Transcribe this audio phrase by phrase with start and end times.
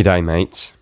[0.00, 0.74] G'day, mates.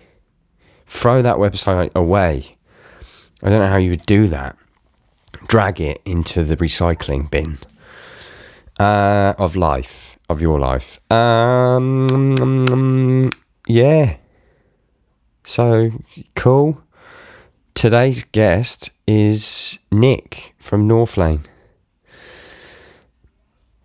[0.86, 2.55] Throw that website away.
[3.42, 4.56] I don't know how you would do that.
[5.46, 7.58] Drag it into the recycling bin
[8.78, 11.00] uh, of life, of your life.
[11.11, 13.30] Um,
[13.66, 14.16] yeah.
[15.44, 15.90] So
[16.34, 16.83] cool.
[17.78, 21.44] Today's guest is Nic from Northlane.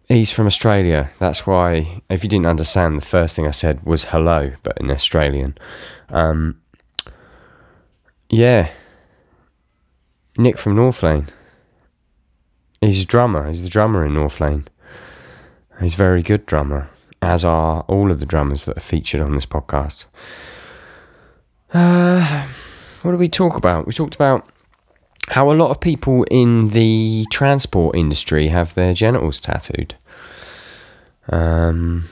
[0.08, 1.11] He's from Australia.
[1.19, 4.89] That's why, if you didn't understand, the first thing I said was hello, but in
[4.89, 5.55] Australian.
[6.09, 6.59] Um,
[8.31, 8.71] yeah.
[10.39, 11.30] Nic from Northlane.
[12.81, 13.47] He's a drummer.
[13.47, 14.66] He's the drummer in Northlane.
[15.80, 16.89] He's a very good drummer,
[17.21, 20.05] as are all of the drummers that are featured on this podcast.
[21.71, 22.47] Uh,
[23.04, 23.86] what did we talk about?
[23.86, 24.48] We talked about
[25.30, 29.95] how a lot of people in the transport industry have their genitals tattooed.
[31.30, 32.10] Um,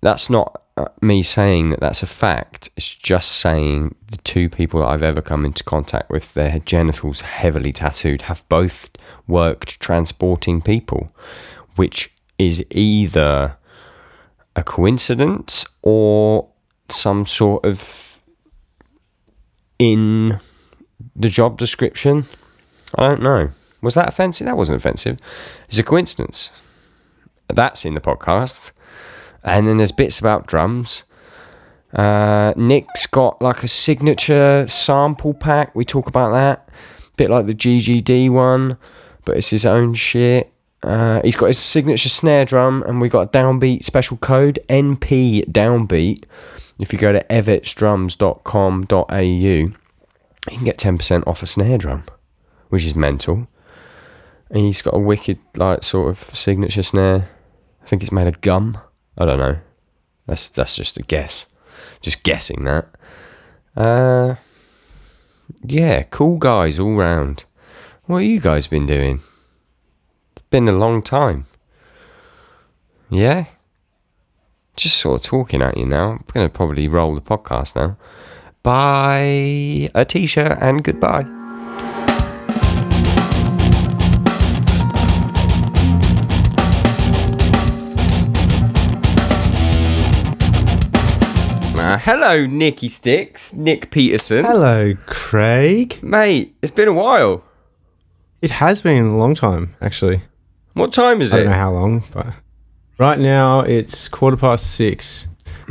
[0.00, 2.70] that's not uh, me saying that that's a fact.
[2.76, 7.20] It's just saying the two people that I've ever come into contact with, their genitals
[7.20, 8.90] heavily tattooed, have both
[9.26, 11.12] worked transporting people,
[11.76, 13.56] which is either
[14.56, 16.48] a coincidence or
[16.88, 18.09] some sort of
[19.80, 20.38] in
[21.16, 22.26] the job description.
[22.94, 23.50] I don't know.
[23.82, 24.44] Was that offensive?
[24.44, 25.18] That wasn't offensive.
[25.66, 26.52] It's a coincidence.
[27.48, 28.72] That's in the podcast.
[29.42, 31.02] And then there's bits about drums.
[31.94, 35.74] Uh, Nic's got like a signature sample pack.
[35.74, 36.68] We talk about that.
[37.16, 38.76] Bit like the GGD one,
[39.24, 40.52] but it's his own shit.
[40.82, 45.44] Uh, he's got his signature snare drum, and we got a downbeat special code NP
[45.50, 46.24] downbeat.
[46.78, 49.74] If you go to evetsdrums.com.au, you
[50.48, 52.04] can get 10% off a snare drum,
[52.70, 53.46] which is mental.
[54.48, 57.28] And he's got a wicked, like, sort of signature snare.
[57.82, 58.78] I think it's made of gum.
[59.18, 59.58] I don't know.
[60.26, 61.46] That's that's just a guess.
[62.00, 62.88] Just guessing that.
[63.76, 64.36] Uh,
[65.62, 67.44] yeah, cool guys all round.
[68.04, 69.20] What have you guys been doing?
[70.50, 71.46] Been a long time.
[73.08, 73.44] Yeah?
[74.74, 76.10] Just sort of talking at you now.
[76.10, 77.96] I'm going to probably roll the podcast now.
[78.64, 79.20] Buy
[79.94, 81.22] a t shirt and goodbye.
[91.78, 94.44] Uh, hello, Nicky Sticks, Nic Pettersen.
[94.44, 96.00] Hello, Craig.
[96.02, 97.44] Mate, it's been a while.
[98.42, 100.22] It has been a long time, actually.
[100.74, 101.40] What time is I it?
[101.40, 102.26] I don't know how long, but
[102.98, 105.26] right now it's quarter past six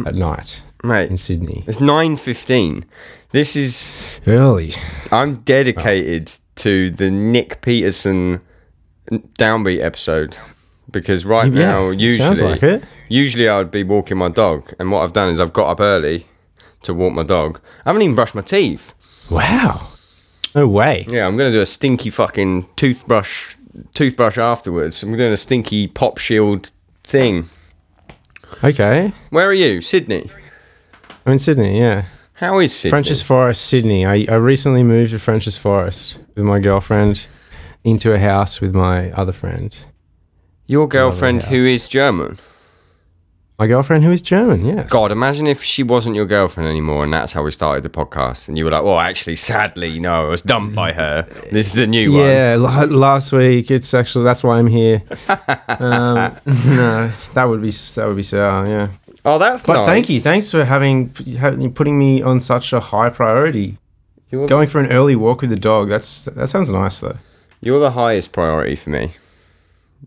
[0.05, 1.63] at night Mate, in Sydney.
[1.67, 2.83] it's 9.15.
[3.31, 4.19] This is...
[4.25, 4.73] Early.
[5.11, 8.41] I'm dedicated to the Nic Pettersen
[9.37, 10.37] downbeat episode
[10.91, 15.03] because right Yeah, now, usually, like usually I would be walking my dog, and what
[15.03, 16.27] I've done is I've got up early
[16.83, 17.59] to walk my dog.
[17.85, 18.93] I haven't even brushed my teeth.
[19.29, 19.87] Wow.
[20.55, 21.05] No way.
[21.09, 23.55] Yeah, I'm gonna do a stinky fucking toothbrush
[23.93, 25.03] toothbrush afterwards.
[25.03, 26.71] I'm doing a stinky pop shield
[27.03, 27.45] thing.
[28.63, 29.13] Okay.
[29.29, 30.29] Where are you, Sydney?
[31.25, 32.05] I'm in Sydney, yeah.
[32.33, 32.91] How is Sydney?
[32.91, 34.05] French's Forest, Sydney.
[34.05, 37.27] I, I recently moved to French's Forest with my girlfriend
[37.83, 39.77] into a house with my other friend.
[40.65, 42.37] Your girlfriend, who is German.
[43.59, 44.89] My girlfriend who is German, yes.
[44.89, 48.47] God, imagine if she wasn't your girlfriend anymore, and that's how we started the podcast,
[48.47, 51.23] and you were like, "Well, actually, sadly, no, I was dumped by her.
[51.51, 53.69] This is a new one." Yeah, la- last week.
[53.69, 55.03] It's actually that's why I'm here.
[55.67, 58.65] um, no, that would be that would be sour.
[58.65, 58.87] Yeah,
[59.25, 59.85] Oh, that's but nice.
[59.87, 63.77] thank you, thanks for having having- putting me on such a high priority.
[64.31, 65.89] You're- Going for an early walk with the dog.
[65.89, 67.17] That's that sounds nice though.
[67.59, 69.11] You're the highest priority for me.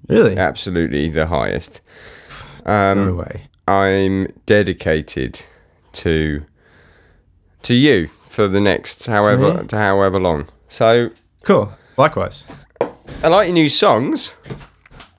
[0.08, 0.38] Really?
[0.38, 1.82] Absolutely the highest.
[2.64, 3.48] Um, no way.
[3.68, 5.42] I'm dedicated
[5.92, 6.44] to
[7.62, 9.66] to you for the next however me?
[9.68, 10.46] to however long.
[10.68, 11.10] So
[11.44, 11.72] Cool.
[11.96, 12.46] Likewise.
[13.22, 14.32] I like your new songs.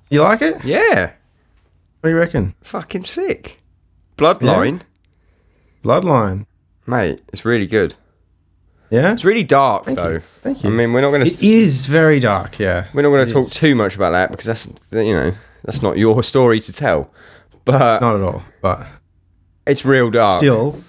[0.09, 0.63] You like it?
[0.63, 1.13] Yeah,
[2.01, 2.53] What do you reckon?
[2.61, 3.59] fucking sick.
[4.17, 4.81] Bloodline,
[5.83, 6.45] Bloodline.
[6.85, 7.95] mate, it's really good.
[8.89, 9.11] Yeah.
[9.13, 10.09] It's really dark Thank though.
[10.09, 10.19] you.
[10.41, 10.69] Thank you.
[10.69, 12.59] I mean, we're not going It to is very dark.
[12.59, 12.87] Yeah.
[12.93, 13.51] we're not going to talk is.
[13.53, 15.31] too much about that because that's you know
[15.65, 17.11] that's not your story to tell.
[17.65, 18.43] But Not at all.
[18.61, 18.85] But
[19.65, 20.39] it's real dark.
[20.39, 20.81] still,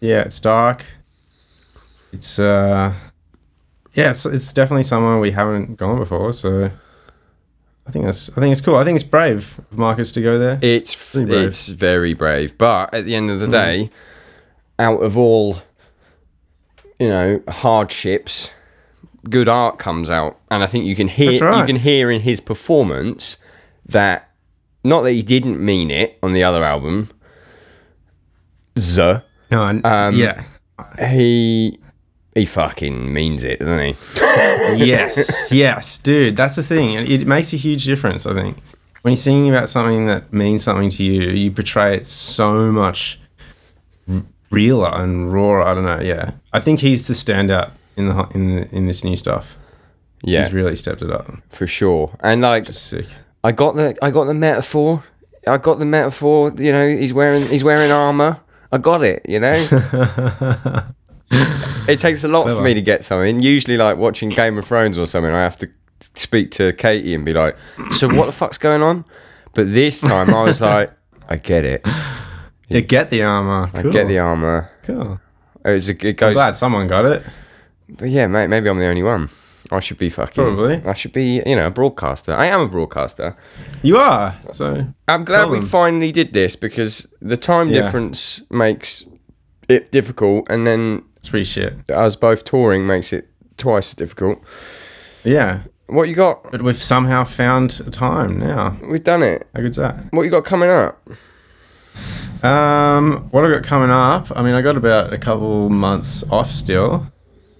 [0.00, 0.84] yeah, it's dark.
[2.12, 2.94] It's uh,
[3.94, 6.32] yeah, it's it's definitely somewhere we haven't gone before.
[6.32, 6.70] So
[7.86, 8.76] I think that's I think it's cool.
[8.76, 10.58] I think it's brave of Marcus to go there.
[10.62, 11.48] It's Really brave.
[11.48, 13.34] it's very brave, but at the end Mm.
[13.34, 13.90] of the day,
[14.78, 15.58] out of all
[16.98, 18.50] you know hardships,
[19.30, 21.60] good art comes out, and I think you can hear right.
[21.60, 23.36] you can hear in his performance
[23.86, 24.27] that
[24.88, 27.10] not that he didn't mean it on the other album,
[28.78, 29.16] Z,
[29.50, 30.44] No, Um, yeah,
[30.98, 31.78] he
[32.34, 33.94] he fucking means it, doesn't he?
[34.86, 36.36] yes, yes, dude.
[36.36, 36.90] That's the thing.
[36.94, 38.26] It makes a huge difference.
[38.26, 38.58] I think
[39.02, 43.18] when you're singing about something that means something to you, you portray it so much
[44.08, 45.62] r- realer and rawer.
[45.62, 46.00] I don't know.
[46.00, 49.56] Yeah, I think he's the standout in the in the, in this new stuff.
[50.22, 51.32] Yeah, He's really stepped it up.
[51.48, 52.12] for sure.
[52.20, 53.06] And like Just sick.
[53.48, 55.02] I got the I got the metaphor.
[55.46, 56.52] I got the metaphor.
[56.58, 58.38] You know, he's wearing he's wearing armor.
[58.70, 59.24] I got it.
[59.26, 59.54] You know,
[61.88, 63.40] it takes a lot for me to get something.
[63.40, 65.70] Usually, like watching Game of Thrones or something, I have to
[66.12, 67.56] speak to Katie and be like,
[67.90, 69.06] "So what the fuck's going on?"
[69.54, 70.92] But this time, I was like,
[71.30, 71.86] "I get it.
[72.68, 73.70] You get the armor.
[73.72, 75.18] I get the armor." Cool.
[75.64, 77.24] It, was a, it I'm glad someone got it.
[77.88, 78.48] but yeah, mate.
[78.48, 79.30] Maybe I'm the only one.
[79.70, 80.42] I should be fucking.
[80.42, 80.82] Probably.
[80.84, 82.34] I should be, you know, a broadcaster.
[82.34, 83.36] I am a broadcaster.
[83.82, 84.34] You are.
[84.50, 85.66] So I'm glad we them.
[85.66, 87.82] finally did this because the time Yeah.
[87.82, 89.04] difference makes
[89.68, 91.74] it difficult, and then it's pretty shit.
[91.90, 93.28] us both touring makes it
[93.58, 94.40] twice as difficult.
[95.24, 95.60] Yeah.
[95.88, 96.50] What you got?
[96.50, 98.76] But we've somehow found a time now.
[98.88, 99.46] We've done it.
[99.54, 99.96] How good's that?
[100.12, 101.02] What you got coming up?
[102.42, 104.30] Um, what I got coming up?
[104.36, 107.06] I mean, I got about a couple months off still,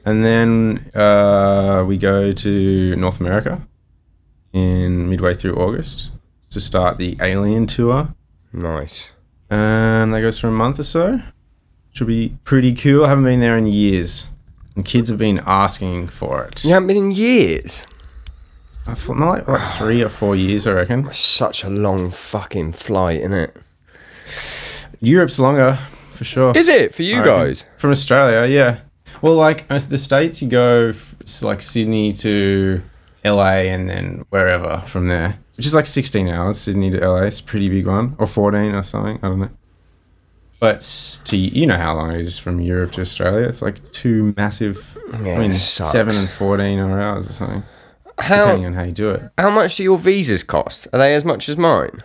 [0.08, 3.60] and then uh, we go to North America
[4.54, 6.12] in midway through August
[6.48, 8.14] to start the Alien tour.
[8.50, 9.10] Nice.
[9.50, 11.20] Um, that goes for a month or so.
[11.90, 13.04] Should be pretty cool.
[13.04, 14.28] I haven't been there in years,
[14.74, 16.64] and kids have been asking for it.
[16.64, 17.84] You haven't been in years.
[18.86, 21.12] I feel like, like three or four years, I reckon.
[21.12, 23.56] Such a long fucking flight, isn't it?
[25.00, 25.78] Europe's longer
[26.14, 26.56] for sure.
[26.56, 27.66] Is it for you guys?
[27.76, 28.78] From Australia, yeah.
[29.22, 32.82] Well, like uh, the states, you go it's like Sydney to
[33.24, 36.58] LA and then wherever from there, which is like 16 hours.
[36.58, 39.18] Sydney to LA, it's a pretty big one, or 14 or something.
[39.22, 39.50] I don't know.
[40.60, 40.80] But
[41.26, 43.46] to you know how long it is from Europe to Australia?
[43.46, 44.98] It's like two massive.
[45.22, 47.62] Yeah, I mean, seven and 14 hours or something,
[48.18, 49.30] depending on how you do it.
[49.38, 50.88] how much do your visas cost?
[50.92, 52.02] Are they as much as mine?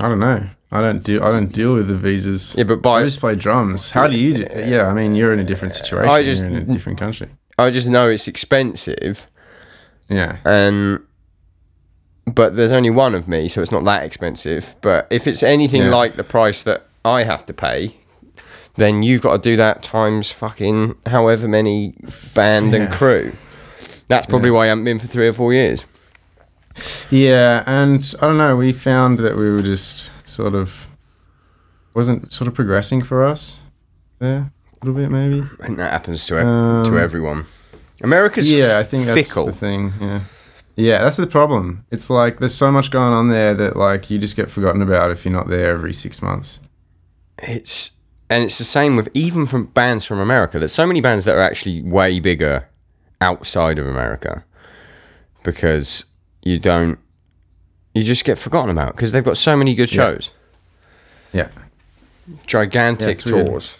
[0.00, 0.46] I don't know.
[0.70, 1.22] I don't do.
[1.22, 2.54] I don't deal with the visas.
[2.56, 3.90] Yeah, but I just play drums.
[3.90, 4.46] How do you do?
[4.56, 6.10] Yeah, I mean, you're in a different situation.
[6.10, 7.28] I just- you're in a different country.
[7.58, 9.26] I just know it's expensive,
[10.08, 10.36] Yeah.
[10.44, 11.00] and
[12.26, 14.74] but there's only one of me, so it's not that expensive.
[14.80, 15.90] But if it's anything Yeah.
[15.90, 17.96] like the price that I have to pay,
[18.76, 21.94] then you've got to do that times fucking however many
[22.34, 23.32] band and crew.
[24.08, 25.84] That's probably why I haven't been for three or four years.
[27.10, 28.56] Yeah, and I don't know.
[28.56, 30.86] We found that we were just sort of
[31.94, 33.60] wasn't sort of progressing for us
[34.18, 34.50] there
[34.80, 35.42] a little bit, maybe.
[35.60, 37.44] I think that happens to e- Um, to everyone.
[38.02, 39.46] America's yeah, I think that's fickle.
[39.46, 39.92] the thing.
[40.00, 40.20] Yeah,
[40.76, 41.84] yeah, that's the problem.
[41.90, 45.10] It's like there's so much going on there that like you just get forgotten about
[45.10, 46.60] if you're not there every six months.
[47.38, 47.90] It's
[48.30, 50.58] and it's the same with even from bands from America.
[50.58, 52.66] There's so many bands that are actually way bigger
[53.20, 54.44] outside of America
[55.42, 56.04] because
[56.42, 56.98] you don't
[57.94, 60.30] you just get forgotten about because they've got so many good shows,
[61.32, 61.48] Yeah,
[62.46, 63.46] gigantic Yeah, it's weird.
[63.46, 63.76] tours.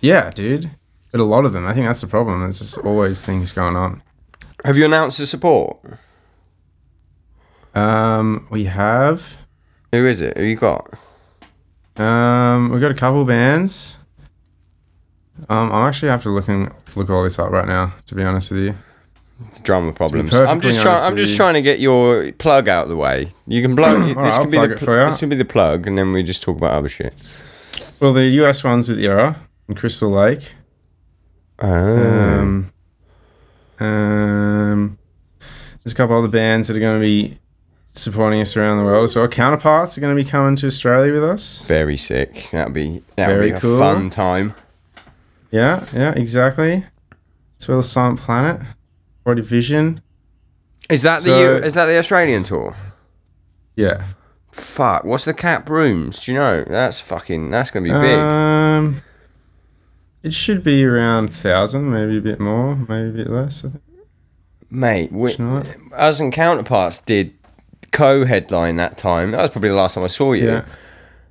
[0.00, 0.70] yeah, dude.
[1.12, 2.40] But a lot of them, I think that's the problem.
[2.40, 4.02] There's just always things going on.
[4.64, 5.78] Have you announced the support?
[7.74, 9.36] Um, we have
[9.92, 10.36] Who is it?
[10.36, 10.92] Who you got?
[11.96, 13.96] Um, we've got a couple bands.
[15.48, 17.94] Um, I'll actually have to look and look all this up right now.
[18.06, 18.74] To be honest with you,
[19.46, 20.34] It's drama problems.
[20.34, 21.00] I'm just trying.
[21.00, 23.30] I'm just you- trying to get your plug out of the way.
[23.46, 23.98] You can blow.
[24.06, 25.08] this Alright, I'll can be the pl- for you.
[25.08, 27.40] this can be the plug, and then we just talk about other shit.
[28.00, 29.36] well, the US ones with the Erra
[29.68, 30.54] in Crystal Lake.
[31.60, 31.68] Oh.
[31.68, 32.72] Um,
[33.80, 34.98] um,
[35.84, 37.38] there's a couple other bands that are going to be
[37.86, 39.10] supporting us around the world.
[39.10, 41.62] So our counterparts are going to be coming to Australia with us.
[41.62, 42.48] Very sick.
[42.52, 43.78] That'd be that'd Very be a cool.
[43.78, 44.54] fun time.
[45.50, 46.84] Yeah, yeah, exactly.
[47.60, 48.60] As well as Silent Planet,
[49.28, 50.00] Body Vision.
[50.88, 52.74] Is that the So- is that the Australian tour?
[53.76, 54.04] Yeah.
[54.52, 55.04] Fuck.
[55.04, 56.24] What's the cap rooms?
[56.24, 56.64] Do you know?
[56.66, 57.50] That's fucking.
[57.50, 58.18] That's gonna be big.
[58.18, 59.02] Um,
[60.22, 63.66] it should be around thousand, maybe a bit more, maybe a bit less.
[63.66, 63.82] I think.
[64.70, 65.36] Mate, we,
[65.92, 67.34] us and counterparts did
[67.92, 69.32] co-headline that time.
[69.32, 70.46] That was probably the last time I saw you.
[70.48, 70.64] Yeah.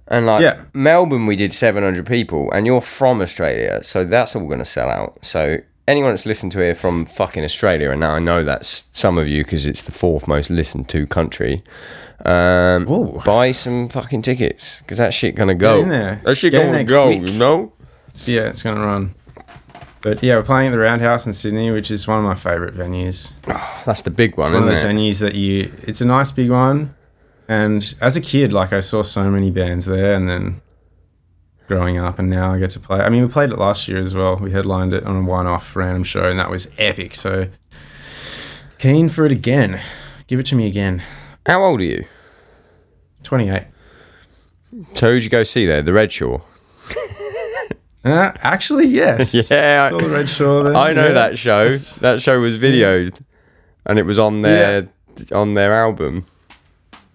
[0.08, 0.62] And like Yeah.
[0.74, 4.90] Melbourne, we did 700 people, and you're from Australia, so that's all going to sell
[4.90, 5.18] out.
[5.24, 5.58] So
[5.88, 9.28] anyone that's listened to here from fucking Australia, and now I know that's some of
[9.28, 11.62] you because it's the fourth most listened to country.
[12.26, 12.86] Um,
[13.26, 15.80] buy some fucking tickets because that shit gonna go.
[15.80, 16.22] in there.
[16.26, 17.06] That shit Get gonna go.
[17.16, 17.22] quick.
[17.30, 17.74] You know.
[18.14, 19.14] So yeah, it's gonna run.
[20.02, 22.76] But yeah, we're playing at the Roundhouse in Sydney, which is one of my favourite
[22.76, 23.34] venues.
[23.86, 24.88] That's the big one, One of those it?
[24.88, 25.72] venues that you.
[25.84, 26.96] It's a nice big one,
[27.48, 30.62] and as a kid, like I saw so many bands there, and then
[31.68, 33.00] growing up, and now I get to play.
[33.00, 34.38] I mean, we played it last year as well.
[34.38, 37.14] We headlined it on a one-off random show, and that was epic.
[37.16, 37.48] So
[38.80, 39.82] keen for it again.
[40.28, 41.04] Give it to me again.
[41.46, 42.06] How old are you?
[43.24, 43.66] Twenty-eight.
[44.94, 45.82] So who'd you go see there?
[45.82, 46.42] The Red Shore.
[48.06, 49.34] Uh, actually, yes.
[49.52, 50.76] Yeah, Saw the Red Shore there.
[50.76, 51.14] I know Yeah.
[51.14, 51.64] that show.
[51.64, 53.20] That's- That show was videoed,
[53.86, 54.88] and it was on their
[55.34, 56.26] on their album.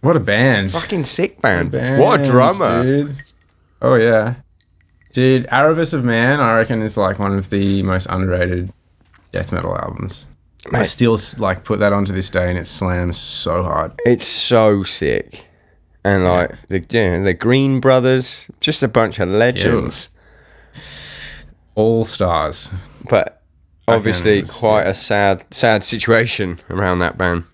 [0.01, 0.73] What a band.
[0.73, 1.71] Fucking sick band.
[1.71, 2.83] Band, what a drummer.
[2.83, 3.17] dude.
[3.81, 4.35] Oh yeah,
[5.13, 5.47] dude.
[5.47, 8.73] Avarice of Man, I reckon, is like one of the most underrated
[9.33, 10.27] death metal albums.
[10.73, 13.93] I still like put that on to this day, and it slams so hard.
[14.05, 15.47] It's so sick,
[16.05, 20.09] and like the yeah, the Green Brothers, just a bunch of legends.
[21.75, 22.71] All stars.
[23.09, 23.43] But
[23.89, 27.45] obviously, was- quite a sad sad situation around that band.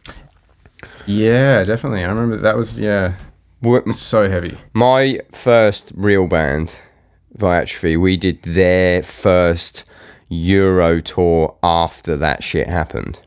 [1.06, 2.04] Yeah, definitely.
[2.04, 3.14] I remember that was yeah,
[3.62, 4.58] it's so heavy.
[4.74, 6.74] My first real band,
[7.38, 9.84] Viatrophy, we did their first
[10.28, 13.20] Euro tour after that shit happened.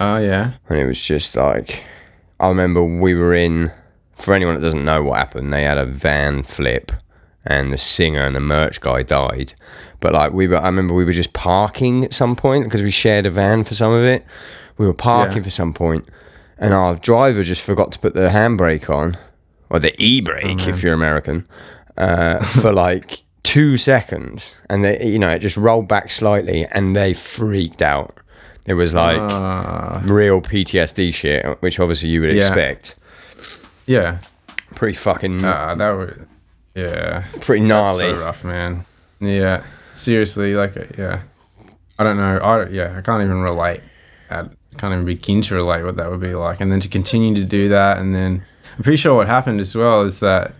[0.00, 1.84] Oh yeah, and it was just like
[2.40, 3.70] I remember we were in
[4.16, 6.90] for anyone that doesn't know what happened they had a van flip
[7.44, 9.52] and the singer and the merch guy died
[10.00, 12.90] but like we were I remember we were just parking at some point because we
[12.90, 14.24] shared a van for some of it
[14.76, 15.42] we were parking Yeah.
[15.44, 16.08] for some point
[16.58, 19.16] and our driver just forgot to put the handbrake on
[19.70, 21.46] or the e-brake if you're American
[21.96, 26.94] uh, for like two seconds and they you know it just rolled back slightly and
[26.94, 28.18] they freaked out
[28.66, 32.48] it was like uh, real PTSD shit, which obviously you would Yeah.
[32.48, 32.96] expect.
[33.86, 34.18] yeah.
[34.74, 36.28] Pretty fucking, Uh, that would
[36.74, 37.24] yeah.
[37.40, 38.10] pretty gnarly.
[38.12, 38.84] so rough, man.
[39.20, 39.62] Yeah,
[39.94, 41.20] seriously, like, uh, yeah,
[41.98, 42.36] I don't know.
[42.38, 43.80] I yeah, I can't even relate.
[44.30, 44.42] I
[44.76, 46.60] can't even begin to relate what that would be like.
[46.60, 48.44] And then to continue to do that, and then
[48.76, 50.52] I'm pretty sure what happened as well is that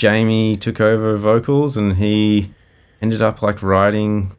[0.00, 2.54] Jamie took over vocals, and he
[3.02, 4.32] ended up like writing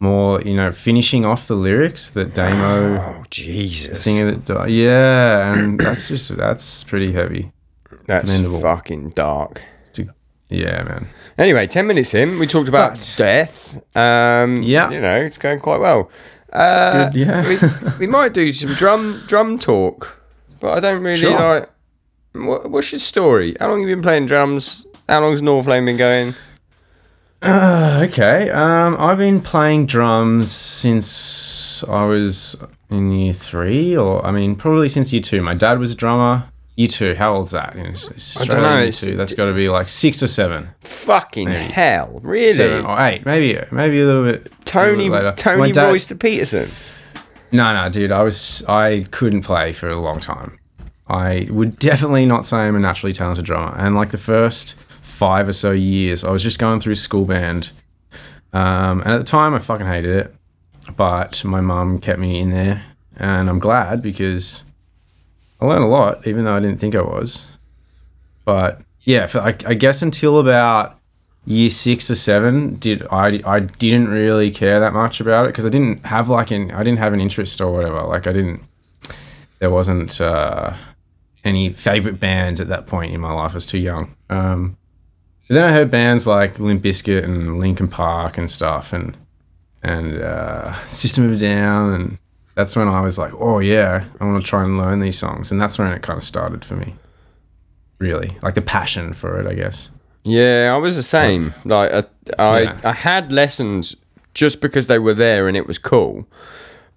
[0.00, 4.70] more, you know, finishing off the lyrics that Damo oh Jesus, singer that died.
[4.70, 7.52] Yeah, and that's just that's pretty heavy.
[8.06, 8.60] that's commendable.
[8.62, 9.60] fucking dark.
[10.48, 11.08] Yeah, man.
[11.36, 13.76] Anyway, ten minutes in, we talked about But- death.
[13.96, 14.88] Um, Yeah.
[14.90, 16.08] you know, it's going quite well.
[16.52, 17.46] Uh, Good, yeah.
[17.48, 17.58] we,
[17.98, 20.22] we might do some drum drum talk,
[20.60, 21.38] but I don't really Sure.
[21.60, 21.68] like.
[22.44, 23.56] What, what's your story?
[23.58, 24.86] How long have you been playing drums?
[25.08, 26.34] How long's Northlane been going?
[27.42, 28.50] Uh, okay.
[28.50, 32.56] Um, I've been playing drums since I was
[32.90, 35.42] in year three, or I mean, probably since year two.
[35.42, 36.44] My dad was a drummer.
[36.76, 37.14] Year two.
[37.14, 37.74] How old's that?
[37.76, 39.16] In Aus- Australia, know, Year two.
[39.16, 41.72] That's got to be like six or seven, Fucking Maybe.
[41.72, 42.52] hell, really?
[42.52, 44.52] seven or eight, maybe, maybe a little bit.
[44.64, 45.32] Tony little later.
[45.36, 46.68] Tony dad- Royster Peterson.
[47.52, 48.12] No, no, dude.
[48.12, 50.58] I was I couldn't play for a long time.
[51.08, 53.76] I would definitely not say I'm a naturally talented drummer.
[53.76, 57.70] And like the first five or so years, I was just going through school band.
[58.52, 60.34] Um, and at the time, I fucking hated it.
[60.96, 62.84] But my mum kept me in there,
[63.16, 64.62] and I'm glad because
[65.60, 67.48] I learned a lot, even though I didn't think I was.
[68.44, 70.98] But yeah, for, I, I guess until about
[71.44, 75.66] year six or seven, did I I didn't really care that much about it because
[75.66, 78.02] I didn't have like an I didn't have an interest or whatever.
[78.02, 78.62] Like I didn't.
[79.58, 80.74] There wasn't uh,
[81.46, 83.52] any favorite bands at that point in my life.
[83.52, 84.14] I was too young.
[84.28, 84.76] Um,
[85.48, 89.16] then I heard bands like Limp Bizkit and Linkin Park and stuff, and
[89.82, 92.18] and uh, System of a Down, and
[92.56, 95.52] that's when I was like, oh yeah, I want to try and learn these songs,
[95.52, 96.96] and that's when it kind of started for me.
[97.98, 99.90] Really, like the passion for it, I guess.
[100.24, 101.54] Yeah, I was the same.
[101.64, 102.80] Like I, I, Yeah.
[102.82, 103.94] I had lessons
[104.34, 106.26] just because they were there and it was cool.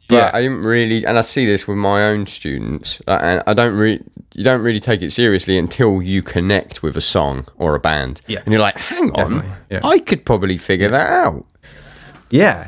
[0.10, 0.32] But Yeah.
[0.34, 3.00] I didn't really, and I see this with my own students.
[3.08, 4.02] uh, And I don't really,
[4.36, 8.22] you don't really take it seriously until you connect with a song or a band.
[8.28, 8.40] Yeah.
[8.44, 9.80] and you're like, hang on, yeah.
[9.84, 11.46] I could probably figure that out.
[12.32, 12.68] Yeah.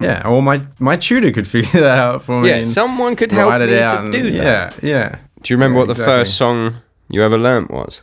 [0.00, 0.22] Yeah.
[0.28, 2.48] Or my my tutor could figure that out for me.
[2.48, 4.74] Yeah, someone could help me to and- do that.
[4.82, 4.88] Yeah.
[4.90, 5.08] Yeah.
[5.42, 6.14] Do you remember Yeah, what the exactly.
[6.14, 6.74] first song
[7.08, 8.02] you ever learnt was?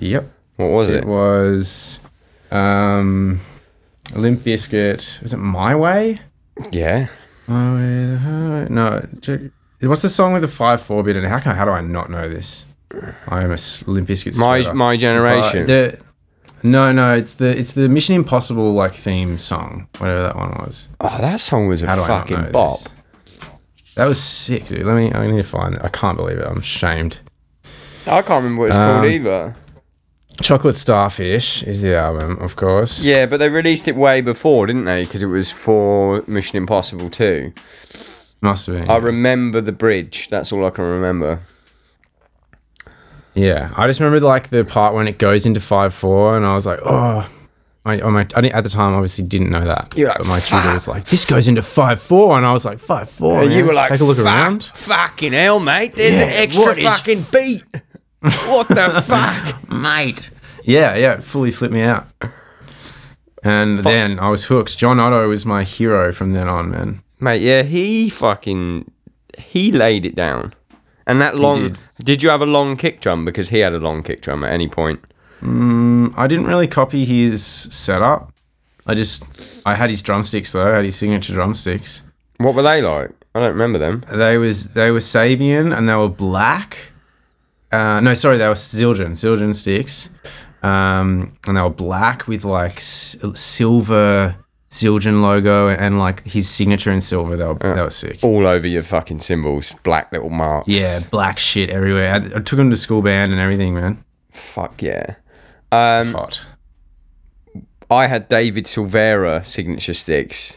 [0.00, 0.24] Yep.
[0.56, 1.04] What was It it?
[1.04, 2.00] was
[2.50, 3.40] um
[4.14, 5.22] Limp Bizkit.
[5.22, 6.16] Was it My Way?
[6.72, 7.06] Yeah,
[7.50, 9.06] Highway- No.
[9.82, 11.16] What's the song with the five four bit?
[11.16, 12.64] And how can how do I not know this?
[13.28, 15.66] I am a Limp Bizkit my my generation.
[15.66, 15.98] The,
[16.62, 20.88] no, no, it's the it's the Mission Impossible like theme song, whatever that one was.
[21.00, 22.78] oh, that song was a How fucking bop.
[22.78, 22.88] this?
[23.96, 24.84] That was sick, dude.
[24.86, 25.12] Let me.
[25.12, 25.80] I need to find it.
[25.82, 26.46] I can't believe it.
[26.46, 27.18] I'm shamed.
[28.06, 29.54] I can't remember what it's Um, called either.
[30.42, 33.02] Chocolate Starfish is the album, of course.
[33.02, 35.04] Yeah, but they released it way before, didn't they?
[35.04, 37.52] Because it was for Mission Impossible 2.
[38.40, 38.90] Must have been.
[38.90, 40.28] I remember the bridge.
[40.28, 41.40] That's all I can remember.
[43.34, 46.54] yeah, I just remember like the part when it goes into five four, and I
[46.54, 47.28] was like, oh.
[47.84, 49.94] I, oh my, I didn't, at the time obviously didn't know that.
[49.96, 52.52] You're like, but my tutor "Fuck." was like, "This goes into five four, and I
[52.52, 53.42] was like, five four.
[53.42, 55.94] And you were like, take a look "Fuck- around." Fucking hell, mate.
[55.94, 57.64] There's an extra fucking beat.
[58.20, 59.70] What the fuck?
[59.70, 60.30] mate.
[60.64, 62.06] Yeah, yeah, it fully flipped me out.
[63.42, 64.76] And then I was hooked.
[64.76, 67.02] John Otto was my hero from then on, man.
[67.18, 68.90] Mate, yeah, he fucking.
[69.38, 70.54] He laid it down.
[71.06, 71.76] And that long.
[71.98, 72.22] did.
[72.22, 73.24] you have a long kick drum?
[73.24, 75.00] Because he had a long kick drum at any point.
[75.40, 78.32] Mm, I didn't really copy his setup.
[78.86, 79.24] I just
[79.64, 80.70] I had his drumsticks though.
[80.70, 82.02] I had his signature drumsticks.
[82.36, 83.10] What were they like?
[83.34, 84.04] I don't remember them.
[84.12, 86.92] They was they were Sabian and they were black.
[87.72, 90.08] Uh, no, sorry, they were Zildjian, Zildjian sticks.
[90.62, 94.36] Um, and they were black with like s- silver
[94.70, 97.36] Zildjian logo and like his signature in silver.
[97.36, 98.18] They were that was sick.
[98.22, 99.74] All over your fucking cymbals.
[99.84, 100.68] Black little marks.
[100.68, 102.12] Yeah, black shit everywhere.
[102.12, 104.04] I, I took him to school band and everything, man.
[104.32, 105.14] Fuck yeah.
[105.72, 106.44] Um, Hot.
[107.90, 110.56] I had David Silveria signature sticks.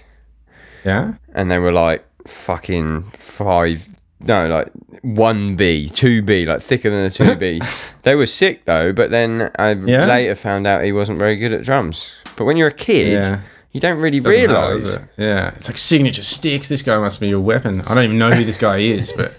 [0.86, 1.14] Yeah.
[1.34, 3.88] and they were like fucking five
[4.28, 4.72] no like
[5.04, 10.06] 1b 2b like thicker than a 2b they were sick though but then i Yeah?
[10.06, 13.42] later found out he wasn't very good at drums but when you're a kid Yeah.
[13.74, 15.02] you don't really Doesn't realize it?
[15.18, 16.68] Yeah, it's like signature sticks.
[16.70, 17.82] This guy must be a weapon.
[17.82, 19.34] I don't even know who this guy is, but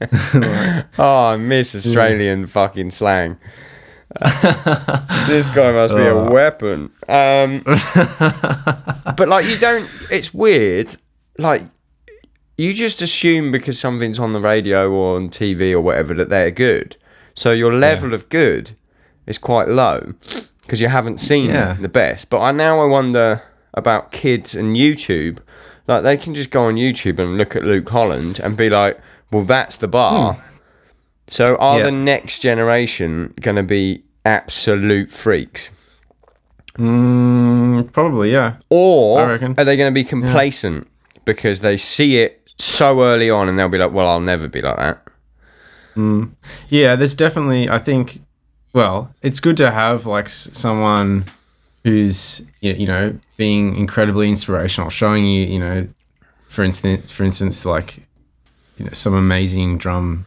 [0.98, 3.38] oh i miss australian fucking slang
[5.26, 6.30] this guy must be a Oh.
[6.30, 7.62] weapon um
[9.16, 10.94] but like you don't it's weird
[11.38, 11.64] like
[12.58, 16.50] you just assume because something's on the radio or on TV or whatever that they're
[16.50, 16.96] good.
[17.34, 18.72] So your level of good
[19.26, 20.14] is quite low
[20.62, 21.76] because you haven't seen Yeah.
[21.80, 22.28] the best.
[22.30, 23.42] But I now I wonder
[23.74, 25.38] about kids and YouTube.
[25.88, 29.00] Like they can just go on YouTube and look at Luke Holland and be like,
[29.32, 30.36] "Well, that's the bar."
[31.28, 31.78] So are Hmm.
[31.78, 31.84] Yeah.
[31.86, 35.70] the next generation going to be absolute freaks?
[36.78, 38.56] mm, probably yeah.
[38.70, 40.86] Or are they going to be complacent
[41.24, 44.62] because they see it so early on and they'll be like, well, I'll never be
[44.62, 45.02] like that?
[45.96, 46.32] Mm.
[46.68, 47.68] Yeah, there's definitely.
[47.68, 48.20] I think.
[48.72, 51.26] Well, it's good to have like someone
[51.84, 55.88] who's you know being incredibly inspirational, showing you you know,
[56.48, 57.98] for instance, for instance, like
[58.78, 60.26] you know some amazing drum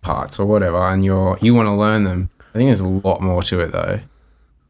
[0.00, 2.30] parts or whatever, and you're you want to learn them.
[2.54, 4.00] I think there's a lot more to it though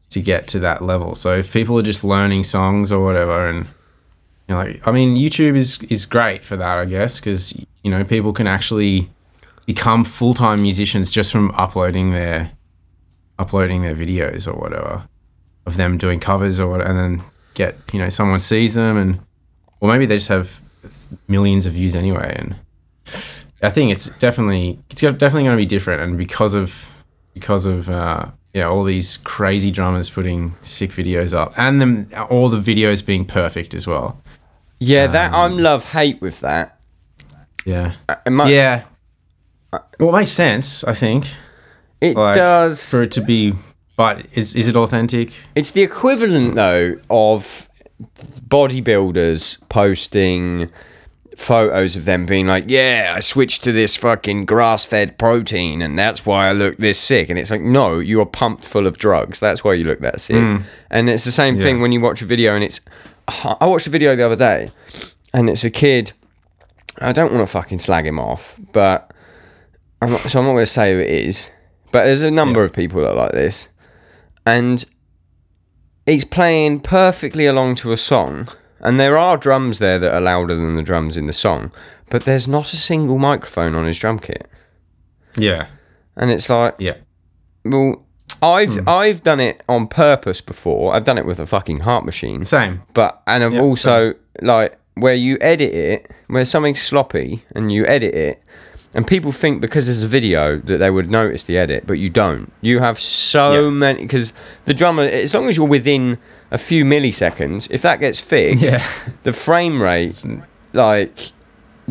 [0.09, 1.15] to get to that level.
[1.15, 3.67] So if people are just learning songs or whatever, and
[4.49, 7.53] know, like I mean, YouTube is is great for that, I guess, because
[7.83, 9.09] you know people can actually
[9.65, 12.51] become full time musicians just from uploading their
[13.39, 15.07] uploading their videos or whatever
[15.65, 19.19] of them doing covers or and then get you know someone sees them and
[19.79, 20.61] or maybe they just have
[21.27, 22.55] millions of views anyway and
[23.61, 26.89] I think it's definitely it's definitely going to be different and because of
[27.33, 32.49] because of uh, yeah all these crazy drummers putting sick videos up and them all
[32.49, 34.21] the videos being perfect as well
[34.85, 36.79] Yeah, um, that Um, I'm love hate with that.
[37.65, 38.83] yeah uh, It, mu- yeah
[39.71, 41.25] uh, well it makes sense I think
[42.01, 42.89] it like, does.
[42.89, 43.53] for it to be
[43.95, 47.67] but is is it authentic It's the equivalent though of
[48.49, 50.69] bodybuilders posting
[51.35, 56.25] photos of them being like, "Yeah, I switched to this fucking grass-fed protein, and that's
[56.25, 59.39] why I look this sick." And it's like, no, you are pumped full of drugs.
[59.39, 60.35] That's why you look that sick.
[60.35, 60.63] Mm.
[60.91, 62.79] And it's the same thing when you watch a video, and it's.
[63.27, 64.71] I watched a video the other day,
[65.33, 66.11] and it's a kid.
[66.99, 69.11] I don't want to fucking slag him off, but
[70.01, 71.49] I'm not, so I'm not going to say who it is.
[71.91, 73.69] But there's a number of people that are like this,
[74.45, 74.83] and
[76.05, 78.47] he's playing perfectly along to a song
[78.81, 81.71] And there are drums there that are louder than the drums in the song,
[82.09, 84.45] but there's not a single microphone on his drum kit.
[85.37, 85.67] Yeah.
[86.17, 86.97] And it's like, Yeah.
[87.63, 88.02] well,
[88.43, 88.89] I've Hmm.
[88.89, 90.93] I've done it on purpose before.
[90.93, 92.45] I've done it with a fucking heart machine.
[92.45, 92.81] Same.
[92.93, 97.85] But and I've Yeah, also like where you edit it, where something's sloppy and you
[97.87, 98.43] edit it,
[98.93, 102.09] and people think because there's a video that they would notice the edit, but you
[102.09, 102.51] don't.
[102.61, 103.69] You have so Yeah.
[103.71, 104.33] many because
[104.65, 106.17] the drummer, as long as you're within
[106.51, 108.83] a few milliseconds, if that gets fixed, Yeah.
[109.23, 110.23] the frame rate
[110.73, 111.31] like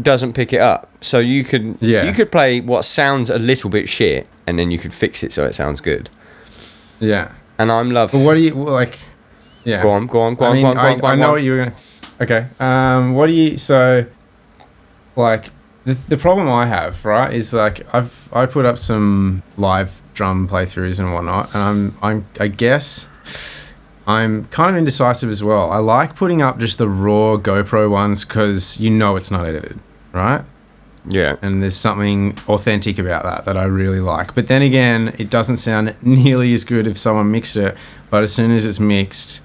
[0.00, 0.88] doesn't pick it up.
[1.00, 2.04] So you could Yeah.
[2.04, 5.32] you could play what sounds a little bit shit, and then you could fix it
[5.32, 6.08] so it sounds good.
[7.02, 7.32] Yeah.
[7.58, 8.20] And I'm loving.
[8.20, 8.98] But what do you like?
[9.64, 9.82] Yeah.
[9.82, 11.12] Go on, go on, go I on, mean, go on, go I, on, go I
[11.12, 11.18] on.
[11.18, 11.32] know on.
[11.32, 11.74] what you were gonna.
[12.20, 12.46] Okay.
[12.60, 13.14] Um.
[13.14, 13.58] What do you?
[13.58, 14.06] So,
[15.16, 15.50] like,
[15.84, 20.48] the the problem I have, right, is like I've I put up some live drum
[20.48, 23.08] playthroughs and whatnot, and I'm I'm I guess.
[24.04, 25.70] I'm kind of indecisive as well.
[25.70, 29.78] I like putting up just the raw GoPro ones because you know it's not edited,
[30.10, 30.44] right?
[31.08, 31.36] Yeah.
[31.42, 34.34] and there's something authentic about that that I really like.
[34.34, 37.76] But then again, it doesn't sound nearly as good if someone mixed it.
[38.10, 39.42] But as soon as it's mixed,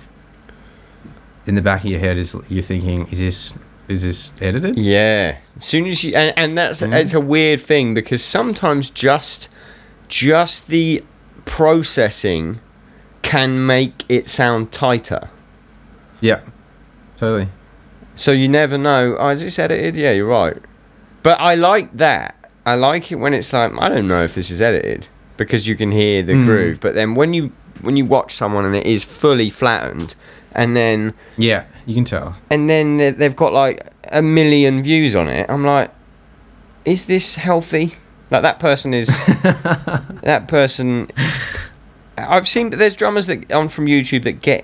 [1.45, 4.77] in the back of your head is you're thinking, is this is this edited?
[4.77, 5.37] Yeah.
[5.55, 6.93] As soon as you and, and that's Mhm.
[6.93, 9.47] it's a weird thing because sometimes just
[10.09, 11.03] just the
[11.45, 12.59] processing
[13.21, 15.29] can make it sound tighter.
[16.21, 16.41] Yeah,
[17.17, 17.47] totally.
[18.15, 19.15] So you never know.
[19.17, 19.95] Oh, is this edited?
[19.95, 20.57] Yeah, you're right.
[21.27, 22.35] But I like that.
[22.65, 25.75] I like it when it's like I don't know if this is edited because you
[25.75, 26.45] can hear the Mm.
[26.45, 26.79] groove.
[26.79, 30.15] But then when you when you watch someone and it is fully flattened,
[30.55, 32.37] and then Yeah, you can tell.
[32.49, 35.45] and then they- they've got like a million views on it.
[35.49, 35.91] I'm like,
[36.85, 37.95] is this healthy?
[38.31, 39.07] Like that person is
[40.23, 41.09] that person.
[42.17, 44.63] I've seen there's drummers that on from YouTube that get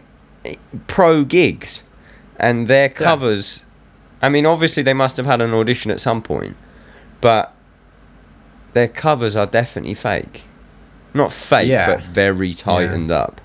[0.88, 1.84] pro gigs,
[2.39, 3.65] and their covers.
[4.23, 6.55] I mean, obviously they must have had an audition at some point,
[7.21, 7.53] but
[8.73, 10.43] their covers are definitely fake.
[11.13, 11.86] Not fake, Yeah.
[11.88, 13.39] but very tightened up.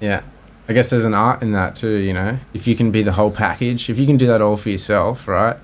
[0.00, 0.22] Yeah.
[0.68, 2.38] I guess there's an art in that too, you know?
[2.54, 5.26] If you can be the whole package, if you can do that all for yourself,
[5.26, 5.56] right?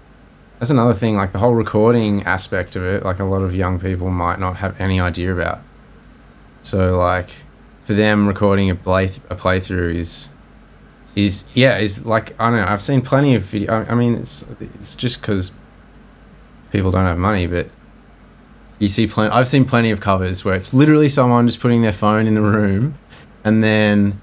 [0.59, 3.79] That's another thing, like the whole recording aspect of it, like a lot of young
[3.79, 5.61] people might not have any idea about.
[6.63, 7.31] So, like,
[7.85, 10.31] for them, recording a, play- a playthrough is,
[11.17, 13.73] is yeah, is like, I don't know, I've seen plenty of video.
[13.73, 15.51] I, I mean, it's, it's just because
[16.71, 17.69] people don't have money, but
[18.79, 21.93] you see plenty, I've seen plenty of covers where it's literally someone just putting their
[21.93, 22.99] phone in the room
[23.43, 24.21] and then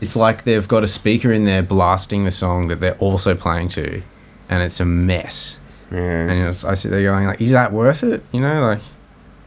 [0.00, 3.68] it's like they've got a speaker in there blasting the song that they're also playing
[3.68, 4.02] to,
[4.48, 5.58] and it's a mess.
[5.90, 5.98] Yeah.
[5.98, 8.22] And it's, I sit there going like, is that worth it?
[8.32, 8.80] You know, like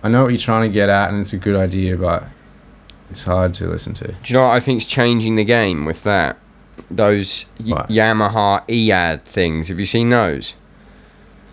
[0.03, 2.23] I know what you're trying to get at, and it's a good idea, but
[3.09, 4.07] it's hard to listen to.
[4.07, 6.37] Do you know what I think's changing the game with that?
[6.89, 7.89] Those What?
[7.89, 9.67] Yamaha EAD things.
[9.69, 10.55] Have you seen those?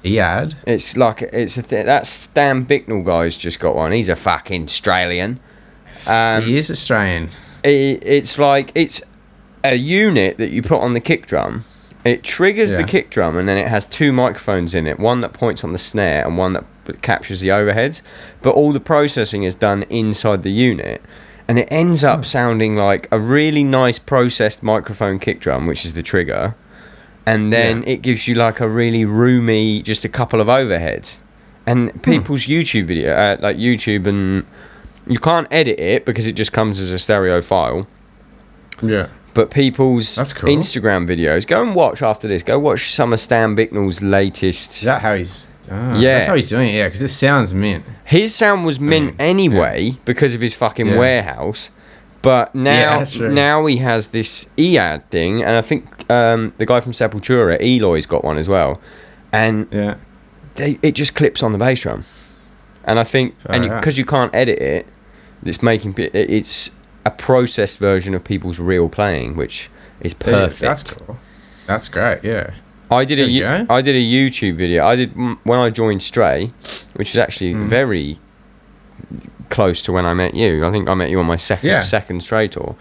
[0.04, 3.92] Ead, It's like it's a th- that Stan Bicknell guy's just got one.
[3.92, 5.40] He's a fucking Australian.
[6.06, 7.30] Um, he is Australian.
[7.62, 9.00] it, it's like it's
[9.64, 11.64] a unit that you put on the kick drum.
[12.04, 14.98] It triggers the kick drum, and then it has two microphones in it.
[15.00, 18.02] One that points on the snare, and one that captures the overheads.
[18.42, 21.00] But all the processing is done inside the unit,
[21.48, 25.92] and it ends up sounding like a really nice processed microphone kick drum, which is
[25.92, 26.54] the trigger.
[27.26, 27.90] And then Yeah.
[27.94, 31.16] it gives you like a really roomy, just a couple of overheads.
[31.66, 34.44] And people's YouTube video, uh, like YouTube, and
[35.06, 37.86] you can't edit it because it just comes as a stereo file
[38.82, 39.06] Yeah.
[39.34, 40.48] But people's That's cool.
[40.48, 41.46] Instagram videos.
[41.46, 42.42] Go and watch after this.
[42.42, 44.70] Go watch some of Stan Bicknell's latest.
[44.78, 45.48] Is that how he's?
[45.70, 46.14] ah, Yeah.
[46.14, 46.78] That's how he's doing it.
[46.78, 47.84] Yeah, because it sounds mint.
[48.04, 50.98] His sound was mint Mm, anyway because of his fucking Yeah.
[50.98, 51.70] warehouse.
[52.22, 53.30] But now, true.
[53.34, 58.06] now he has this EAD thing, and I think um, the guy from Sepultura, Eloy's
[58.06, 58.80] got one as well,
[59.30, 59.96] and Yeah.
[60.54, 62.04] they, it just clips on the bass drum.
[62.84, 64.86] And I think, Far and because you can't edit it,
[65.44, 66.70] it's making it's
[67.04, 70.60] a processed version of people's real playing, which is Yeah, perfect.
[70.60, 71.16] That's cool.
[71.66, 72.24] That's great.
[72.24, 72.50] Yeah.
[72.90, 73.74] I did a There go.
[73.74, 74.84] I did a YouTube video.
[74.86, 75.14] I did
[75.44, 76.52] when I joined Stray,
[76.94, 77.68] which is actually Mm.
[77.68, 78.18] very
[79.50, 80.64] close to when I met you.
[80.64, 81.78] I think I met you on my second Yeah.
[81.80, 82.76] second Stray tour.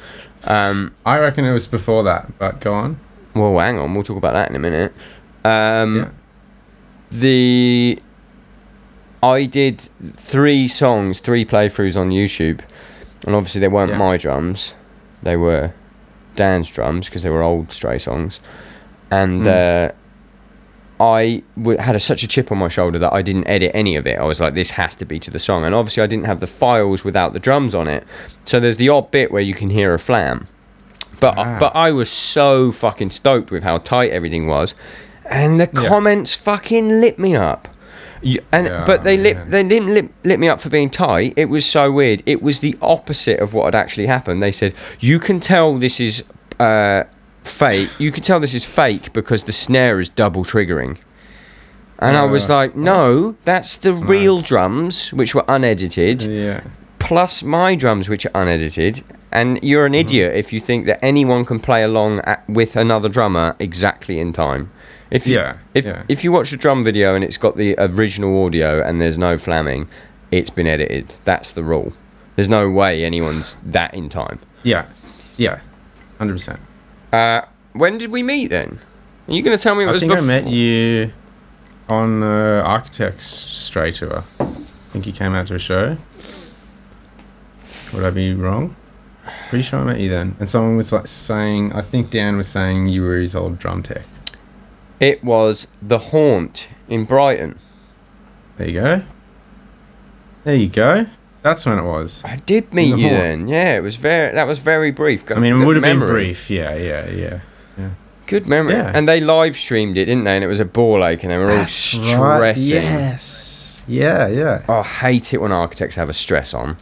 [0.46, 2.98] Um, I reckon it was before that, but go on.
[3.34, 4.94] well, hang on, we'll talk about that in a minute.
[5.46, 6.06] Um, Yeah.
[7.12, 8.00] The
[9.22, 9.80] I did
[10.14, 12.60] three songs, three playthroughs on YouTube,
[13.26, 13.98] and obviously they weren't Yeah.
[13.98, 14.76] my drums;
[15.24, 15.74] they were
[16.36, 18.40] Dan's drums because they were old Stray songs,
[19.12, 19.44] and.
[19.46, 19.90] Mm.
[19.90, 19.94] Uh,
[21.00, 23.96] I w- had a, such a chip on my shoulder that I didn't edit any
[23.98, 24.20] of it.
[24.20, 25.66] I was like, this has to be to the song.
[25.66, 28.06] And obviously, I didn't have the files without the drums on it.
[28.46, 30.48] So there's the odd bit where you can hear a flam.
[31.20, 31.58] But Ah.
[31.60, 34.76] but I was so fucking stoked with how tight everything was,
[35.26, 35.88] and the Yeah.
[35.90, 37.68] comments fucking lit me up.
[38.24, 41.34] You- And Yeah, but they lit, they didn't lit, lit me up for being tight.
[41.36, 42.24] It was so weird.
[42.26, 44.42] It was the opposite of what had actually happened.
[44.42, 46.24] They said you can tell this is
[46.60, 47.04] uh,
[47.44, 47.90] fake.
[48.00, 50.98] You can tell this is fake because the snare is double triggering.
[52.00, 56.62] And I was Uh, like, no, that's the real drums, which were unedited Yeah.
[57.00, 59.04] plus my drums, which are unedited.
[59.32, 59.94] And you're Mm-hmm.
[59.94, 64.20] an idiot if you think that anyone can play along at, with another drummer exactly
[64.20, 64.70] in time.
[65.14, 66.04] If you, Yeah, if yeah.
[66.10, 69.38] if you watch a drum video and it's got the original audio and there's no
[69.38, 69.88] flamming,
[70.32, 71.14] it's been edited.
[71.24, 71.94] That's the rule.
[72.36, 74.40] There's no way anyone's that in time.
[74.64, 74.88] Yeah.
[75.38, 75.60] Yeah.
[76.18, 76.60] Hundred percent.
[77.12, 77.42] Uh,
[77.74, 78.80] when did we meet then?
[79.28, 81.14] Are you going to tell me it I was I think I met you
[81.88, 84.24] on the Architects Stray tour.
[84.40, 84.46] I
[84.92, 85.98] think you came out to a show.
[87.94, 88.76] Would I be wrong?
[89.50, 90.36] Pretty sure I met you then.
[90.40, 93.84] And someone was like saying, I think Dan was saying you were his old drum
[93.84, 94.04] tech.
[95.04, 97.60] It was the Haunt in Brighton.
[98.58, 99.02] There you go.
[100.44, 101.08] There you go.
[101.42, 102.24] That's when it was.
[102.24, 103.22] I did meet the you Haunt.
[103.22, 103.48] then.
[103.50, 104.34] Yeah, it was very.
[104.34, 105.30] That was very brief.
[105.30, 106.50] I mean, it would have been brief.
[106.50, 107.40] Yeah, yeah, yeah.
[108.28, 108.76] Good memory.
[108.76, 108.92] Yeah.
[108.96, 110.36] And they live streamed it, didn't they?
[110.36, 112.76] And it was a ball ache, and they were all stressing.
[112.76, 113.86] Yes.
[113.88, 114.64] Yeah, yeah.
[114.70, 116.78] Oh, I hate it when architects have a stress on.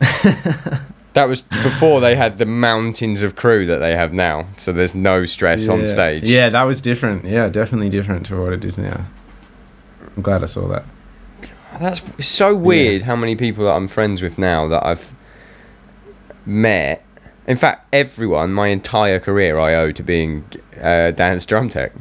[1.16, 4.46] that was before they had the mountains of crew that they have now.
[4.58, 6.28] So there's no stress on stage.
[6.28, 7.24] Yeah, that was different.
[7.24, 9.06] Yeah, definitely different to what it is now.
[10.14, 10.84] I'm glad I saw that.
[11.80, 15.14] That's it's so weird how many people that I'm friends with now that I've
[16.44, 17.02] met.
[17.46, 20.44] In fact, everyone, my entire career, I owe to being
[20.82, 21.92] uh, Dan's drum tech.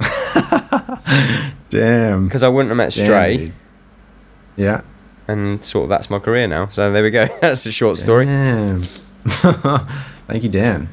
[1.68, 2.28] Damn.
[2.28, 3.52] Because I wouldn't have met Stray, dude.
[4.54, 4.82] Yeah.
[5.28, 6.68] And sort of that's my career now.
[6.68, 7.28] So there we go.
[7.40, 8.26] that's a short story.
[9.26, 10.88] Thank you, Dan.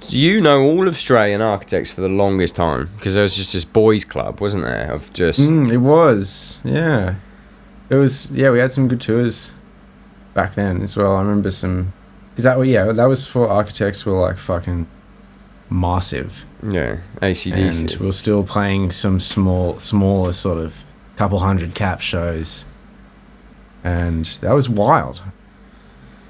[0.00, 3.34] So you know all of Stray and Architects for the longest time because there was
[3.36, 4.92] just this boys' club, wasn't there?
[4.92, 6.60] Of just Mm, it was.
[6.62, 7.14] Yeah.
[7.90, 8.30] It was.
[8.30, 9.52] Yeah, we had some good tours
[10.34, 11.16] back then as well.
[11.16, 11.92] I remember some.
[12.36, 12.66] Is that what?
[12.66, 14.04] Yeah, that was for architects.
[14.04, 14.86] Were like fucking
[15.70, 17.80] massive, yeah ACDC.
[17.80, 20.84] and we are still playing some small, smaller sort of
[21.16, 22.64] couple hundred cap shows,
[23.84, 25.22] and that was wild.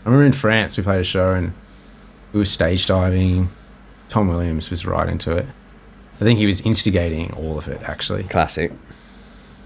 [0.05, 1.53] I remember in France we played a show and
[2.33, 3.49] we were stage diving.
[4.11, 5.47] Tom Williams was right into it.
[6.21, 8.25] I think he was instigating all of it actually.
[8.25, 8.71] Classic.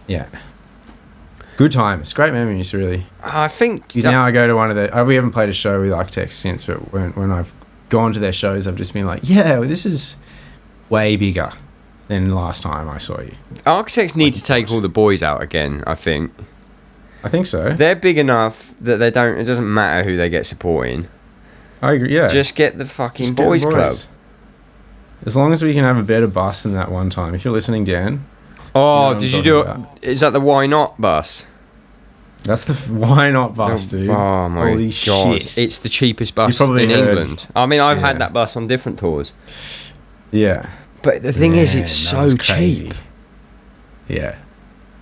[0.07, 0.27] Yeah.
[1.57, 3.07] Good times, great memories, really.
[3.21, 4.97] I think now I go to one of the.
[4.97, 7.53] uh, We haven't played a show with architects since, but when when I've
[7.89, 10.17] gone to their shows, I've just been like, yeah, this is
[10.89, 11.51] way bigger
[12.07, 13.33] than last time I saw you.
[13.67, 15.83] Architects need to take all the boys out again.
[15.87, 16.31] I think
[17.25, 17.73] I think so.
[17.73, 19.39] they're big enough that they don't.
[19.39, 21.09] It doesn't matter who they get supporting.
[21.83, 22.15] I agree.
[22.15, 22.29] Yeah.
[22.29, 23.93] Just get the fucking get the boys, club.
[25.27, 27.35] As long as we can have a better bus than that one time.
[27.35, 28.25] If you're listening, Dan,
[28.75, 29.77] Oh, You know did you do it?
[30.03, 31.47] Is that the why not bus?
[32.45, 34.11] that's the why not bus, dude.
[34.11, 35.43] Oh my Holy god!
[35.43, 35.59] shit.
[35.59, 37.49] It's the cheapest bus in heard- England.
[37.57, 38.07] I mean, I've Yeah.
[38.07, 39.33] had that bus on different tours,
[40.31, 40.71] yeah.
[41.03, 42.95] but the thing is, it's so cheap.
[44.07, 44.37] Yeah.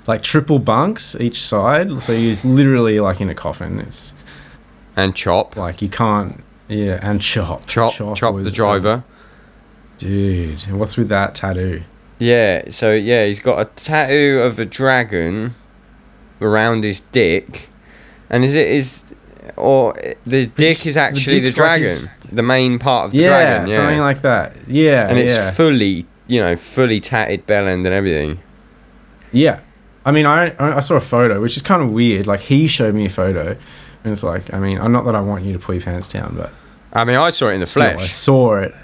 [0.06, 3.80] Like triple bunks each side, so you're literally like in a coffin.
[3.80, 4.14] It's
[4.94, 6.42] And chop, like you can't.
[6.68, 9.04] Yeah, and chop, chop, chop, was the driver.
[9.98, 11.82] Dude, what's with that tattoo?
[12.18, 15.54] Yeah, so yeah, he's got a tattoo of a dragon
[16.40, 17.68] around his dick,
[18.30, 19.02] and is it is
[19.56, 19.94] or
[20.26, 23.68] the dick is actually the, like dragon, his- the main part of the yeah, dragon,
[23.68, 24.56] yeah, something like that.
[24.68, 25.50] Yeah, and it's yeah.
[25.50, 28.38] fully, you know, fully tatted bell end and everything.
[29.32, 29.60] yeah.
[30.06, 32.26] I mean, I I saw a photo, which is kind of weird.
[32.26, 33.50] Like he showed me a photo,
[34.04, 36.08] and it's like, I mean, I'm not that I want you to pull your pants
[36.08, 36.52] down, but
[36.92, 38.74] I mean, I saw it in the still, I saw it.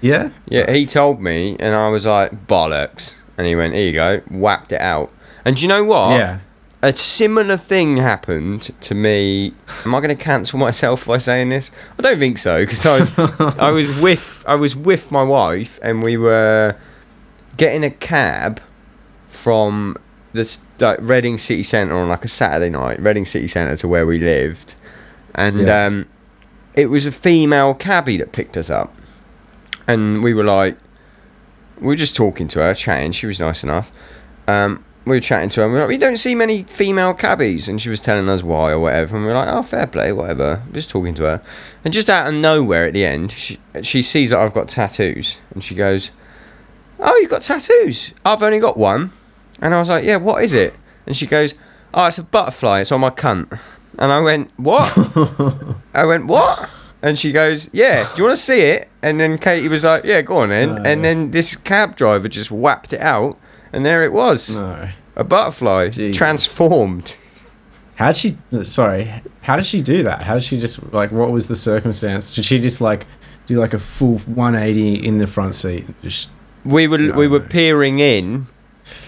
[0.00, 0.30] Yeah.
[0.48, 3.14] Yeah, he told me, and I was like, bollocks.
[3.38, 5.10] And he went, here you go, whacked it out.
[5.44, 6.10] And do you know what?
[6.10, 6.40] Yeah.
[6.82, 9.54] A similar thing happened to me.
[9.84, 11.70] Am I going to cancel myself by saying this?
[11.98, 13.10] I don't think so, because I was,
[13.58, 16.76] I was with, I was with my wife, and we were
[17.56, 18.60] getting a cab
[19.28, 19.96] from
[20.32, 24.06] the like, Reading City Centre on like a Saturday night, Reading City Centre to where
[24.06, 24.74] we lived,
[25.34, 25.86] and Yeah.
[25.86, 26.06] um,
[26.74, 28.94] it was a female cabbie that picked us up,
[29.86, 30.76] and we were like,
[31.80, 33.12] we were just talking to her, chatting.
[33.12, 33.90] She was nice enough.
[34.46, 35.64] Um, we were chatting to her.
[35.64, 38.42] And we were like, we don't see many female cabbies, and she was telling us
[38.44, 39.16] why or whatever.
[39.16, 40.62] And we were like, oh, fair play, whatever.
[40.72, 41.42] Just talking to her,
[41.84, 45.38] and just out of nowhere at the end, she she sees that I've got tattoos,
[45.54, 46.12] and she goes,
[47.00, 48.14] "Oh, you've got tattoos?
[48.24, 49.10] I've only got one."
[49.62, 50.74] And I was like, "Yeah, what is it?"
[51.06, 51.54] And she goes,
[51.94, 52.80] "Oh, it's a butterfly.
[52.80, 53.58] It's on my cunt."
[53.98, 54.92] And I went, "What?"
[55.94, 56.68] I went, "What?"
[57.00, 60.04] And she goes, "Yeah, do you want to see it?" And then Katie was like,
[60.04, 60.82] "Yeah, go on then." No.
[60.82, 63.38] and then this cab driver just whapped it out,
[63.72, 64.88] and there it was, No.
[65.16, 66.16] a butterfly Jesus.
[66.18, 67.16] transformed.
[67.96, 68.36] How'd she?
[68.62, 69.12] Sorry.
[69.42, 70.22] How did she do that?
[70.22, 71.12] How did she just like?
[71.12, 72.34] What was the circumstance?
[72.34, 73.06] Did she just like
[73.46, 75.86] do like a full 180 in the front seat?
[76.02, 76.30] Just
[76.64, 78.46] We were No, we were peering in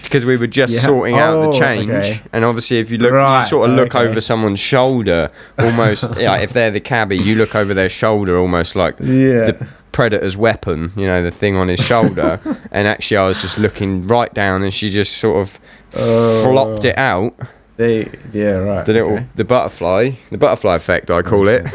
[0.03, 0.79] because we were just Yeah.
[0.81, 2.21] sorting out the Oh, change, okay.
[2.33, 4.07] and obviously if you look, Right, you sort of look okay.
[4.07, 6.05] over someone's shoulder, almost.
[6.17, 9.45] yeah, if they're the cabbie, you look over their shoulder, almost like yeah.
[9.51, 12.39] the predator's weapon, you know, the thing on his shoulder.
[12.71, 15.59] and actually, I was just looking right down, and she just sort of
[15.97, 16.43] Oh.
[16.43, 17.33] flopped it out.
[17.77, 18.85] They, yeah, right.
[18.85, 19.25] The little, okay.
[19.35, 21.65] the butterfly, the butterfly effect, I call it.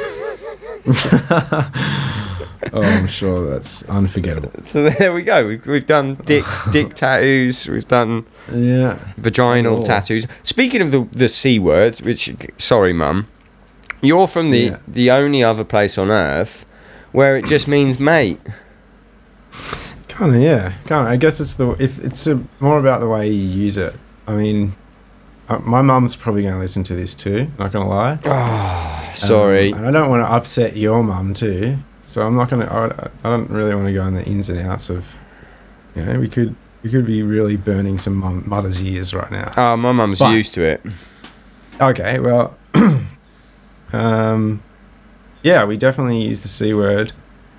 [2.73, 4.53] oh, I'm sure that's unforgettable.
[4.67, 5.47] So there we go.
[5.47, 7.69] We've, we've done dick, dick tattoos.
[7.69, 8.99] We've done Yeah.
[9.17, 9.85] vaginal Oh.
[9.85, 10.27] tattoos.
[10.43, 13.27] Speaking of the the c word, which sorry, mum,
[14.03, 14.77] you're from the Yeah.
[14.89, 16.67] the only other place on earth
[17.13, 18.41] where it just means mate.
[20.09, 20.73] Kind of, yeah.
[20.87, 21.13] Kind of.
[21.13, 23.95] I guess it's the if it's a, more about the way you use it.
[24.27, 24.75] I mean,
[25.49, 27.49] uh, my mum's probably going to listen to this too.
[27.59, 28.19] Not going to lie.
[28.25, 29.73] Oh, sorry.
[29.73, 31.79] Um, and I don't want to upset your mum too.
[32.11, 32.73] So I'm not going to.
[32.73, 35.17] I I don't really want to go in the ins and outs of.
[35.95, 39.53] You know, we could we could be really burning some mum, mother's ears right now.
[39.57, 40.83] oh, my mum's but- used to it.
[41.81, 42.57] Okay, well,
[43.93, 44.63] um,
[45.43, 47.13] yeah, we definitely use the c word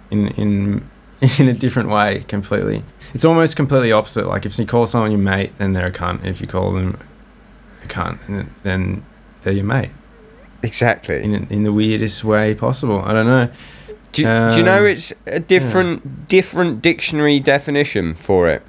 [0.10, 0.90] in in
[1.40, 2.84] in a different way completely.
[3.14, 4.28] It's almost completely opposite.
[4.28, 6.26] Like if you call someone your mate, then they're a cunt.
[6.26, 6.98] If you call them
[7.84, 9.06] a cunt, then- then
[9.44, 9.90] they're your mate
[10.64, 11.24] Exactly.
[11.24, 13.02] in in the weirdest way possible.
[13.02, 13.50] I don't know.
[14.12, 18.62] Do, you- do you know Um, it's a different different dictionary definition for it?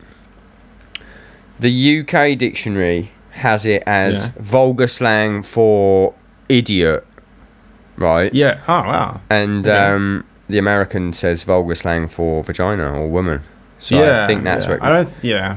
[1.60, 4.42] The UK dictionary has it as Yeah.
[4.42, 6.14] vulgar slang for
[6.48, 7.06] idiot,
[7.96, 8.32] right?
[8.34, 8.58] Yeah.
[8.68, 9.20] Oh wow.
[9.30, 9.76] And Okay.
[9.76, 13.40] um, the American says vulgar slang for vagina or woman.
[13.78, 14.72] So yeah, I think that's yeah.
[14.72, 14.82] what.
[14.82, 15.08] I don't.
[15.22, 15.56] Yeah,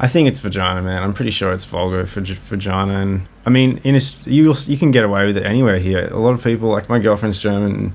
[0.00, 1.02] I think it's vagina, man.
[1.02, 4.90] I'm pretty sure it's vulgar for vagina, and I mean, in a, you you can
[4.90, 6.08] get away with it anywhere here.
[6.10, 7.94] A lot of people, like my girlfriend's German,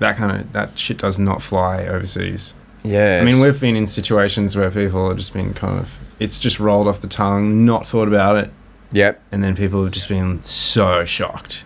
[0.00, 2.54] that kind of that shit does not fly overseas.
[2.82, 3.18] yeah.
[3.20, 6.58] I mean, we've been in situations where people have just been kind of it's just
[6.60, 8.50] rolled off the tongue, not thought about it,
[8.92, 9.20] Yep.
[9.32, 11.64] and then people have just been so shocked.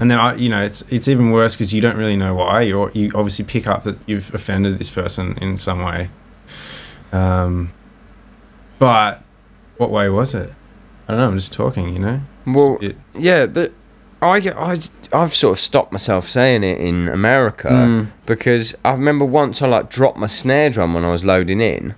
[0.00, 2.62] And then I, you know, it's it's even worse because you don't really know why.
[2.62, 6.10] You you obviously pick up that you've offended this person in some way.
[7.12, 7.72] Um,
[8.78, 9.22] but
[9.76, 10.50] what way was it?
[11.06, 11.28] I don't know.
[11.28, 12.20] I'm just talking, you know.
[12.46, 13.46] Well, a bit- yeah.
[13.46, 13.72] The,
[14.24, 14.36] I.
[14.72, 14.80] I.
[15.12, 17.68] I've sort of stopped myself saying it in America.
[17.68, 18.08] Mm.
[18.26, 21.94] because I remember once I like dropped my snare drum when I was loading in,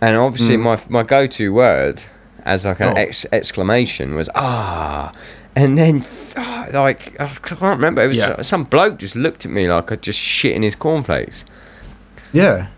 [0.00, 0.62] and obviously Mm.
[0.62, 2.02] my my go to word
[2.44, 3.00] as like an Oh.
[3.00, 5.10] ex- exclamation was ah,
[5.56, 6.04] and then
[6.36, 8.40] ah, like I can't remember it was Yeah.
[8.42, 11.44] some bloke just looked at me like I just shit in his cornflakes.
[12.32, 12.68] yeah,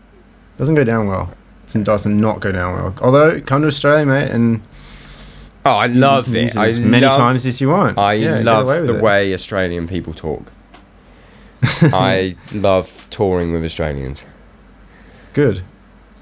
[0.58, 1.30] doesn't go down well.
[1.74, 2.94] It doesn't not go down well.
[3.00, 4.60] Although come to Australia, mate, and
[5.64, 6.56] Oh, I love you it.
[6.56, 7.96] As many love, times as you want.
[7.98, 9.02] I Yeah, love the it.
[9.02, 10.50] way Australian people talk.
[11.92, 14.24] I love touring with Australians.
[15.34, 15.62] Good.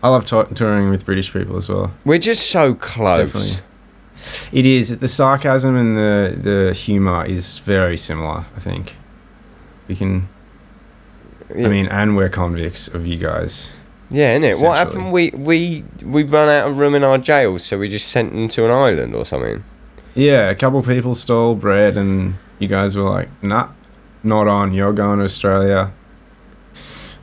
[0.02, 1.92] I love ta- touring with British people as well.
[2.04, 3.16] We're just so close.
[3.32, 8.44] definitely- It is the sarcasm and the the humor is very similar.
[8.56, 8.96] I think
[9.88, 10.28] we can.
[11.56, 11.66] Yeah.
[11.66, 13.72] I mean, and we're convicts of you guys.
[14.10, 14.62] Yeah, innit?
[14.62, 15.12] What happened?
[15.12, 18.48] We we we run out of room in our jails, so we just sent them
[18.48, 19.62] to an island or something.
[20.14, 23.68] Yeah, a couple people stole bread, and you guys were like, "Nah,
[24.24, 24.74] not on.
[24.74, 25.92] You're going to Australia."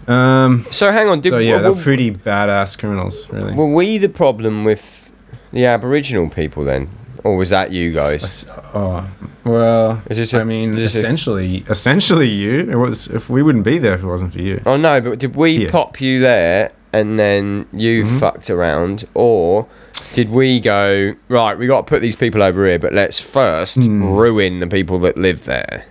[0.07, 0.65] Um.
[0.71, 3.53] So hang on, did so yeah, were, they're pretty badass criminals, really.
[3.53, 5.09] were we the problem with
[5.51, 6.89] the Aboriginal people then,
[7.25, 8.49] or was that you guys?
[8.73, 9.05] Oh
[9.43, 12.59] well, Is this I a- mean, is this a- essentially, essentially, you.
[12.71, 14.61] It was if we wouldn't be there if it wasn't for you.
[14.65, 15.71] Oh no, but did we Yeah.
[15.71, 18.19] pop you there and then you Mhm.
[18.19, 19.67] fucked around, or
[20.13, 21.57] did we go right?
[21.57, 24.03] We got to put these people over here, but let's first Hmm.
[24.03, 25.85] ruin the people that live there.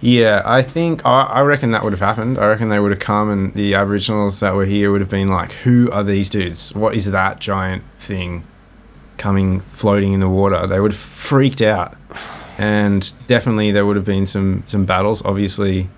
[0.00, 2.38] Yeah, I think I, I reckon that would have happened.
[2.38, 5.28] I reckon they would have come, and the Aboriginals that were here would have been
[5.28, 6.72] like, "Who are these dudes?
[6.74, 8.44] What is that giant thing
[9.16, 11.94] coming floating in the water?" They would have freaked out,
[12.58, 15.20] and definitely there would have been some some battles.
[15.24, 15.88] Obviously,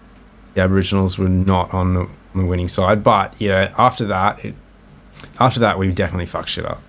[0.55, 4.55] the Aboriginals were not on the, on the winning side, but yeah, after that, it,
[5.39, 6.83] after that, we definitely fucked shit up.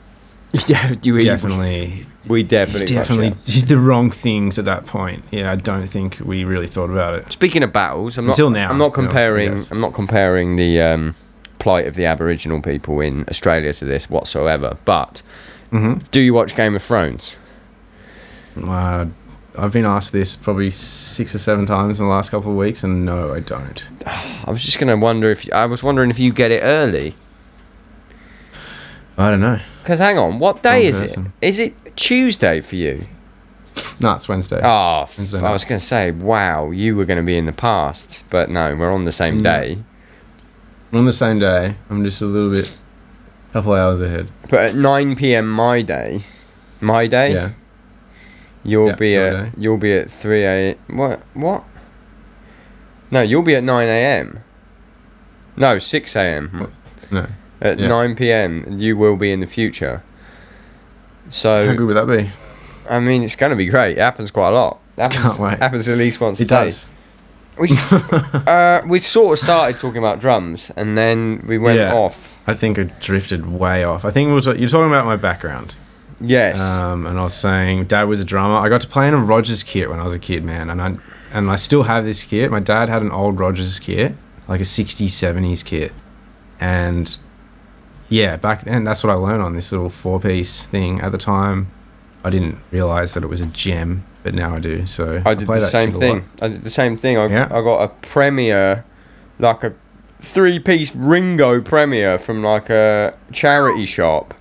[0.67, 5.23] yeah, you Definitely, We definitely, definitely did the wrong things at that point.
[5.31, 7.31] Yeah, I don't think we really thought about it.
[7.31, 9.51] Speaking of battles, I'm Until not, now, I'm not no, comparing.
[9.51, 9.71] yes.
[9.71, 11.15] I'm not comparing the um,
[11.59, 14.77] plight of the Aboriginal people in Australia to this whatsoever.
[14.83, 15.21] But
[15.69, 17.37] hmm do you watch Game of Thrones?
[18.61, 19.05] Uh,
[19.57, 22.83] I've been asked this probably six or seven times in the last couple of weeks,
[22.83, 23.83] and no, I don't.
[24.07, 27.15] I was just gonna wonder if I was wondering if you get it early.
[29.17, 29.59] I don't know.
[29.83, 31.33] Because hang on, what day Wrong is person.
[31.41, 31.47] it?
[31.47, 33.01] Is it Tuesday for you?
[33.99, 34.61] No, it's Wednesday.
[34.63, 35.51] Oh, Wednesday I night.
[35.51, 39.03] was gonna say, wow, you were gonna be in the past, but no, we're on
[39.05, 39.43] the same Mm.
[39.43, 39.83] day.
[40.91, 41.75] We're on the same day.
[41.89, 42.67] I'm just a little bit,
[43.49, 44.27] a couple of hours ahead.
[44.49, 45.47] But at 9 p.m.
[45.49, 46.23] my day,
[46.81, 47.51] my day, Yeah.
[48.63, 49.51] You'll Yeah, be at day.
[49.57, 50.75] you'll be at 3 a.
[50.87, 51.63] What what?
[53.11, 54.39] No, you'll be at 9 a.m.
[55.57, 56.71] No, 6 a.m.
[57.11, 57.27] No.
[57.61, 57.87] At Yeah.
[57.87, 58.65] 9 p.m.
[58.79, 60.01] you will be in the future.
[61.29, 62.29] So How good would that be?
[62.89, 63.97] I mean, it's going to be great.
[63.97, 64.79] It happens quite a lot.
[64.97, 65.59] It happens, Can't wait.
[65.59, 66.55] happens at least once a It day.
[66.65, 66.85] does.
[67.59, 67.69] We
[68.47, 71.93] uh, we sort of started talking about drums, and then we went Yeah.
[71.93, 72.41] off.
[72.47, 74.03] I think it drifted way off.
[74.05, 75.75] I think we were ta- you're talking about my background.
[76.21, 76.79] Yes.
[76.79, 78.55] Um, and I was saying dad was a drummer.
[78.55, 80.81] I got to play in a Rogers kit when I was a kid, man, and
[80.81, 80.97] I
[81.33, 82.51] and I still have this kit.
[82.51, 84.15] My dad had an old Rogers kit,
[84.47, 85.93] like a 60s, 70s kit,
[86.59, 87.17] and
[88.09, 90.99] yeah, back then that's what I learned on this little four piece thing.
[91.01, 91.71] At the time,
[92.23, 94.85] I didn't realize that it was a gem, but now I do.
[94.85, 96.13] So I did play the same kit a lot.
[96.13, 96.29] thing.
[96.41, 97.17] I did the same thing.
[97.17, 97.45] I, Yeah.
[97.45, 98.83] I got a Premier,
[99.39, 99.73] like a
[100.19, 104.33] three piece Ringo Premier from like a charity shop.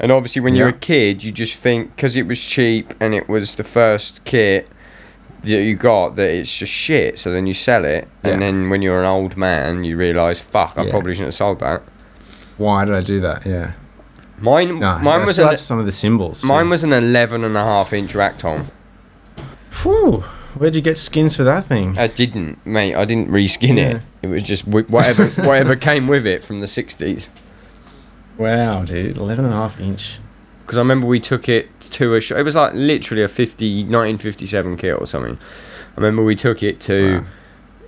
[0.00, 3.28] And obviously, when you're a kid, you just think because it was cheap and it
[3.28, 4.68] was the first kit
[5.42, 7.18] that you got that it's just shit.
[7.18, 8.30] So then you sell it, Yeah.
[8.32, 10.90] and then when you're an old man, you realise, fuck, I Yeah.
[10.90, 11.82] probably shouldn't have sold that.
[12.56, 13.44] Why did I do that?
[13.46, 13.72] Yeah,
[14.40, 16.44] Mine, no, mine I was an, some of the cymbals.
[16.44, 18.66] mine was an 11 and a half inch rack tom.
[19.82, 20.20] Whew,
[20.56, 21.96] where'd you get skins for that thing?
[21.98, 22.94] I didn't, mate.
[22.94, 23.84] I didn't reskin Yeah.
[23.96, 24.02] it.
[24.22, 27.28] It was just whatever whatever came with it from the '60s.
[28.38, 30.18] Wow, dude, 11 and a half inch.
[30.64, 32.36] Because I remember we took it to a show.
[32.36, 35.38] It was like literally a 50, 1957 kit or something.
[35.38, 37.24] I remember we took it to Wow.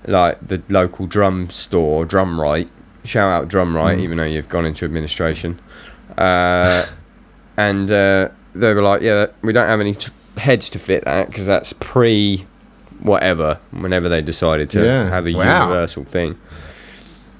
[0.07, 2.69] like the local drum store, Drum Right.
[3.05, 4.03] Shout out Drum Right, Mm.
[4.03, 5.59] even though you've gone into administration.
[6.19, 6.85] Uh,
[7.57, 11.29] and uh, they were like, "Yeah, we don't have any t- heads to fit that
[11.29, 12.45] because that's pre
[13.01, 15.09] whatever." Whenever they decided to Yeah.
[15.09, 15.63] have a Wow.
[15.69, 16.37] universal thing.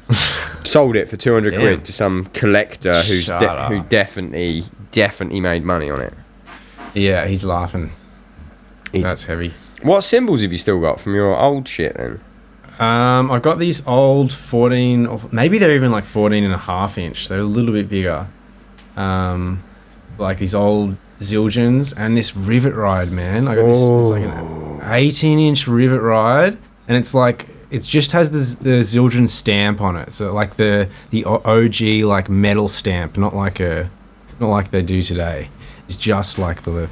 [0.67, 1.61] Sold it for two hundred Damn.
[1.61, 6.15] quid to some collector who's de- who definitely definitely made money on it.
[6.95, 7.91] Yeah, he's laughing.
[8.93, 9.53] He's- That's heavy.
[9.83, 12.21] What cymbals have you still got from your old shit then?
[12.79, 16.99] Um, I've got these old 14, or maybe they're even like 14 and a half
[16.99, 17.29] inch.
[17.29, 18.27] They're a little bit bigger.
[18.97, 19.63] Um,
[20.19, 23.49] like these old Zildjians and this rivet ride, man.
[23.49, 26.59] I got this, it's like an 18 inch rivet ride,
[26.89, 30.13] and it's like, it just has the, the Zildjian stamp on it.
[30.13, 33.91] So like the, the OG like metal stamp, not like a,
[34.41, 35.49] not like they do today.
[35.87, 36.91] It's just like the, whatever,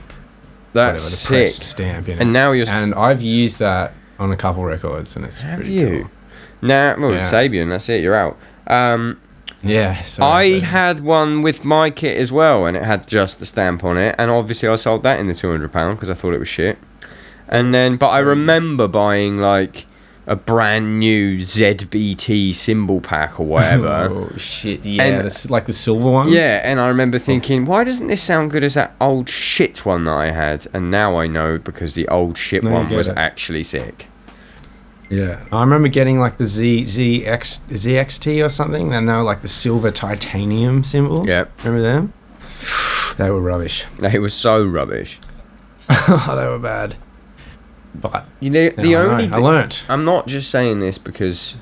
[0.72, 1.28] That's the sick.
[1.28, 2.22] pressed stamp in it.
[2.22, 2.68] And now you're.
[2.68, 5.88] And I've used that on a couple records, and it's have pretty you?
[6.02, 6.10] cool.
[6.62, 7.20] Now, well, Yeah.
[7.20, 8.02] Sabian, that's it.
[8.02, 8.36] You're out.
[8.68, 9.20] Um,
[9.62, 10.00] Yeah.
[10.02, 13.82] So, I had one with my kit as well, and it had just the stamp
[13.84, 14.14] on it.
[14.18, 16.48] And obviously, I sold that in the two hundred pound because I thought it was
[16.48, 16.78] shit.
[17.48, 19.86] And then, but I remember buying like
[20.26, 24.08] a brand new ZBT cymbal pack or whatever.
[24.34, 24.84] Oh shit!
[24.84, 26.32] Yeah, And- that's like the silver ones.
[26.32, 27.20] Yeah, and I remember oh.
[27.20, 30.66] thinking, why doesn't this sound good as that old shit one that I had?
[30.72, 33.16] And now I know because the old shit one was it.
[33.18, 34.06] actually sick.
[35.10, 35.44] yeah.
[35.52, 39.48] I remember getting like the Z ZX ZXT or something, and they were like the
[39.48, 41.26] silver titanium cymbals.
[41.28, 41.64] Yep.
[41.64, 42.12] Remember them?
[43.18, 43.84] they were rubbish.
[44.02, 45.20] It was so rubbish.
[46.08, 46.96] they were bad.
[47.94, 49.10] But You know, now the I know.
[49.10, 49.86] only I learnt.
[49.88, 51.56] I'm not just saying this because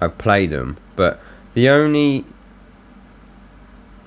[0.00, 1.20] I play them, but
[1.54, 2.24] the only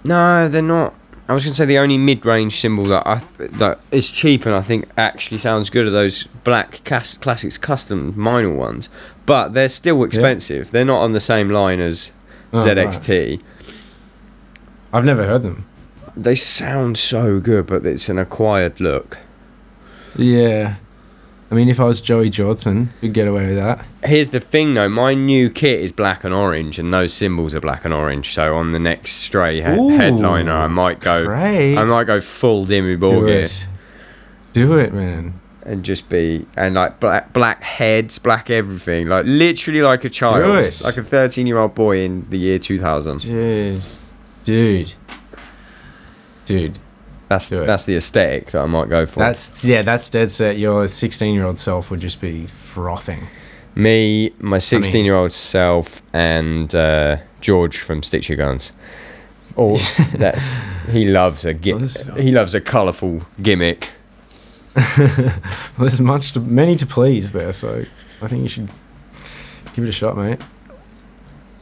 [0.03, 0.93] no, they're not.
[1.29, 4.55] I was gonna say the only mid-range cymbal that I th- that is cheap and
[4.55, 8.87] I think actually sounds good are those black cas- classics custom Meinl ones,
[9.25, 10.71] but they're still expensive.
[10.71, 12.11] They're not on the same line as
[12.53, 13.41] Oh, ZXT.
[14.93, 15.65] I've never heard them.
[16.15, 19.17] They sound so good, but it's an acquired look.
[20.15, 20.75] Yeah.
[21.49, 23.85] I mean, if I was Joey Jordison, you'd get away with that.
[24.03, 27.61] Here's the thing though, my new kit is black and orange, and those cymbals are
[27.61, 28.33] black and orange.
[28.33, 31.77] So on the next stray he- Ooh, headliner, I might go, Great.
[31.77, 33.67] I might go full Dimmu Borgir it.
[34.51, 35.39] Do it, man.
[35.63, 40.43] and just be and like black black heads, black everything, like literally like a child,
[40.83, 43.19] like a 13 year old boy in the year 2000.
[43.19, 43.81] Dude.
[44.43, 44.93] Dude.
[46.45, 46.79] Dude.
[47.29, 49.19] That's that's the aesthetic that I might go for.
[49.19, 50.57] That's yeah, that's dead set.
[50.57, 53.27] Your 16 year old self would just be frothing.
[53.75, 58.71] Me, my 16 year old self, and uh, George from Stick to Your Guns.
[59.55, 59.77] All
[60.15, 63.89] that's he loves a gi- Well, he loves a colourful gimmick.
[64.75, 65.33] well,
[65.79, 67.83] There's much to, many to please there, so
[68.21, 68.69] I think you should
[69.73, 70.39] give it a shot, mate.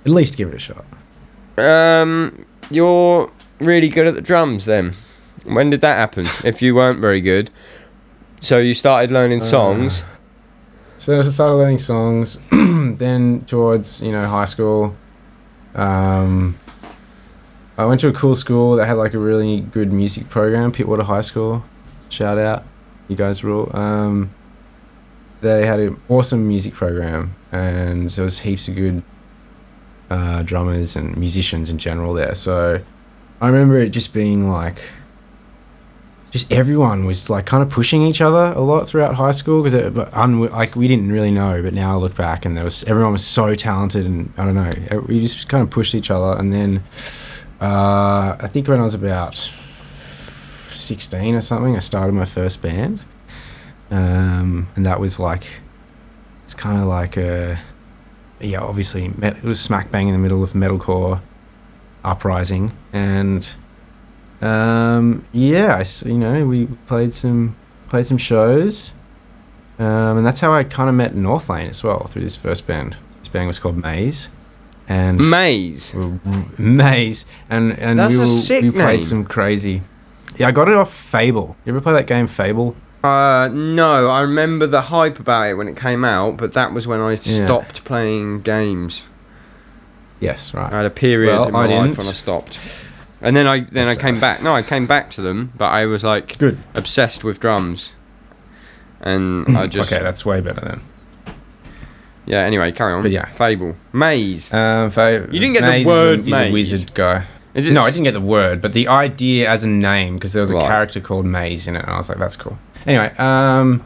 [0.06, 0.86] At least give it a shot.
[1.58, 4.94] Um, you're really good at the drums then.
[5.46, 6.26] When did that happen?
[6.44, 7.50] if you weren't very good,
[8.40, 10.04] so you started learning songs.
[10.98, 12.42] So I started learning songs.
[12.52, 14.96] then towards you know high school,
[15.76, 16.58] um,
[17.78, 20.72] I went to a cool school that had like a really good music program.
[20.72, 21.64] Pittwater High School,
[22.10, 22.64] shout out,
[23.08, 23.70] you guys rule.
[23.76, 24.32] Um,
[25.42, 29.04] they had an awesome music program, and there was heaps of good
[30.10, 32.36] uh, drummers and musicians in general there.
[32.36, 32.82] So
[33.42, 34.80] I remember it just being like
[36.36, 39.74] just everyone was like kind of pushing each other a lot throughout high school because
[40.12, 43.14] un- like we didn't really know, but now I look back and there was everyone
[43.14, 46.38] was so talented and I don't know we just kind of pushed each other.
[46.38, 46.84] And then
[47.62, 49.38] uh, I think when I was about
[50.72, 53.06] sixteen or something I started my first band.
[53.90, 55.62] Um, and that was like
[56.44, 57.62] it's kind of like a
[58.42, 61.22] yeah obviously it was smack bang in the middle of metalcore
[62.04, 62.78] uprising.
[62.92, 63.56] And
[64.42, 67.56] um, yeah, I, you know, we played some
[67.90, 68.94] played some shows,
[69.80, 72.98] um, and that's how I kind of met Northlane as well through this first band.
[73.20, 74.30] This band was called Maze,
[74.88, 75.94] and Maze,
[76.58, 79.02] Maze, and and That's we, a sick we played name.
[79.02, 79.82] some crazy.
[80.38, 81.56] Yeah, I got it off Fable.
[81.66, 82.76] You ever play that game Fable?
[83.04, 86.88] Uh, no, I remember the hype about it when it came out, but that was
[86.88, 89.06] when I stopped playing games.
[90.20, 90.74] Yes, right.
[90.74, 91.98] I had a period Well, in my I life didn't.
[92.00, 92.60] when I stopped.
[93.26, 94.42] And then I then I came uh, back.
[94.44, 96.58] No, I came back to them, but I was like Good.
[96.76, 97.92] obsessed with drums.
[99.02, 100.82] And I just okay, that's way better then.
[102.26, 102.40] yeah.
[102.40, 103.02] Anyway, carry on.
[103.02, 103.26] But yeah.
[103.34, 104.54] Fable Maze.
[104.54, 106.54] Um, Fa- You didn't get the Maze word is a, he's a Maze.
[106.54, 107.26] wizard guy.
[107.56, 110.34] Is it no, I didn't get the word, but the idea as a name because
[110.34, 110.68] there was a Right.
[110.68, 112.58] character called Maze in it, and I was like, that's cool.
[112.86, 113.82] Anyway, um,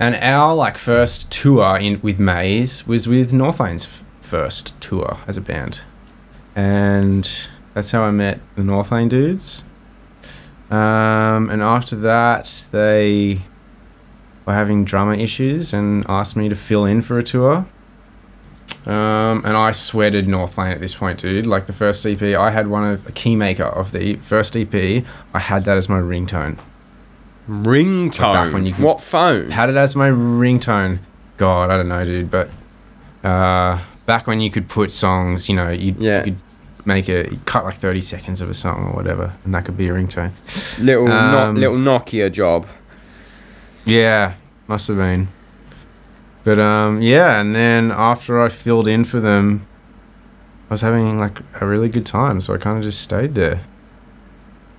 [0.00, 5.36] and our like first tour in with Maze was with Northlane's f- first tour as
[5.36, 5.82] a band,
[6.54, 9.62] and that's how I met the Northlane dudes.
[10.70, 13.42] Um, and after that, they
[14.46, 17.66] were having drummer issues and asked me to fill in for a tour.
[18.86, 21.46] Um, and I sweated Northlane at this point, dude.
[21.46, 25.04] Like the first EP, I had one of a keymaker of the first EP.
[25.34, 26.58] I had that as my ringtone.
[27.48, 28.32] Ringtone.
[28.32, 29.50] Back when you could- what phone?
[29.50, 31.00] Had it as my ringtone.
[31.36, 32.30] God, I don't know, dude.
[32.30, 32.48] But
[33.22, 36.18] uh, back when you could put songs, you know, you, Yeah.
[36.20, 36.36] you could
[36.86, 39.88] make it cut like thirty seconds of a song or whatever, and that could be
[39.88, 40.32] a ringtone.
[40.78, 42.66] little no, Um, little Nokia job.
[43.84, 44.34] Yeah,
[44.66, 45.28] must have been.
[46.44, 49.66] But um, yeah, and then after I filled in for them,
[50.70, 53.62] I was having like a really good time, so I kind of just stayed there.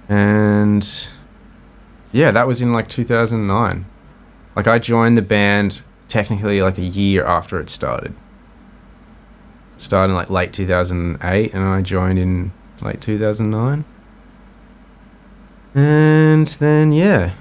[0.09, 0.87] And
[2.13, 3.85] yeah, that was in like 2009.
[4.55, 8.15] Like I joined the band technically like a year after it started.
[9.77, 12.51] Started in like late 2008, and I joined in
[12.81, 13.85] late 2009.
[15.75, 17.33] And then yeah,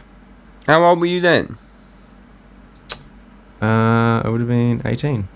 [0.67, 1.57] How old were you then?
[3.63, 5.29] Uh, I would have been 18.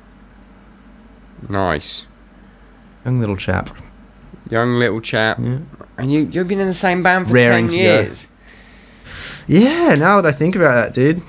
[1.48, 2.06] Nice.
[3.04, 3.70] Young little chap.
[4.50, 5.38] Young little chap.
[5.40, 5.60] Yeah.
[5.96, 7.82] And you you've been in the same band for Raring ten to go.
[8.02, 8.28] years.
[9.46, 11.22] Yeah, now that I think about that, dude.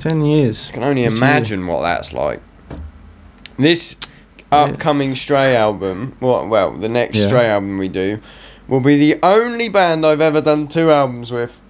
[0.00, 0.68] 10 years.
[0.70, 1.22] I can only This year.
[1.22, 2.40] imagine what that's like.
[3.58, 3.96] This.
[4.52, 7.26] Upcoming Stray album, well, well, the next Yeah.
[7.26, 8.18] Stray album we do,
[8.68, 11.60] will be the only band I've ever done two albums with.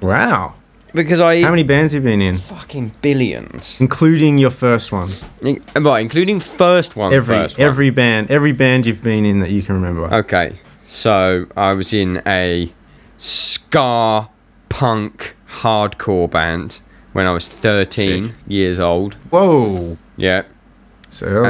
[0.00, 0.54] Wow.
[0.94, 2.36] Because I How many bands have you been in?
[2.36, 3.76] fucking billions.
[3.80, 5.10] Including your first one.
[5.42, 7.12] In- Right, including first one.
[7.12, 7.66] Every first one.
[7.68, 10.12] every band, every band you've been in that you can remember.
[10.14, 10.54] Okay,
[10.86, 12.72] so I was in a
[13.18, 14.28] ska
[14.70, 16.80] punk hardcore band
[17.12, 19.14] when I was 13 years old.
[19.30, 19.98] Whoa.
[20.16, 20.42] Yeah,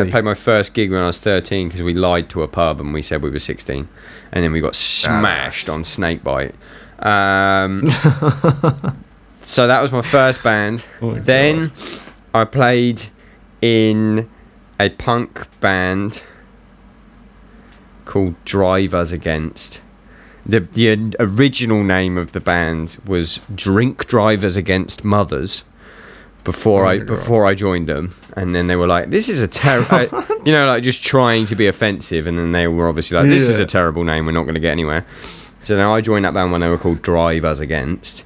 [0.07, 2.81] I played my first gig when I was 13 because we lied to a pub
[2.81, 3.89] and we said we were 16.
[4.33, 6.55] And then we got smashed on Snakebite.
[6.99, 7.89] Um,
[9.35, 10.87] so that was my first band.
[11.03, 11.73] Oh my then
[12.35, 13.05] I played
[13.63, 14.29] in
[14.79, 16.23] a punk band
[18.05, 19.81] called Drivers Against.
[20.45, 25.65] The, the original name of the band was Drink Drivers Against Mothers
[26.47, 29.99] before I before I joined them, and then they were like, "This is a terrible,"
[30.47, 33.43] you know, like just trying to be offensive, and then they were obviously like, "This
[33.43, 34.25] is a terrible name.
[34.25, 35.05] We're not going to get anywhere."
[35.63, 38.25] So then I joined that band when they were called Drive Us Against.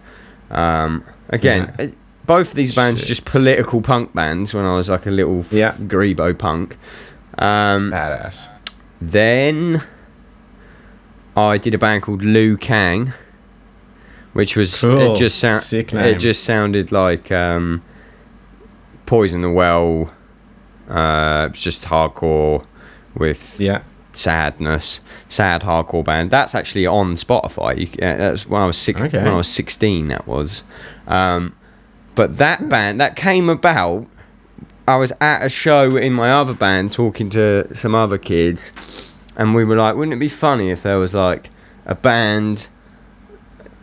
[0.50, 1.86] Um, again, Yeah.
[2.26, 3.08] both of these bands Shit.
[3.08, 5.72] just political punk bands when I was like a little Yeah.
[5.72, 6.76] grebo punk.
[7.38, 8.48] Um, Badass.
[9.00, 9.82] then
[11.36, 13.14] I did a band called Liu Kang,
[14.34, 15.12] which was Cool.
[15.12, 17.80] it just sound it just sounded like um,
[19.10, 20.08] Poison the Well.
[20.88, 22.64] Uh, it's just hardcore
[23.16, 23.80] with Yeah.
[24.12, 26.30] sadness, sad hardcore band.
[26.30, 27.76] That's actually on Spotify.
[27.76, 29.18] You, uh, that's when I was six, Okay.
[29.18, 30.06] when I was sixteen.
[30.08, 30.62] That was,
[31.08, 31.54] um,
[32.14, 34.06] but that band that came about.
[34.86, 38.70] I was at a show in my other band talking to some other kids,
[39.36, 41.50] and we were like, "Wouldn't it be funny if there was like
[41.84, 42.68] a band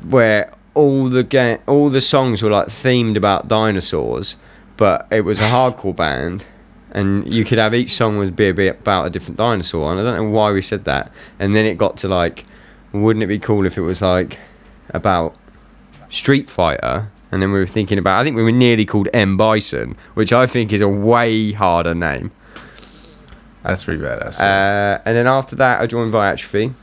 [0.10, 4.38] where all the ga- all the songs were like themed about dinosaurs,
[4.78, 6.46] but it was a hardcore band,
[6.92, 9.92] and you could have each song was be a bit about a different dinosaur.
[9.92, 11.12] And I don't know why we said that.
[11.40, 12.46] And then it got to like,
[12.94, 14.40] wouldn't it be cool if it was like
[14.92, 15.36] about
[16.10, 17.12] Street Fighter?
[17.32, 20.32] And then we were thinking about, I think we were nearly called M Bison, which
[20.32, 22.32] I think is a way harder name.
[23.64, 24.40] That's pretty badass.
[24.40, 26.74] Uh, and then after that, I joined Viatrophy,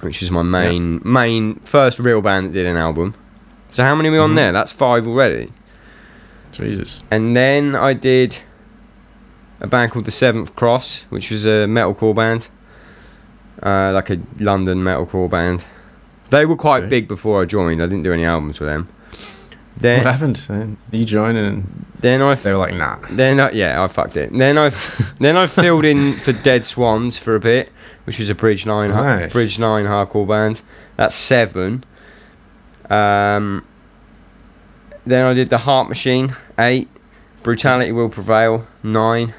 [0.00, 3.14] which was my main main first real band that did an album.
[3.70, 4.36] So how many are we on Mhm.
[4.36, 4.52] there?
[4.52, 5.50] That's five already.
[6.56, 7.02] Jesus.
[7.10, 8.38] And then I did
[9.60, 12.48] a band called the Seventh Cross, which was a metalcore band,
[13.62, 15.64] uh, like a London metalcore band.
[16.30, 17.82] They were quite big before I joined.
[17.82, 18.88] I didn't do any albums with them.
[19.76, 20.36] Then what happened?
[20.48, 22.98] Then you joined and then I, they were like, nah.
[23.10, 24.30] then I, yeah, I fucked it.
[24.32, 24.68] Then I,
[25.20, 27.72] then I filled in for Dead Swans for a bit,
[28.04, 29.32] which was a Bridge Nine, Nice.
[29.32, 30.62] Bridge Nine hardcore band.
[30.96, 31.84] That's seven.
[32.90, 33.64] Um,
[35.06, 36.88] then I did the Heart Machine eight,
[37.42, 39.34] Brutality Will Prevail nine,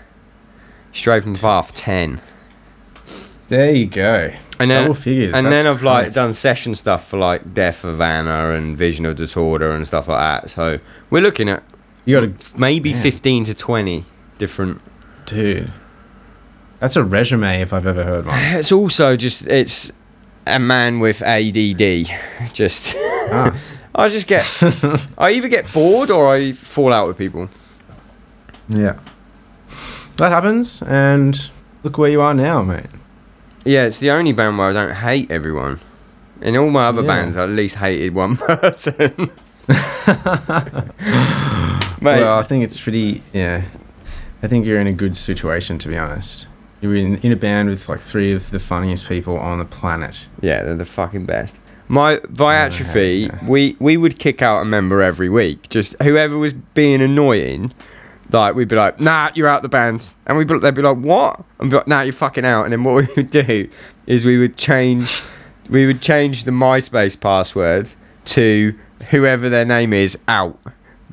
[0.93, 2.21] Stray from the Path ten,
[3.47, 4.31] There you go.
[4.59, 5.33] and then Double figures.
[5.35, 9.15] and then I've like done session stuff for like Death of Anna and Vision of
[9.15, 10.49] Disorder and stuff like that.
[10.49, 11.63] So we're looking at
[12.05, 13.01] You got to, maybe Man.
[13.01, 14.05] fifteen to twenty
[14.37, 14.81] different
[15.25, 15.71] dude.
[16.79, 18.37] That's a resume if I've ever heard one.
[18.39, 19.91] It's also just it's
[20.47, 22.07] a man with ADD.
[22.53, 23.57] Just Ah.
[23.95, 24.45] I just get
[25.17, 27.49] I either get bored or I fall out with people.
[28.69, 28.99] yeah.
[30.17, 31.49] That happens, and
[31.83, 32.85] look where you are now, mate.
[33.65, 35.79] Yeah, it's the only band where I don't hate everyone.
[36.41, 37.07] In all my other Yeah.
[37.07, 39.31] bands, I at least hated one person.
[42.01, 43.21] Mate, Well, I think it's pretty.
[43.33, 43.63] Yeah,
[44.43, 46.47] I think you're in a good situation to be honest.
[46.81, 50.27] You're in, in a band with like three of the funniest people on the planet.
[50.41, 51.57] yeah, they're the fucking best.
[51.87, 53.47] My Viatrophy, oh, yeah.
[53.47, 55.69] we we would kick out a member every week.
[55.69, 57.71] Just whoever was being annoying,
[58.31, 60.97] like we'd be like, "Nah, you're out the band," and we'd be, they'd be like,
[60.97, 63.69] "What?" And be like, "Nah, you're fucking out." And then what we would do
[64.07, 65.21] is we would change,
[65.69, 67.91] we would change the MySpace password
[68.25, 68.73] to
[69.09, 70.59] whoever their name is out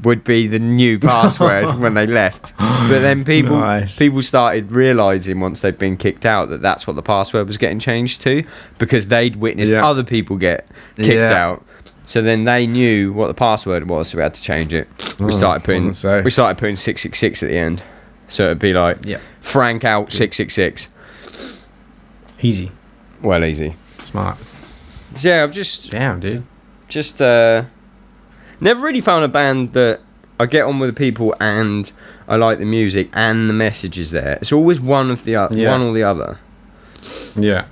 [0.02, 2.54] would be the new password when they left.
[2.58, 3.98] But then people Nice.
[3.98, 7.78] people started realizing once they'd been kicked out that that's what the password was getting
[7.78, 8.42] changed to
[8.78, 9.86] because they'd witnessed Yeah.
[9.86, 10.66] other people get
[10.96, 11.32] kicked Yeah.
[11.32, 11.64] out.
[12.04, 14.88] So then they knew what the password was, so we had to change it.
[15.20, 17.82] We Oh, started putting wasn't we started putting six six six at the end,
[18.28, 19.18] so it'd be like Yeah.
[19.40, 20.88] Frank out six six six.
[22.40, 22.72] Easy,
[23.22, 23.76] Well, easy.
[24.02, 24.36] smart.
[25.20, 26.42] Yeah, I've just Damn, dude.
[26.88, 27.64] just uh,
[28.62, 30.00] never really found a band that
[30.40, 31.90] I get on with the people and
[32.28, 34.38] I like the music and the message is there.
[34.40, 35.70] It's always one of the other, Yeah.
[35.72, 36.38] one or the other.
[37.36, 37.66] Yeah.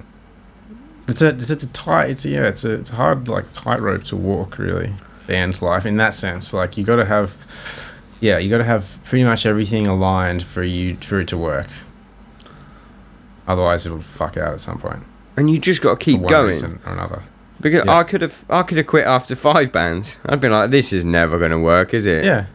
[1.08, 3.52] It's a it's, it's a tight it's a, yeah it's a it's a hard like
[3.52, 4.94] tightrope to walk really
[5.26, 7.36] band's life in that sense like you got to have
[8.20, 11.66] yeah you got to have pretty much everything aligned for you for it to work
[13.48, 15.02] otherwise it'll fuck out at some point
[15.36, 16.64] And you just got to keep one going.
[16.64, 17.24] or another
[17.60, 17.96] Because Yeah.
[17.98, 20.16] I could have, I could have quit after five bands.
[20.26, 22.46] I'd been like, "This is never going to work, is it?" yeah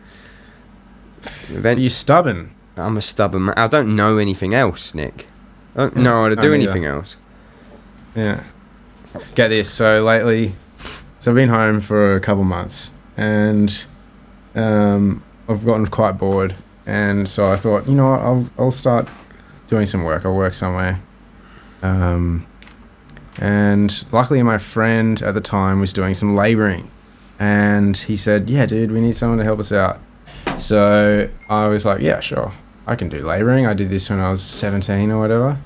[1.49, 3.55] Event- you're stubborn I'm a stubborn man.
[3.57, 5.27] I don't know anything else, Nic.
[5.75, 7.15] I don't know how to do anything else.
[8.15, 8.43] Yeah.
[9.33, 9.69] Get this.
[9.69, 10.55] So lately,
[11.19, 13.85] so I've been home for a couple months, and
[14.55, 16.53] um, I've gotten quite bored,
[16.85, 19.07] and so I thought, you know what, I'll I'll start
[19.67, 20.25] doing some work.
[20.25, 20.99] I'll work somewhere.
[21.81, 22.45] Um,
[23.37, 26.89] and luckily, my friend at the time was doing some labouring,
[27.39, 29.99] and he said, "Yeah, dude, we need someone to help us out."
[30.57, 32.53] So I was like, "Yeah, sure,
[32.87, 33.65] I can do labouring.
[33.65, 35.57] I did this when I was 17 or whatever."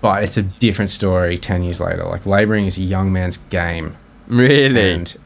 [0.00, 3.96] but it's a different story 10 years later like laboring is a young man's game
[4.26, 4.94] Really?
[4.94, 5.16] and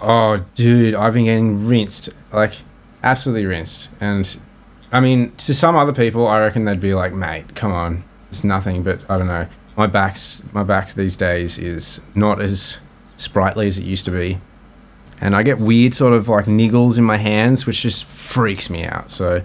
[0.00, 2.54] oh dude i've been getting rinsed like
[3.02, 4.40] absolutely rinsed and
[4.90, 8.42] i mean to some other people i reckon they'd be like mate come on it's
[8.42, 12.78] nothing but i don't know my back's my back these days is not as
[13.16, 14.38] sprightly as it used to be
[15.20, 18.84] and i get weird sort of like niggles in my hands which just freaks me
[18.84, 19.42] out so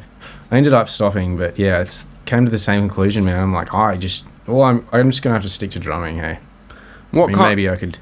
[0.52, 3.74] i ended up stopping but yeah it's came to the same conclusion man i'm like
[3.74, 6.40] i just well i'm, I'm just gonna have to stick to drumming hey
[7.12, 7.50] what I mean, kind?
[7.50, 8.00] maybe I could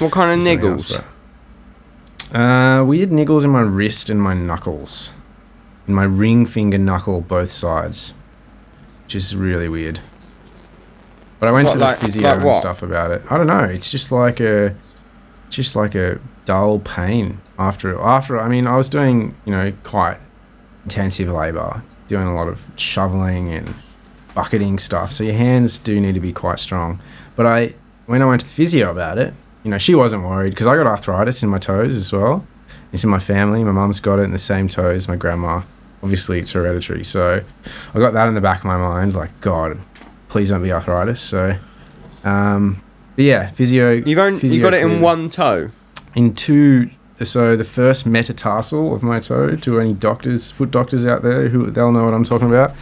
[0.00, 0.56] What kind of else,
[0.92, 0.96] niggles?
[0.96, 1.04] but-
[2.38, 5.12] Uh, weird niggles in my wrist and my knuckles,
[5.86, 8.12] in my ring finger knuckle, both sides,
[9.04, 10.00] which is really weird.
[11.40, 13.22] But I went What, to the like- physio like and stuff about it.
[13.30, 13.64] I don't know.
[13.64, 14.74] It's just like a,
[15.50, 18.40] just like a dull pain after after.
[18.40, 20.18] I mean, I was doing you know quite
[20.84, 23.74] intensive labor, doing a lot of shoveling and
[24.34, 25.12] bucketing stuff.
[25.12, 27.00] So your hands do need to be quite strong.
[27.36, 27.74] But I,
[28.06, 29.34] when I went to the physio about it,
[29.64, 32.46] you know, she wasn't worried because I got arthritis in my toes as well.
[32.92, 33.62] It's in my family.
[33.64, 35.08] My mum's got it in the same toes.
[35.08, 35.62] My grandma,
[36.02, 37.04] obviously, it's hereditary.
[37.04, 37.42] So
[37.94, 39.78] I got that in the back of my mind, like God,
[40.28, 41.20] please don't be arthritis.
[41.20, 41.56] So,
[42.24, 42.82] um,
[43.16, 43.92] but yeah, physio.
[43.92, 45.70] You've only you got it in one toe.
[46.14, 46.90] in two
[47.22, 51.68] so the first metatarsal of my toe to any doctors foot doctors out there who
[51.68, 52.72] they'll know what i'm talking about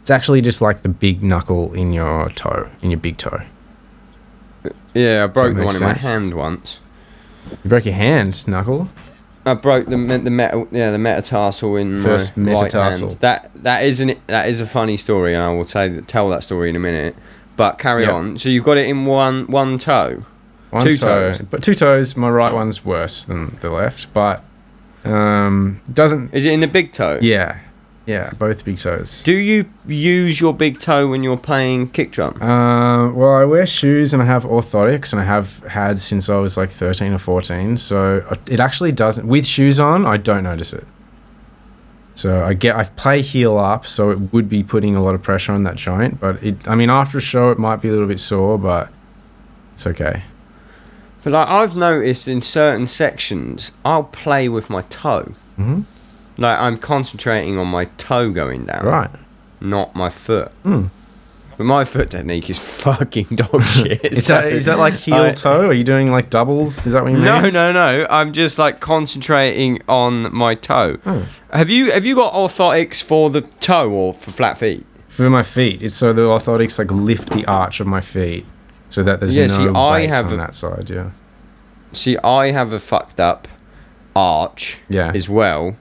[0.00, 3.40] it's actually just like the big knuckle in your toe in your big toe
[4.94, 6.80] Yeah, I broke the one in my hand once.
[7.62, 8.88] you broke your hand knuckle
[9.46, 13.10] I broke the the metal yeah the metatarsal in First my right hand.
[13.20, 16.42] That that is an that is a funny story, and I will tell tell that
[16.42, 17.14] story in a minute.
[17.56, 18.12] But carry Yeah.
[18.14, 18.36] on.
[18.38, 20.22] So you've got it in one one toe.
[20.70, 21.38] one Two toe toes.
[21.50, 24.42] but two toes my right one's worse than the left but
[25.04, 27.18] um doesn't Is it in the big toe?
[27.22, 27.58] yeah
[28.06, 32.40] yeah both big toes Do you use your big toe when you're playing kick drum?
[32.42, 36.36] Uh, well, I wear shoes and I have orthotics, and I have had since I
[36.36, 37.76] was like 13 or 14.
[37.78, 39.26] So uh, it actually doesn't.
[39.26, 40.86] With shoes on, I don't notice it.
[42.14, 45.22] So I get, I play heel up, so it would be putting a lot of
[45.22, 46.20] pressure on that joint.
[46.20, 48.88] But it, I mean, after a show, it might be a little bit sore, but
[49.72, 50.22] it's okay.
[51.24, 55.32] But like I've noticed in certain sections, I'll play with my toe.
[55.56, 55.82] hmm
[56.36, 59.10] Like I'm concentrating on my toe going down, Right.
[59.60, 60.48] not my foot.
[60.64, 60.86] Hmm.
[61.56, 64.04] But my foot technique is fucking dog shit.
[64.04, 65.68] Is that is that like heel I- toe?
[65.68, 66.84] Are you doing like doubles?
[66.84, 67.24] Is that what you mean?
[67.26, 68.06] No, no, no.
[68.10, 70.96] I'm just like concentrating on my toe.
[71.06, 71.26] Oh.
[71.52, 74.84] Have you have you got orthotics for the toe or for flat feet?
[75.06, 78.44] For my feet, it's so the orthotics like lift the arch of my feet,
[78.88, 80.90] so that there's Yeah, no see, I weight have on a- that side.
[80.90, 81.10] Yeah.
[81.92, 83.46] See, I have a fucked up
[84.16, 85.12] arch Yeah.
[85.14, 85.76] as well.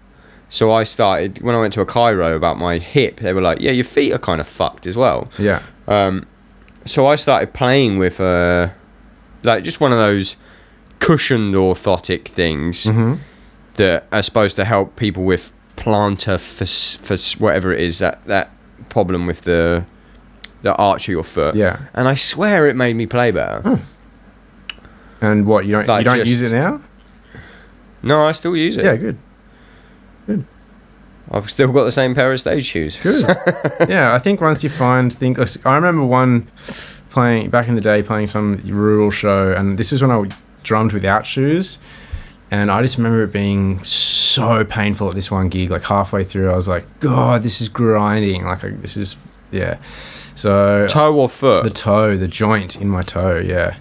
[0.53, 3.21] So I started when I went to a chiro about my hip.
[3.21, 5.63] They were like, "Yeah, your feet are kind of fucked as well." Yeah.
[5.87, 6.27] Um,
[6.85, 8.67] so I started playing with uh,
[9.41, 10.35] like just one of those
[10.99, 13.15] cushioned orthotic things hmm
[13.75, 18.51] that are supposed to help people with plantar fas- fas- whatever it is that that
[18.89, 19.83] problem with the
[20.61, 21.55] the arch of your foot.
[21.55, 21.79] Yeah.
[21.95, 23.79] And I swear it made me play better.
[25.19, 26.79] And what you don't Like you don't use it now?
[28.03, 28.85] No, I still use it.
[28.85, 29.17] Yeah, good.
[31.33, 32.99] I've still got the same pair of stage shoes.
[33.01, 33.25] Good.
[33.89, 36.47] yeah, I think once you find things, I remember one
[37.09, 40.29] playing back in the day, playing some rural show, and this is when I
[40.61, 41.79] drummed without shoes,
[42.51, 45.71] and I just remember it being so painful at this one gig.
[45.71, 48.43] Like halfway through, I was like, God, this is grinding.
[48.43, 49.15] Like I, this is
[49.51, 49.77] yeah.
[50.35, 51.63] So Toe or foot?
[51.63, 53.77] the toe, the joint in my toe, yeah,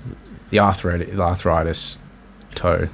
[0.51, 1.99] the arthritis, the arthritis
[2.55, 2.89] toe,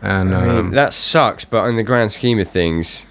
[0.00, 3.06] and I mean, um, that sucks, but in the grand scheme of things,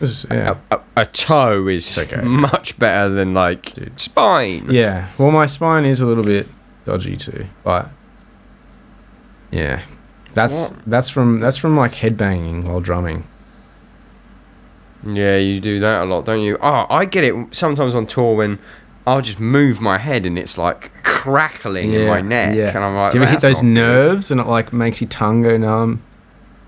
[0.00, 0.56] was, yeah.
[0.70, 2.20] a, a, a toe is okay.
[2.22, 3.98] much better than like Dude.
[4.00, 4.70] spine.
[4.70, 5.08] Yeah.
[5.18, 6.48] Well, my spine is a little bit
[6.84, 7.90] dodgy too, but
[9.50, 9.82] yeah,
[10.34, 10.80] that's What?
[10.86, 13.26] that's from that's from like headbanging while drumming.
[15.06, 16.56] Yeah, you do that a lot, don't you?
[16.62, 18.58] Oh, I get it sometimes on tour when
[19.06, 22.68] I'll just move my head and it's like crackling in my neck, yeah.
[22.74, 25.00] and I'm like, do you ever hit those not good." nerves and it like makes
[25.00, 26.02] your tongue go numb?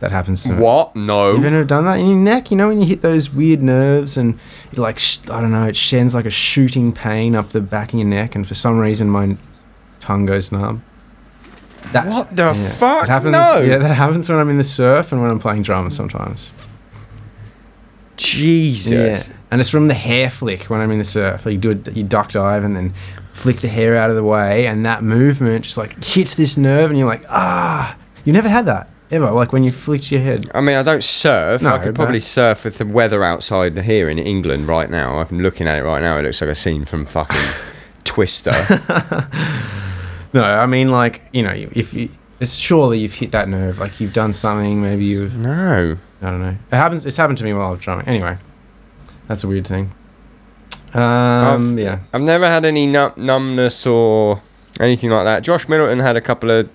[0.00, 0.62] That happens to me.
[0.62, 0.94] What?
[0.94, 1.32] No.
[1.32, 2.50] You've ever done that in your neck?
[2.50, 4.38] You know when you hit those weird nerves and
[4.70, 7.94] it like sh- I don't know, it sends like a shooting pain up the back
[7.94, 9.36] of your neck, and for some reason my
[9.98, 10.84] tongue goes numb.
[11.92, 13.04] That, What the yeah, fuck?
[13.04, 13.32] It happens.
[13.32, 13.60] No.
[13.60, 16.52] Yeah, that happens when I'm in the surf and when I'm playing drums sometimes.
[18.16, 19.28] Jesus.
[19.28, 21.46] Yeah, and it's from the hair flick when I'm in the surf.
[21.46, 22.92] Like you do a, you duck dive and then
[23.32, 26.90] flick the hair out of the way, and that movement just like hits this nerve,
[26.90, 27.96] and you're like, ah.
[28.24, 30.50] You never had that ever, like when you flicked your head.
[30.54, 31.62] I mean, I don't surf.
[31.62, 35.18] No, I could probably but- surf with the weather outside here in England right now.
[35.18, 36.18] I'm looking at it right now.
[36.18, 37.40] It looks like a scene from fucking
[38.04, 38.52] Twister.
[40.32, 42.10] No, I mean like you know if you.
[42.40, 44.82] It's surely you've hit that nerve, like you've done something.
[44.82, 45.96] Maybe you've no.
[46.20, 46.56] I don't know.
[46.70, 47.06] It happens.
[47.06, 48.06] It's happened to me while I was drumming.
[48.06, 48.36] Anyway,
[49.28, 49.92] that's a weird thing.
[50.92, 51.02] Um,
[51.72, 52.00] I've- yeah.
[52.12, 54.42] I've never had any num- numbness or
[54.78, 55.42] anything like that.
[55.44, 56.68] Josh Middleton had a couple of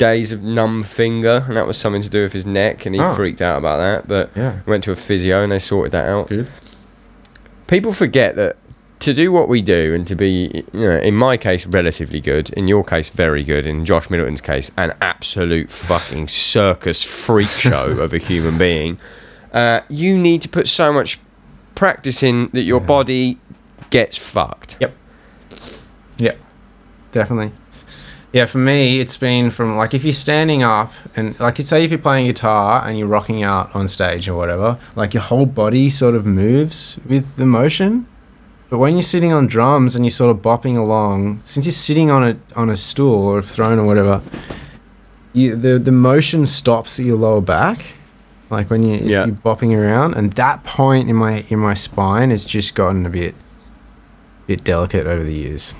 [0.00, 3.00] days of numb finger, and that was something to do with his neck, and he
[3.00, 3.14] Oh.
[3.14, 4.08] freaked out about that.
[4.08, 4.54] But Yeah.
[4.66, 6.28] went to a physio, and they sorted that out.
[6.30, 6.48] Good.
[7.66, 8.56] People forget that
[9.00, 12.50] to do what we do and to be, you know, in my case, relatively good,
[12.50, 17.86] in your case, very good, in Josh Middleton's case, an absolute fucking circus freak show
[18.00, 18.98] of a human being,
[19.52, 21.18] uh, you need to put so much
[21.74, 23.38] practice in that your body
[23.90, 24.76] gets fucked.
[24.80, 24.92] Yep.
[26.18, 26.38] Yep.
[27.12, 27.52] Definitely.
[28.32, 31.84] Yeah, for me, it's been from like if you're standing up and like you say
[31.84, 35.46] if you're playing guitar and you're rocking out on stage or whatever, like your whole
[35.46, 38.06] body sort of moves with the motion.
[38.68, 42.08] But when you're sitting on drums and you're sort of bopping along, since you're sitting
[42.08, 44.22] on a on a stool or a throne or whatever,
[45.32, 47.78] you, the the motion stops at your lower back.
[48.48, 49.26] Like when you if Yeah.
[49.26, 53.10] you're bopping around, and that point in my in my spine has just gotten a
[53.10, 53.34] bit
[54.46, 55.74] bit delicate over the years.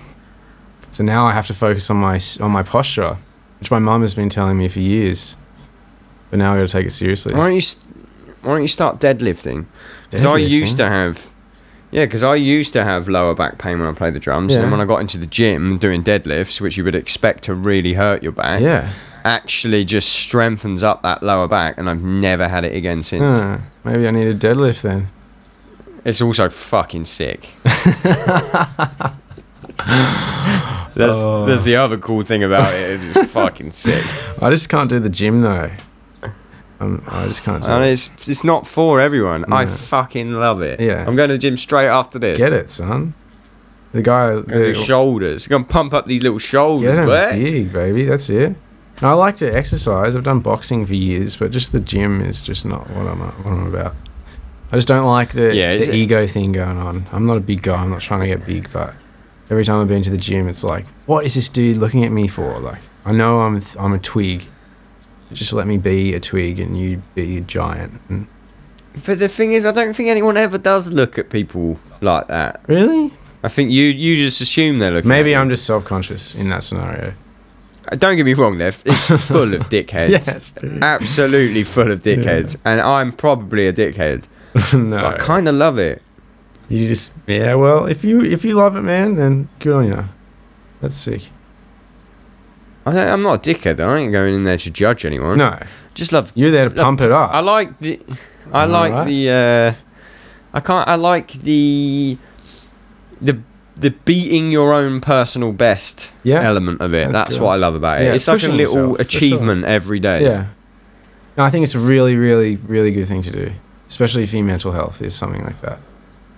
[1.00, 3.16] So now I have to focus on my on my posture,
[3.58, 5.38] which my mum has been telling me for years.
[6.28, 7.32] But now I got to take it seriously.
[7.32, 7.62] Why don't you,
[8.42, 9.64] why don't you start deadlifting?
[10.10, 11.30] Because I used to have,
[11.90, 14.60] yeah, because I used to have lower back pain when I played the drums, and
[14.60, 14.64] Yeah.
[14.66, 17.94] then when I got into the gym doing deadlifts, which you would expect to really
[17.94, 18.92] hurt your back, Yeah.
[19.24, 23.38] actually just strengthens up that lower back, and I've never had it again since.
[23.38, 25.08] Huh, maybe I need a deadlift then.
[26.04, 27.48] It's also fucking sick.
[30.94, 31.46] that's, Oh.
[31.46, 34.04] that's the other cool thing about it is it's fucking sick.
[34.42, 35.70] I just can't do the gym though.
[36.80, 37.88] Um, I just can't do And it.
[37.92, 39.52] it's it's not for everyone.
[39.52, 40.80] I fucking love it.
[40.80, 41.04] Yeah.
[41.06, 42.38] I'm going to the gym straight after this.
[42.38, 43.12] Get it, son.
[43.92, 44.36] The guy.
[44.36, 45.46] The, shoulders.
[45.46, 47.30] Gonna pump up these little shoulders, get boy.
[47.32, 48.04] big, baby.
[48.04, 48.56] That's it.
[49.02, 50.14] I like to exercise.
[50.14, 53.52] I've done boxing for years, but just the gym is just not what I'm what
[53.52, 53.94] I'm about.
[54.72, 57.06] I just don't like the, Yeah, the ego thing going on.
[57.12, 57.74] I'm not a big guy.
[57.82, 58.94] I'm not trying to get big, but
[59.50, 62.12] every time I've been to the gym, it's like, what is this dude looking at
[62.12, 62.58] me for?
[62.58, 64.46] Like, I know I'm th- I'm a twig.
[65.32, 68.00] Just let me be a twig, and you be a giant.
[68.08, 68.26] And
[69.06, 72.60] But the thing is, I don't think anyone ever does look at people like that.
[72.66, 73.12] really,
[73.44, 75.08] I think you you just assume they're looking.
[75.08, 77.12] maybe I'm just self conscious in that scenario.
[77.90, 78.82] Uh, Don't get me wrong, Lev.
[78.86, 80.10] It's full of dickheads.
[80.10, 80.82] Yes, dude.
[80.82, 84.24] Absolutely full of dickheads, and I'm probably a dickhead.
[84.74, 86.02] no, But I kind of love it.
[86.70, 87.54] You just yeah.
[87.54, 90.04] Well, if you if you love it, man, then good on you.
[90.80, 91.28] That's sick.
[92.86, 93.78] I don't, I'm not a dickhead.
[93.80, 95.36] I ain't going in there to judge anyone.
[95.36, 95.58] No,
[95.94, 97.30] just love you're there to Look, pump it up.
[97.34, 98.00] I like the.
[98.52, 99.06] I like Alright.
[99.08, 99.30] the.
[99.30, 99.74] Uh,
[100.56, 100.88] I can't.
[100.88, 102.16] I like the.
[103.20, 103.38] The
[103.76, 106.42] the beating your own personal best Yeah.
[106.42, 107.10] element of it.
[107.12, 108.04] That's That's, what I love about it.
[108.04, 109.18] Yeah, it's such a little yourself, for sure.
[109.18, 110.22] achievement every day.
[110.22, 110.46] yeah.
[111.36, 113.52] No, I think it's a really, really, really good thing to do,
[113.88, 115.00] especially for your mental health.
[115.00, 115.78] Is something like that,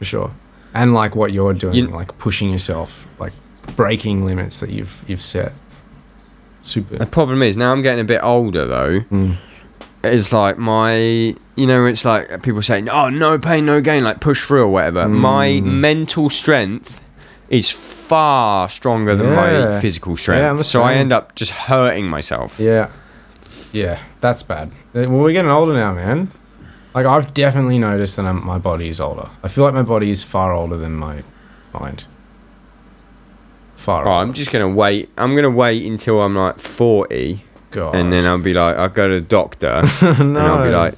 [0.03, 0.31] for sure.
[0.75, 3.33] And like what you're doing, You- like pushing yourself, like
[3.77, 5.53] breaking limits that you've you've set.
[6.61, 6.97] Super.
[6.99, 9.01] The problem is now I'm getting a bit older though.
[9.11, 9.37] Mm.
[10.05, 14.19] It's like my, you know, it's like people saying, "Oh, no pain, no gain," like
[14.21, 15.09] push through or whatever.
[15.09, 15.65] My Mm.
[15.81, 17.01] mental strength
[17.49, 22.59] is far stronger than my physical strength, the so I end up just hurting myself.
[22.59, 22.89] Yeah.
[23.73, 24.71] Yeah, that's bad.
[24.95, 26.31] Well, we're getting older now, man.
[26.95, 29.31] Like, I've definitely noticed that I'm, my body is older.
[29.43, 31.23] I feel like my body is far older than my
[31.73, 32.05] mind.
[33.77, 34.11] Far Oh, older.
[34.21, 35.11] I'm just gonna wait.
[35.17, 37.95] I'm gonna wait until I'm like 40, God.
[37.97, 40.09] and then I'll be like, I'll go to the doctor, no.
[40.21, 40.95] and I'll be like,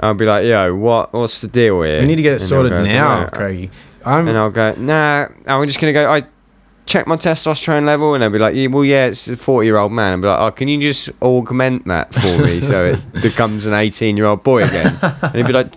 [0.00, 2.00] I'll be like, yo, what, what's the deal here?
[2.00, 3.26] we need to get it And sorted now.
[3.28, 3.70] Craigie.
[4.04, 6.10] I'm, And I'll go, nah, I'm just gonna go.
[6.10, 6.22] I
[6.88, 9.76] check my testosterone level, and they'll be like, yeah, well, yeah, it's a 40 year
[9.76, 10.14] old man.
[10.14, 13.74] I'll be like, oh, can you just augment that for me so it becomes an
[13.74, 14.98] 18 year old boy again?
[15.22, 15.70] And he'd be like,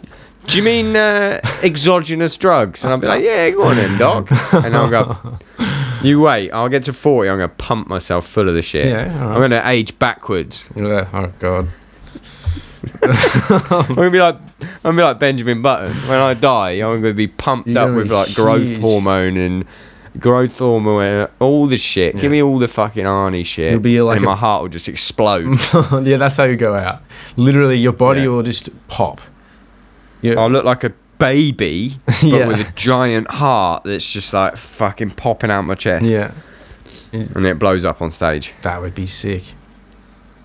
[0.47, 2.83] do you mean uh, exogenous drugs?
[2.83, 4.31] And I'll be like, yeah, go on then, doc.
[4.53, 5.37] And I'll go,
[6.01, 8.85] you wait, I'll get to 40, I'm gonna pump myself full of the shit.
[8.85, 9.35] Yeah, right.
[9.35, 10.67] I'm gonna age backwards.
[10.75, 11.67] Yeah, oh, God.
[13.03, 15.93] I'm gonna be like, I'm gonna be like Benjamin Button.
[16.07, 18.81] When I die, I'm gonna be pumped You're up with like growth huge.
[18.81, 19.65] hormone and
[20.19, 22.17] growth hormone, all the shit.
[22.19, 23.71] Give me all the fucking Arnie shit.
[23.71, 25.57] You'll be like and a- my heart will just explode.
[26.05, 27.01] yeah, that's how you go out.
[27.37, 28.27] Literally, your body Yeah.
[28.27, 29.21] will just pop.
[30.21, 30.39] Yeah.
[30.39, 32.47] I'll look like a baby, but Yeah.
[32.47, 36.05] with a giant heart that's just like fucking popping out my chest.
[36.05, 36.31] yeah,
[37.11, 38.53] And it blows up on stage.
[38.63, 39.43] that would be sick.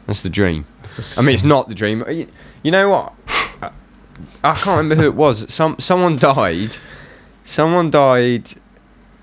[0.06, 0.64] That's the dream.
[0.82, 2.04] That's I mean, it's not the dream.
[2.08, 2.28] You,
[2.62, 3.12] you know what?
[3.60, 3.70] I-
[4.44, 5.52] I can't remember who it was.
[5.52, 6.76] Some someone died.
[7.44, 8.50] Someone died.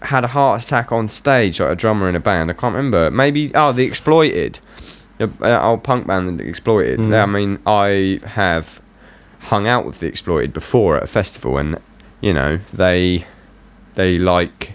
[0.03, 2.49] Had a heart attack on stage, like a drummer in a band.
[2.49, 3.09] I can't remember.
[3.09, 4.59] Maybe oh, the Exploited,
[5.17, 6.99] the uh, old punk band, the Exploited.
[6.99, 7.23] Mm.
[7.23, 8.81] I mean, I have
[9.39, 11.79] hung out with the Exploited before at a festival, and
[12.21, 13.25] you know they
[13.95, 14.73] they like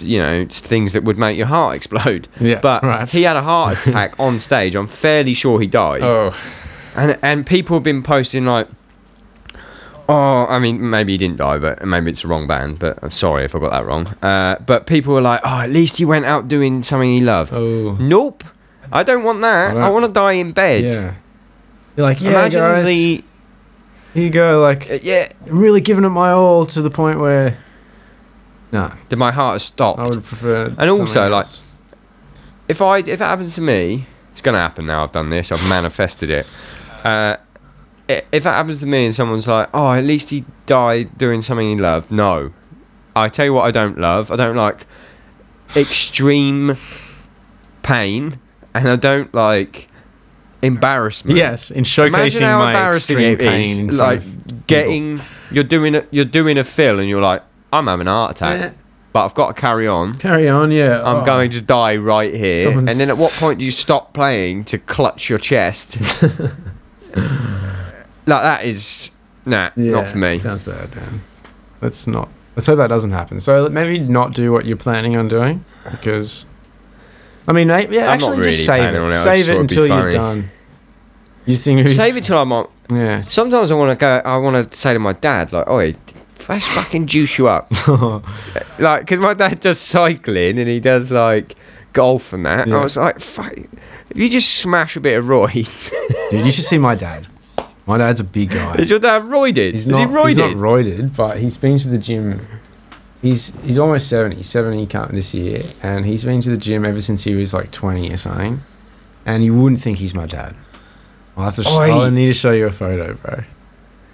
[0.00, 2.28] you know things that would make your heart explode.
[2.40, 3.08] Yeah, But right.
[3.10, 4.74] he had a heart attack on stage.
[4.74, 6.36] I'm fairly sure he died oh,
[6.96, 8.68] and and people have been posting like
[10.08, 12.78] Oh, I mean, maybe he didn't die, but maybe it's the wrong band.
[12.78, 14.06] But I'm sorry if I got that wrong.
[14.22, 17.54] Uh, but people were like, "Oh, at least he went out doing something he loved."
[17.56, 18.44] Oh, Nope,
[18.92, 19.76] I don't want that.
[19.76, 20.84] I I, want to die in bed.
[20.84, 21.14] yeah.
[21.96, 22.86] You're like, yeah, Imagine guys.
[22.86, 23.24] the
[24.14, 25.32] Here you go, like uh, yeah.
[25.46, 27.56] really giving it my all to the point where,
[28.72, 30.00] nah, That my heart has stopped.
[30.00, 30.74] I would prefer.
[30.76, 31.46] And also, something like-
[32.68, 35.02] if I if it happens to me, it's gonna happen now.
[35.04, 35.50] I've done this.
[35.52, 36.46] I've manifested it.
[37.04, 37.36] Uh,
[38.08, 41.66] if that happens to me and someone's like, "Oh, at least he died doing something
[41.68, 42.52] he loved," no.
[43.16, 44.30] I tell you what, I don't love.
[44.30, 44.86] I don't like
[45.76, 46.76] extreme
[47.82, 48.38] pain,
[48.74, 49.88] and I don't like
[50.62, 51.36] embarrassment.
[51.36, 53.96] yes, in Imagine showcasing how my embarrassing extreme it pain.
[53.96, 57.42] Like getting, you're doing a, you're doing a fill, and you're like,
[57.72, 58.70] "I'm having a heart attack," Yeah.
[59.12, 60.14] but I've got to carry on.
[60.18, 61.00] Carry on, yeah.
[61.04, 61.24] I'm Oh.
[61.24, 62.64] going to die right here.
[62.64, 65.98] Someone's- And then at what point do you stop playing to clutch your chest?
[68.26, 69.10] like that is
[69.44, 70.36] nah, Yeah, not for me.
[70.36, 71.20] Sounds bad, man.
[71.80, 72.28] Let's not.
[72.56, 73.40] Let's hope that doesn't happen.
[73.40, 76.46] So maybe not do what you're planning on doing because.
[77.46, 79.12] I mean, yeah, I'm actually really just save it.
[79.12, 80.50] Save it thought it'd be until you're done.
[81.46, 81.88] You think?
[81.88, 82.68] Save it till I'm on.
[82.90, 83.22] Yeah.
[83.22, 84.20] Sometimes I want to go.
[84.26, 85.78] I want to say to my dad, like, "Oh,
[86.50, 87.72] let's fucking juice you up."
[88.78, 91.56] like, because my dad does cycling and he does like
[91.94, 92.68] golf and that.
[92.68, 92.76] Yeah.
[92.76, 95.90] I was like, "Fuck, if you just smash a bit of roids."
[96.30, 97.26] Dude, you should see my dad.
[97.86, 98.76] My dad's a big guy.
[98.76, 99.72] is your dad roided?
[99.72, 100.28] He's is not, he roided?
[100.28, 102.40] he's not roided, but he's been to the gym.
[103.20, 104.42] He's he's almost 70.
[104.42, 105.64] 70 come this year.
[105.82, 108.60] And he's been to the gym ever since he was like 20 or something.
[109.26, 110.56] And you wouldn't think he's my dad.
[111.36, 111.68] I'll have to sh-.
[111.68, 113.42] I'll need to show you a photo, bro.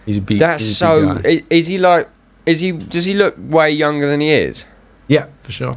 [0.07, 1.19] He's a big That's a so.
[1.19, 2.09] big Is he like?
[2.47, 2.73] Is he?
[2.73, 4.65] Does he look way younger than he is?
[5.09, 5.77] Yeah, for sure.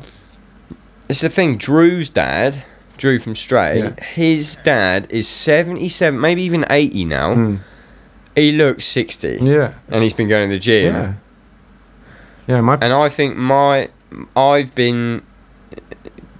[1.10, 1.58] It's the thing.
[1.58, 2.64] Drew's dad,
[2.98, 4.04] Drew from Stray, Yeah.
[4.04, 7.36] his dad is seventy-seven, maybe even eighty now.
[7.36, 7.60] Mm.
[8.36, 9.74] He looks sixty, Yeah.
[9.90, 10.94] and he's been going to the gym.
[10.94, 11.14] Yeah.
[12.48, 13.90] Yeah, my And I think my,
[14.36, 15.24] I've been.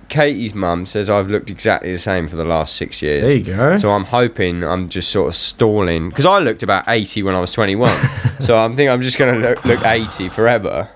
[0.10, 3.24] Katie's mum says I've looked exactly the same for the last six years.
[3.24, 3.78] there you go.
[3.78, 7.40] So I'm hoping I'm just sort of stalling because I looked about 80 when I
[7.40, 7.90] was 21.
[8.40, 10.92] so I'm thinking I'm just going to look, look 80 forever.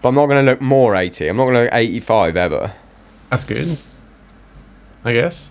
[0.00, 1.28] But I'm not going to look more 80.
[1.28, 2.74] I'm not going to look 85 ever.
[3.28, 3.76] That's good.
[5.04, 5.50] I guess.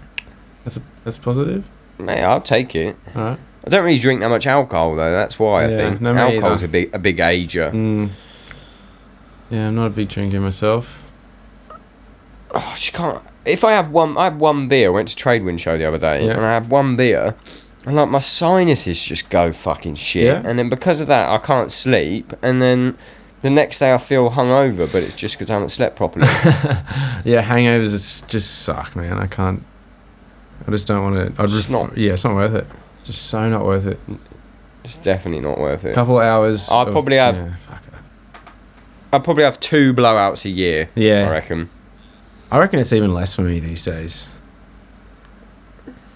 [0.64, 1.66] That's a that's positive.
[2.00, 2.96] Mate, I'll take it.
[3.16, 3.40] All right.
[3.66, 5.12] I don't really drink that much alcohol though.
[5.12, 6.66] That's why I Yeah, think no, alcohol's either.
[6.66, 7.72] a big a big ager.
[7.72, 8.10] Mm.
[9.50, 11.02] Yeah, I'm not a big drinker myself.
[12.54, 13.22] Oh, she can't.
[13.46, 14.88] If I have one, I had one beer.
[14.90, 16.32] I went to Tradewind show the other day, Yeah.
[16.34, 17.36] and I had one beer,
[17.86, 20.26] and like my sinuses just go fucking shit.
[20.26, 20.42] Yeah.
[20.46, 22.34] And then because of that, I can't sleep.
[22.42, 22.98] And then
[23.42, 26.28] the next day I feel hungover, but it's just because I haven't slept properly.
[27.26, 29.14] Yeah, hangovers just suck, man.
[29.18, 29.64] I can't.
[30.68, 31.42] I just don't want to.
[31.42, 32.68] I just not- Yeah, it's not worth it.
[33.04, 34.00] Just so not worth it.
[34.84, 35.92] it's definitely not worth it.
[35.92, 36.70] A couple hours.
[36.72, 37.54] I'd of- probably have- Yeah.
[39.12, 40.90] I'd probably have two blowouts a year.
[40.96, 41.28] Yeah.
[41.28, 41.70] I reckon.
[42.52, 44.28] I reckon it's even less for me these days.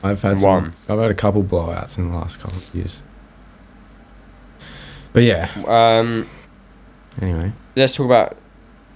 [0.03, 0.73] I've had One.
[0.73, 3.01] Some, I've had a couple blowouts in the last couple of years.
[5.13, 5.49] But yeah.
[5.67, 6.27] Um,
[7.21, 8.37] Anyway, let's talk about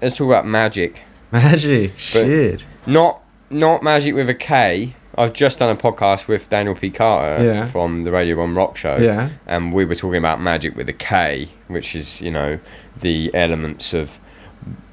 [0.02, 1.02] let's talk about magic.
[1.32, 2.66] magic shit.
[2.86, 4.96] Not not magic with a K.
[5.18, 6.89] I've just done a podcast with Daniel P.
[6.89, 7.66] Carter Yeah.
[7.66, 8.97] from the Radio One Rock Show.
[8.97, 9.30] Yeah.
[9.47, 12.59] and we were talking about magic with a K, which is you know
[12.99, 14.20] the elements of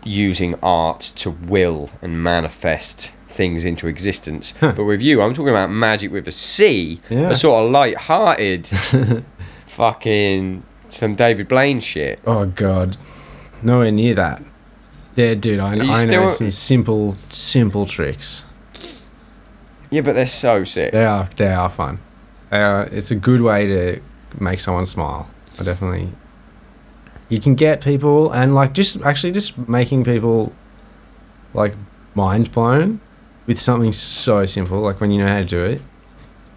[0.05, 4.55] using art to will and manifest things into existence.
[4.59, 4.73] Huh.
[4.75, 7.31] But with you, I'm talking about magic with a C, Yeah.
[7.31, 8.67] a sort of light-hearted,
[9.67, 12.21] fucking some David Blaine shit.
[12.27, 12.97] Oh god,
[13.63, 14.43] nowhere near that.
[15.15, 18.45] Yeah, dude, I, I know still- some simple, simple tricks.
[19.91, 20.93] Yeah, but they're so sick.
[20.93, 21.99] They are, they are fun.
[22.51, 24.01] They are, it's a good way to
[24.39, 25.29] make someone smile.
[25.59, 26.13] I definitely.
[27.29, 30.53] You can get people and like just actually just making people
[31.55, 31.75] like
[32.15, 33.01] mind blown
[33.47, 35.83] with something so simple, like when you know how to do it.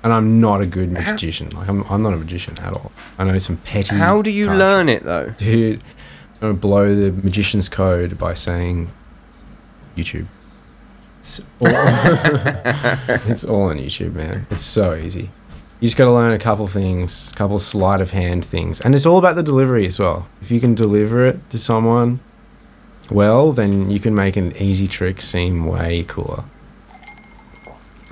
[0.04, 1.50] And I'm not a good magician.
[1.52, 2.92] Like I'm, I'm not a magician at all.
[3.20, 3.96] I know some petty.
[3.96, 5.30] How do you learn it though?
[5.38, 5.84] Dude,
[6.36, 8.92] I'm gonna blow the magician's code by saying
[9.96, 10.26] YouTube.
[11.22, 11.68] It's all,
[13.32, 14.48] it's all on YouTube, man.
[14.50, 15.30] It's so easy.
[15.80, 19.06] You just gotta learn a couple things, a couple sleight of hand things, and it's
[19.06, 20.28] all about the delivery as well.
[20.42, 22.20] If you can deliver it to someone
[23.12, 26.44] well, then you can make an easy trick seem way cooler.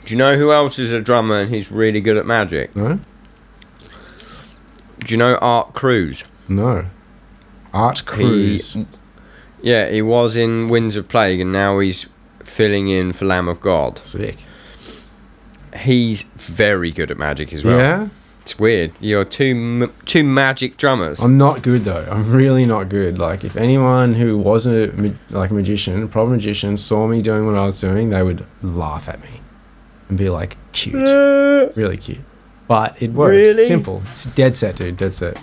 [0.05, 2.75] Do you know who else is a drummer and he's really good at magic?
[2.75, 2.99] No,
[4.99, 6.23] Do you know Art Cruz?
[6.47, 6.85] no.
[7.73, 8.75] Art Cruz.
[9.61, 12.07] Yeah, he was in Winds of Plague and now he's
[12.49, 14.03] filling in for Lamb of God.
[14.05, 14.37] Sick.
[15.77, 17.77] He's very good at magic as well.
[17.77, 18.07] yeah.
[18.41, 18.99] It's weird.
[18.99, 21.19] You're two two magic drummers.
[21.19, 22.07] I'm not good though.
[22.09, 23.19] I'm really not good.
[23.19, 27.45] Like if anyone who wasn't a, like a magician, a proper magician, saw me doing
[27.45, 29.41] what I was doing, they would laugh at me
[30.07, 30.95] and be like, "Cute,
[31.75, 32.21] really cute."
[32.67, 33.31] But it works.
[33.33, 33.65] Really?
[33.65, 34.01] Simple.
[34.09, 34.97] It's dead set, dude.
[34.97, 35.39] Dead set.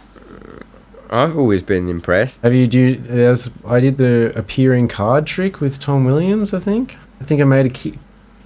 [1.11, 2.43] I've always been impressed.
[2.43, 2.97] Have you do?
[2.97, 3.51] There's.
[3.67, 6.53] I did the appearing card trick with Tom Williams.
[6.55, 6.97] I think.
[7.21, 7.99] I think I made a ki-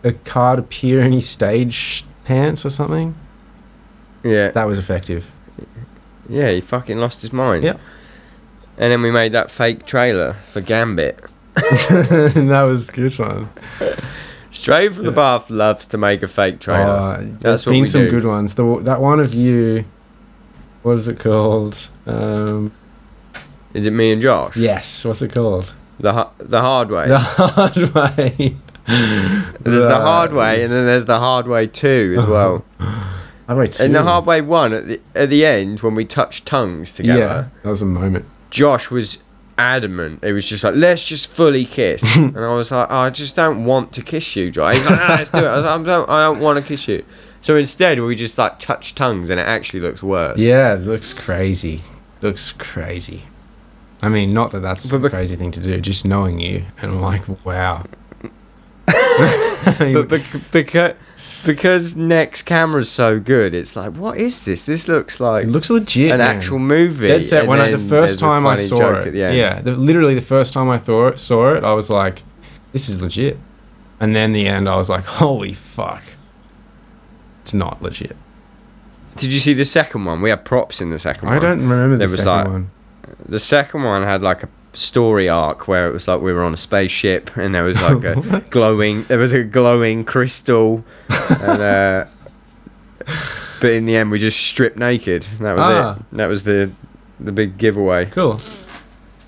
[0.05, 3.15] a card appear in his stage pants or something.
[4.23, 5.31] Yeah, That was effective.
[6.29, 6.51] yeah.
[6.51, 7.65] He fucking lost his mind.
[7.65, 7.81] Yep.
[8.79, 11.21] And then we made that fake trailer for Gambit.
[11.55, 13.49] that was good fun.
[14.51, 16.91] Stray from the Path loves to make a fake trailer.
[16.91, 18.11] Uh, there's That's what been some do.
[18.11, 18.55] good ones.
[18.55, 19.85] The that one of you.
[20.83, 21.89] What is it called?
[22.07, 22.73] Um,
[23.75, 24.57] Is it me and Josh?
[24.57, 25.05] yes.
[25.05, 25.75] What's it called?
[25.99, 27.09] The ha- the hard way.
[27.09, 28.57] The hard way.
[28.87, 32.65] there's the hard way, and then there's the hard way two as well.
[32.79, 33.85] Hard way two.
[33.85, 37.19] In the hard way one, at the at the end when we touched tongues together,
[37.19, 38.25] Yeah, that was a moment.
[38.49, 39.19] Josh was
[39.59, 40.25] adamant.
[40.25, 43.37] It was just like, let's just fully kiss, and I was like, oh, I just
[43.37, 44.77] don't want to kiss you, Josh.
[44.77, 45.45] He's like, "Ah, let's do it.
[45.45, 47.05] I was like, I don't, I don't want to kiss you.
[47.43, 50.39] So instead, we just like touch tongues, and it actually looks worse.
[50.39, 51.83] Yeah, it looks crazy.
[52.21, 53.25] Looks crazy.
[54.03, 55.79] I mean, not that that's But a crazy thing to do.
[55.81, 57.85] Just knowing you, and I'm like, wow.
[58.87, 60.23] but bec-
[60.53, 60.95] because
[61.45, 64.65] because Next camera's so good, it's like, what is this?
[64.65, 66.13] This looks like it looks legit.
[66.13, 66.37] an man.
[66.37, 67.09] actual movie.
[67.09, 67.47] Dead set.
[67.47, 70.77] When I, the first time I saw it, yeah, the, literally the first time I
[70.77, 72.23] it, saw it, I was like,
[72.73, 73.39] "This is legit,"
[73.99, 76.05] and then the end, I was like, "Holy fuck!"
[77.43, 78.17] It's not legit.
[79.17, 80.21] Did you see the second one?
[80.23, 81.43] We had props in the second I one.
[81.43, 82.71] don't remember the There was second like- one.
[83.29, 86.55] The second one had like a story arc where it was like we were on
[86.55, 90.85] a spaceship and there was like a glowing there was a glowing crystal
[91.41, 92.05] and uh
[93.61, 95.97] but in the end we just stripped naked that was Ah.
[95.97, 96.71] it that was the
[97.19, 98.41] the big giveaway Cool.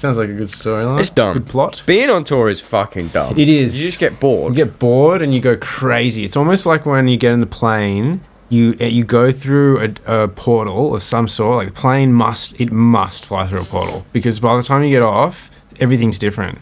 [0.03, 0.99] Sounds like a good storyline.
[0.99, 1.35] It's dumb.
[1.35, 1.85] Good plot.
[1.87, 3.79] being on tour is fucking dumb It is.
[3.81, 6.25] you just get bored You get bored and you go crazy.
[6.25, 10.25] It's almost like when you get in the plane, you uh, you go through a,
[10.25, 11.59] a portal of some sort.
[11.59, 14.91] Like the plane must it must fly through a portal because by the time you
[14.91, 16.59] get off, everything's different.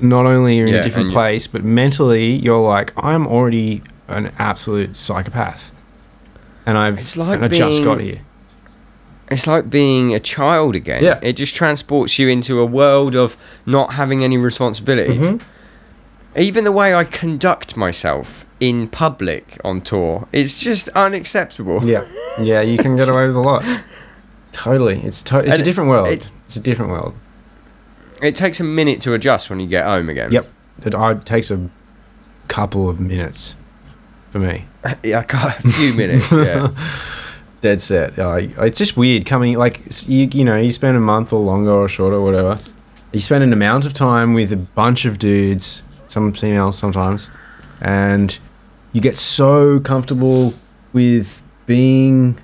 [0.00, 4.32] Not only you're in Yeah, a different place, but mentally you're like, I'm already an
[4.40, 5.70] absolute psychopath,
[6.66, 8.22] and I've It's like and I just got here.
[9.30, 11.18] It's like being a child again Yeah.
[11.22, 15.40] it just transports you into a world of not having any responsibilities Mhm.
[16.36, 21.80] even the way I conduct myself in public on tour, it's just unacceptable.
[21.84, 22.04] Yeah,
[22.40, 23.64] yeah, you can get away with a lot.
[24.52, 26.08] Totally, it's to- it's a different world.
[26.08, 27.14] it- it's a different world.
[28.22, 30.30] It takes a minute to adjust when you get home again.
[30.30, 30.46] Yep,
[30.86, 31.70] it uh, takes a
[32.48, 33.56] couple of minutes
[34.30, 34.66] for me.
[35.02, 36.30] yeah, a few minutes.
[36.30, 36.68] Yeah,
[37.60, 38.18] Dead set.
[38.18, 41.70] Uh, it's just weird coming like you you know you spend a month or longer
[41.70, 42.58] or shorter or whatever.
[43.12, 47.30] You spend an amount of time with a bunch of dudes, some females sometimes,
[47.80, 48.38] and
[48.92, 50.54] you get so comfortable
[50.92, 52.40] with being,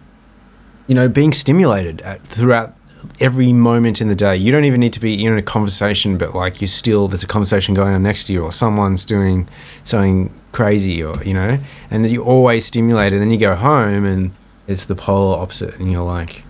[0.87, 2.77] you know, being stimulated at, throughout
[3.21, 4.37] every moment in the day.
[4.37, 7.29] You don't even need to be in a conversation, but like you still there's a
[7.29, 9.49] conversation going on next to you, or someone's doing
[9.85, 11.59] something crazy, or you know,
[11.91, 13.15] and you're always stimulated.
[13.15, 14.33] And Then you go home and
[14.67, 16.45] it's the polar opposite, and you're like,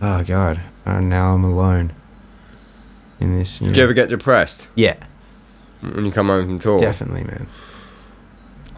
[0.00, 1.92] oh god, oh, now I'm alone
[3.20, 3.60] in this.
[3.60, 3.74] You know.
[3.74, 4.96] Do you ever get depressed yeah,
[5.80, 6.78] when you come home from tour?
[6.78, 7.46] definitely, man.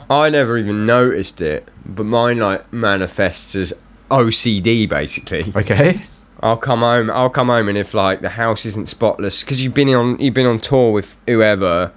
[0.09, 3.73] I never even noticed it, but mine like manifests as
[4.11, 5.43] OCD basically.
[5.55, 6.05] Okay.
[6.41, 7.11] I'll come home.
[7.11, 10.35] I'll come home, and if like the house isn't spotless, because you've been on you've
[10.35, 11.93] been on tour with whoever,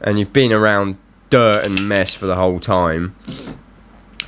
[0.00, 0.98] and you've been around
[1.30, 3.16] dirt and mess for the whole time.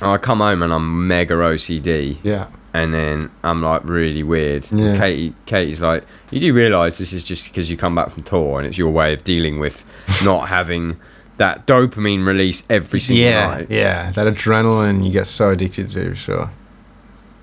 [0.01, 2.47] I come home and I'm mega OCD, Yeah.
[2.73, 4.65] and then I'm like really weird.
[4.71, 4.97] And Yeah.
[4.97, 8.57] Katie, Katie's like, you do realise this is just because you come back from tour,
[8.59, 9.83] and it's your way of dealing with
[10.23, 10.97] not having
[11.37, 13.67] that dopamine release every single yeah, night.
[13.69, 16.51] yeah, that adrenaline you get so addicted to, for sure.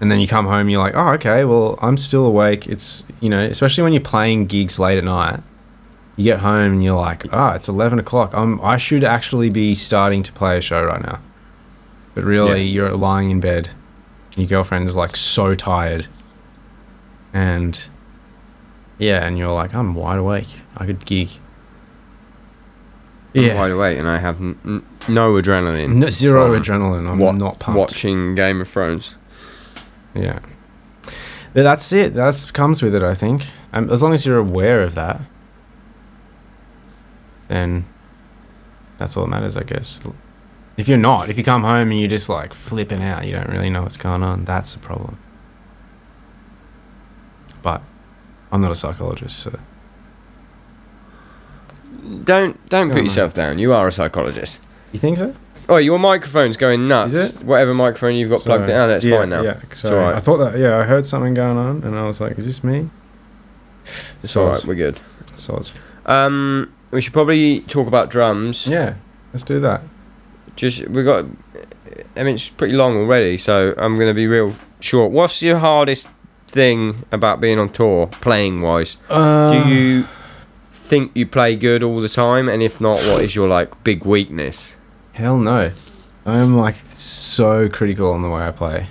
[0.01, 2.69] And then you come home, you're like, oh, okay, well, I'm still awake.
[2.69, 5.43] It's you know, especially when you're playing gigs late at night.
[6.17, 8.33] You get home and you're like, ah, it's eleven o'clock.
[8.35, 11.19] I'm I should actually be starting to play a show right now,
[12.19, 12.73] but really, Yeah.
[12.89, 13.69] you're lying in bed.
[14.33, 16.09] And your girlfriend's like so tired,
[17.33, 17.89] and
[18.99, 20.49] yeah, and you're like, I'm wide awake.
[20.77, 21.29] I could gig.
[23.37, 25.95] I'm Yeah, wide awake, and I have n- n- no adrenaline.
[25.95, 27.09] no, zero adrenaline.
[27.09, 27.79] I'm wa- not pumped.
[27.79, 29.15] watching Game of Thrones.
[30.13, 30.41] Yeah.
[31.55, 32.15] But that's it.
[32.15, 33.45] That comes with it, I think.
[33.73, 35.21] Um, as long as you're aware of that,
[37.49, 37.85] then
[38.99, 40.01] that's all that matters, I guess.
[40.79, 43.49] If you're not, if you come home and you're just like flipping out, you don't
[43.49, 44.45] really know what's going on.
[44.45, 45.19] That's the problem.
[47.63, 47.83] But
[48.53, 49.59] I'm not a psychologist, so
[52.23, 53.59] Don't don't put yourself down.
[53.59, 54.61] You are a psychologist.
[54.93, 55.35] you think so?
[55.69, 57.13] Oh, your microphone's going nuts.
[57.13, 57.43] Is it?
[57.45, 58.69] Whatever microphone you've got plugged in.
[58.71, 58.81] Sorry.
[58.85, 59.43] Oh, that's yeah, fine now.
[59.43, 59.97] Yeah, sorry.
[59.99, 60.17] alright.
[60.17, 60.59] I thought that.
[60.59, 62.89] Yeah, I heard something going on, and I was like, "Is this me?"
[64.23, 64.65] It's alright.
[64.65, 65.01] We're good.
[65.35, 65.75] Soz.
[66.07, 68.69] Um, we should probably talk about drums.
[68.69, 68.95] Yeah,
[69.33, 69.83] let's do that.
[70.59, 71.25] Just we got.
[72.17, 75.13] I mean, it's pretty long already, so I'm gonna be real short.
[75.13, 76.09] What's your hardest
[76.49, 78.97] thing about being on tour, playing wise?
[79.09, 80.05] Uh, Do you
[80.73, 82.49] think you play good all the time?
[82.49, 84.75] And if not, what is your like big weakness?
[85.13, 85.71] Hell no.
[86.27, 88.89] I'm like so critical on the way I play.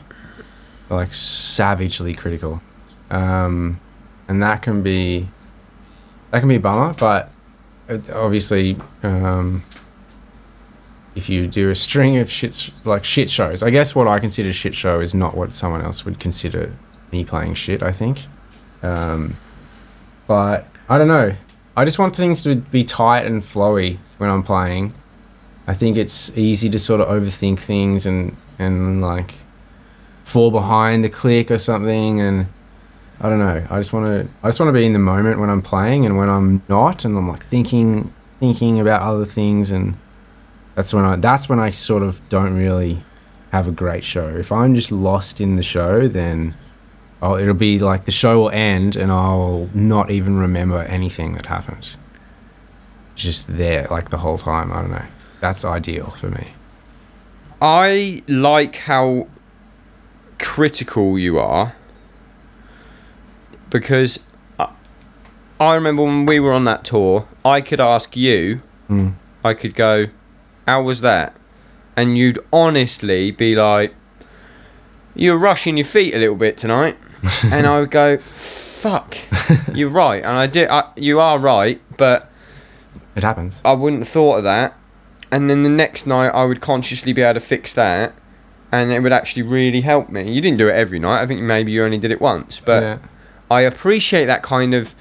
[0.89, 2.61] Like savagely critical.
[3.11, 3.81] Um,
[4.29, 5.27] and that can be
[6.31, 7.31] that can be a bummer, but
[8.13, 9.63] obviously um,
[11.17, 14.53] if you do a string of shit like shit shows, I guess what I consider
[14.53, 16.71] shit show is not what someone else would consider
[17.11, 18.27] me playing shit, I think.
[18.83, 19.35] Um,
[20.27, 21.35] but I don't know.
[21.75, 24.93] I just want things to be tight and flowy when I'm playing.
[25.65, 29.33] I think it's easy to sort of overthink things and and like
[30.23, 32.45] fall behind the click or something and
[33.19, 33.65] I don't know.
[33.71, 36.05] I just want to I just want to be in the moment when I'm playing
[36.05, 39.97] and when I'm not and I'm like thinking thinking about other things and
[40.77, 43.03] that's when I that's when I sort of don't really
[43.51, 44.27] have a great show.
[44.29, 46.55] If I'm just lost in the show then
[47.21, 51.47] oh it'll be like the show will end and I'll not even remember anything that
[51.47, 51.95] happened.
[53.15, 54.71] Just there like the whole time.
[54.71, 55.05] I don't know.
[55.41, 56.53] That's ideal for me.
[57.59, 59.27] I like how
[60.37, 61.75] critical you are
[63.71, 64.19] because
[64.59, 64.71] I,
[65.59, 69.15] I remember when we were on that tour, I could ask you, Mm.
[69.43, 70.05] I could go,
[70.67, 71.35] How was that?
[71.95, 73.95] And you'd honestly be like,
[75.15, 76.97] You're rushing your feet a little bit tonight.
[77.45, 79.17] and I would go, Fuck,
[79.73, 80.17] you're right.
[80.17, 82.29] And I did, I, you are right, but
[83.15, 83.61] It happens.
[83.65, 84.77] I wouldn't have thought of that.
[85.31, 88.13] And then the next night, I would consciously be able to fix that,
[88.71, 90.31] and it would actually really help me.
[90.31, 91.21] You didn't do it every night.
[91.21, 92.97] I think maybe you only did it once, but yeah.
[93.49, 94.95] I appreciate that kind of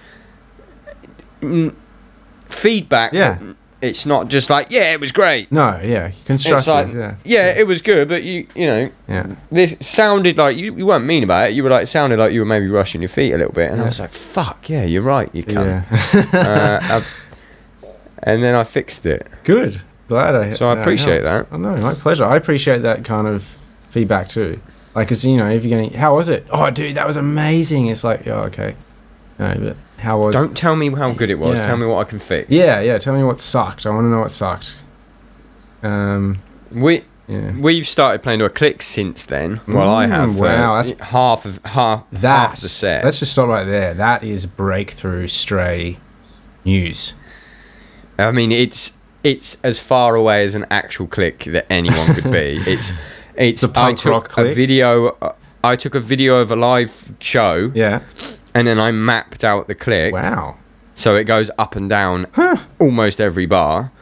[2.48, 3.12] feedback.
[3.12, 3.38] Yeah.
[3.82, 5.52] It's not just like, yeah, it was great.
[5.52, 6.10] No, yeah.
[6.24, 6.66] Constructive.
[6.66, 7.16] like, yeah.
[7.24, 9.36] yeah, it was good, but you, you know, Yeah.
[9.50, 11.52] this sounded like you, you weren't mean about it.
[11.52, 13.70] You were like, it sounded like you were maybe rushing your feet a little bit,
[13.70, 15.84] and I was like, fuck, yeah, you're right, you cunt.
[16.32, 16.80] Yeah.
[16.90, 17.02] uh,
[18.22, 19.26] and then I fixed it.
[19.44, 19.82] Good.
[20.08, 20.52] Glad I.
[20.52, 21.52] So I that appreciate helped.
[21.52, 22.24] Oh, no, my pleasure.
[22.24, 23.58] I appreciate that kind of
[23.90, 24.60] feedback too.
[24.94, 26.46] Like, cause you know, if you're gonna, how was it?
[26.50, 27.88] Oh, dude, that was amazing.
[27.88, 28.74] It's like, oh, okay.
[29.38, 30.34] No, how was?
[30.34, 31.58] Don't tell me how good it was.
[31.58, 31.66] Yeah.
[31.66, 32.50] Tell me what I can fix.
[32.50, 32.98] Yeah, yeah.
[32.98, 33.84] Tell me what sucked.
[33.86, 34.76] I want to know what sucked.
[35.82, 36.40] Um.
[36.72, 37.52] We Yeah.
[37.58, 39.60] we've started playing to a click since then.
[39.68, 40.38] Well, I Mm, have.
[40.38, 42.20] wow, uh, that's- half of half That.
[42.50, 43.04] half the set.
[43.04, 43.94] Let's just stop right there.
[43.94, 45.98] That is breakthrough stray
[46.64, 47.14] news.
[48.18, 48.92] I mean, it's
[49.22, 52.62] it's as far away as an actual click that anyone could be.
[52.66, 52.92] It's
[53.36, 53.62] it's.
[53.62, 54.56] a punk I took rock a click?
[54.56, 55.16] video.
[55.20, 55.32] uh,
[55.64, 58.00] I took a video of a live show, Yeah.
[58.58, 60.12] And then I mapped out the click.
[60.12, 60.56] Wow.
[60.94, 62.56] So it goes up and down Huh.
[62.78, 63.92] almost every bar.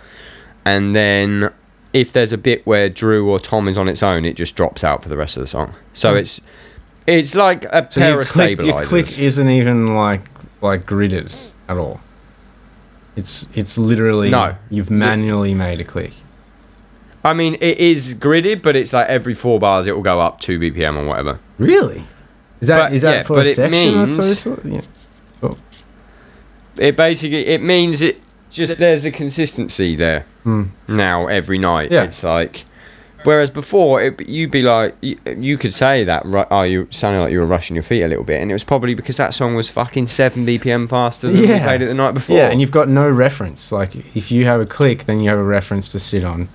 [0.65, 1.51] And then
[1.93, 4.85] if there's a bit where Drew or Tom is on its own, it just drops
[4.85, 5.75] out for the rest of the song.
[5.93, 6.19] So Hmm.
[6.19, 6.41] it's
[7.07, 10.23] it's like a So pair of click, your click isn't even like
[10.63, 11.33] like gridded
[11.69, 12.01] at all.
[13.17, 14.57] It's it's literally No.
[14.71, 16.13] You've manually made a click.
[17.25, 20.41] I mean, it is gridded, but it's like every four bars it will go up
[20.41, 21.39] two BPM or whatever.
[21.59, 22.05] Really?
[22.65, 24.17] Is that But, is that yeah, for a section or so?
[24.17, 24.61] means- so?
[25.43, 25.51] Yeah.
[26.77, 28.21] It basically it means it
[28.51, 30.65] just there's a consistency there Hmm.
[30.89, 31.91] now every night.
[31.93, 32.05] Yeah.
[32.05, 32.65] It's like.
[33.25, 37.21] Whereas before, it, you'd be like, you, you could say that, ru- oh, you sounded
[37.23, 39.33] like you were rushing your feet a little bit, and it was probably because that
[39.33, 42.37] song was fucking seven BPM faster than we played it the night before.
[42.37, 43.73] Yeah, and you've got no reference.
[43.73, 46.51] Like if you have a click, then you have a reference to sit on,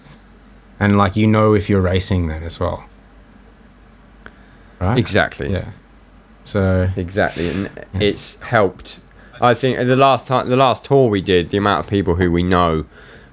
[0.80, 2.84] and like you know if you're racing then as well.
[4.80, 5.00] Right.
[5.00, 5.52] exactly.
[5.52, 5.72] Yeah.
[6.50, 9.00] So Exactly, and it's helped.
[9.42, 12.32] I think the last time, the last tour we did, the amount of people who
[12.32, 12.86] we know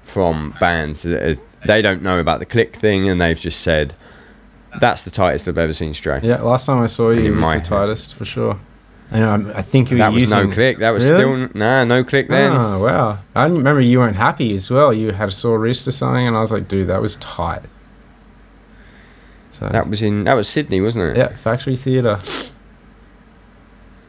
[0.03, 1.35] from bands, uh,
[1.65, 3.93] they don't know about the click thing, and they've just said
[4.79, 6.19] that's the tightest I've ever seen Stray.
[6.23, 7.63] yeah, last time I saw you, In it was my the head.
[7.65, 8.59] tightest for sure.
[9.09, 10.79] And um, I think you were That was using no click.
[10.79, 11.23] That was Really?
[11.47, 12.51] still nah, no click then.
[12.53, 13.19] Oh wow!
[13.35, 14.93] I remember you weren't happy as well.
[14.93, 17.61] You had a sore wrist or something, and I was like, "Dude, that was tight."
[19.49, 21.17] So That was in that was Sydney, wasn't it?
[21.17, 22.19] yeah, Factory Theatre.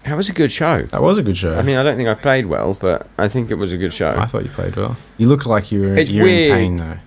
[0.08, 0.82] That was a good show.
[0.82, 1.56] That was a good show.
[1.58, 3.92] I mean, I don't think I played well, but I think it was a good
[3.92, 4.10] show.
[4.10, 4.96] I thought you played well.
[5.18, 6.50] You look like you were It's you're weird.
[6.50, 6.98] in pain though.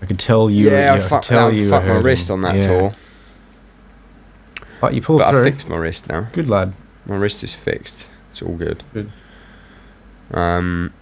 [0.00, 0.70] I could tell you.
[0.70, 2.66] yeah, I tell I you fucked my wrist on that Yeah.
[2.66, 2.92] tour,
[4.80, 6.28] But you pulled but I fixed my wrist now.
[6.32, 6.72] Good lad.
[7.06, 8.08] My wrist is fixed.
[8.30, 8.84] It's all good.
[8.94, 9.10] Good.
[10.32, 10.92] Um,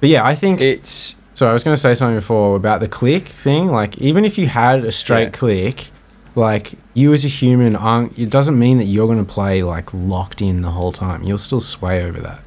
[0.00, 0.60] But yeah, I think.
[0.60, 3.68] it's so I was going to say something before about the click thing.
[3.68, 5.30] Like, even if you had a straight Yeah.
[5.30, 5.90] click,
[6.36, 8.18] like you as a human, aren't.
[8.18, 11.22] It doesn't mean that you're going to play like locked in the whole time.
[11.24, 12.40] You'll still sway over that.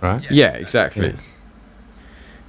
[0.00, 0.24] Right.
[0.30, 1.08] yeah, exactly.
[1.08, 1.16] Yeah.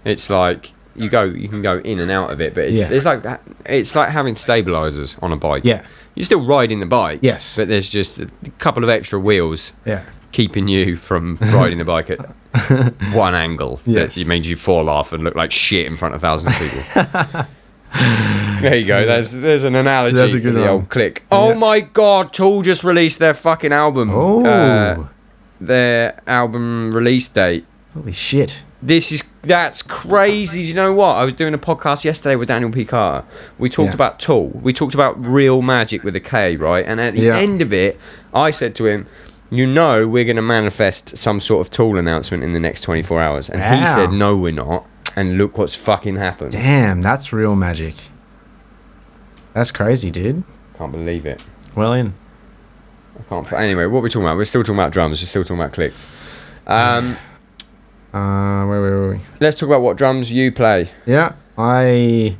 [0.03, 2.89] It's like you go, you can go in and out of it, but it's Yeah.
[2.89, 3.23] it's like
[3.65, 5.63] it's like having stabilizers on a bike.
[5.63, 5.85] Yeah.
[6.15, 7.19] You're still riding the bike.
[7.21, 7.55] Yes.
[7.55, 8.29] But there's just a
[8.59, 10.03] couple of extra wheels Yeah.
[10.31, 12.19] keeping you from riding the bike at
[13.13, 13.79] one angle.
[13.85, 14.15] Yes.
[14.15, 17.45] That means you fall off and look like shit in front of thousands of people.
[18.69, 19.05] there you go.
[19.05, 20.69] There's there's an analogy That's a for good the one.
[20.69, 21.23] old click.
[21.31, 21.55] Oh Yeah.
[21.55, 24.11] my god, Tool just released their fucking album.
[24.11, 24.45] Oh.
[24.45, 25.07] Uh,
[25.61, 27.65] their album release date.
[27.93, 28.63] holy shit.
[28.83, 30.61] This is that's crazy.
[30.63, 31.15] Do you know what?
[31.17, 32.83] I was doing a podcast yesterday with Daniel P.
[32.85, 33.25] Carter.
[33.57, 33.95] We talked Yeah.
[33.95, 34.49] about Tool.
[34.61, 36.83] We talked about real magic with a K, right?
[36.85, 37.37] And at the Yeah.
[37.37, 37.99] end of it,
[38.33, 39.05] I said to him,
[39.49, 43.21] "You know, we're going to manifest some sort of Tool announcement in the next 24
[43.21, 44.85] hours." And he said, "No, we're not."
[45.15, 46.51] And look what's fucking happened.
[46.51, 47.95] Damn, that's real magic.
[49.55, 50.43] That's crazy, dude.
[50.77, 51.43] Can't believe it.
[51.75, 52.13] Well in.
[53.19, 53.51] I can't.
[53.53, 54.37] Anyway, what are we talking about?
[54.37, 55.19] We're still talking about drums.
[55.21, 56.05] We're still talking about clicks.
[56.67, 57.17] Um,
[58.13, 59.19] Uh, where were we?
[59.41, 60.89] let's talk about what drums you play.
[61.05, 62.37] Yeah, I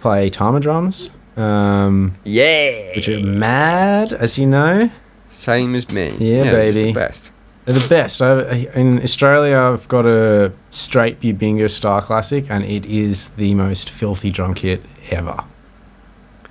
[0.00, 2.94] play Tama drums, um, Yeah.
[2.94, 4.88] which are mad, as you know.
[5.32, 6.10] Same as me.
[6.20, 6.84] Yeah, they're baby.
[6.84, 7.32] the best.
[7.64, 8.22] They're the best.
[8.22, 13.90] I, in Australia, I've got a straight Bubinga Star Classic, and it is the most
[13.90, 15.42] filthy drum kit ever.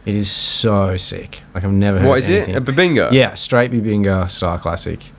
[0.05, 1.41] It is so sick.
[1.53, 2.55] Like I've never heard What is anything.
[2.55, 2.57] it?
[2.57, 3.11] A Bubinga?
[3.11, 5.11] Yeah, straight Bubinga Star Classic.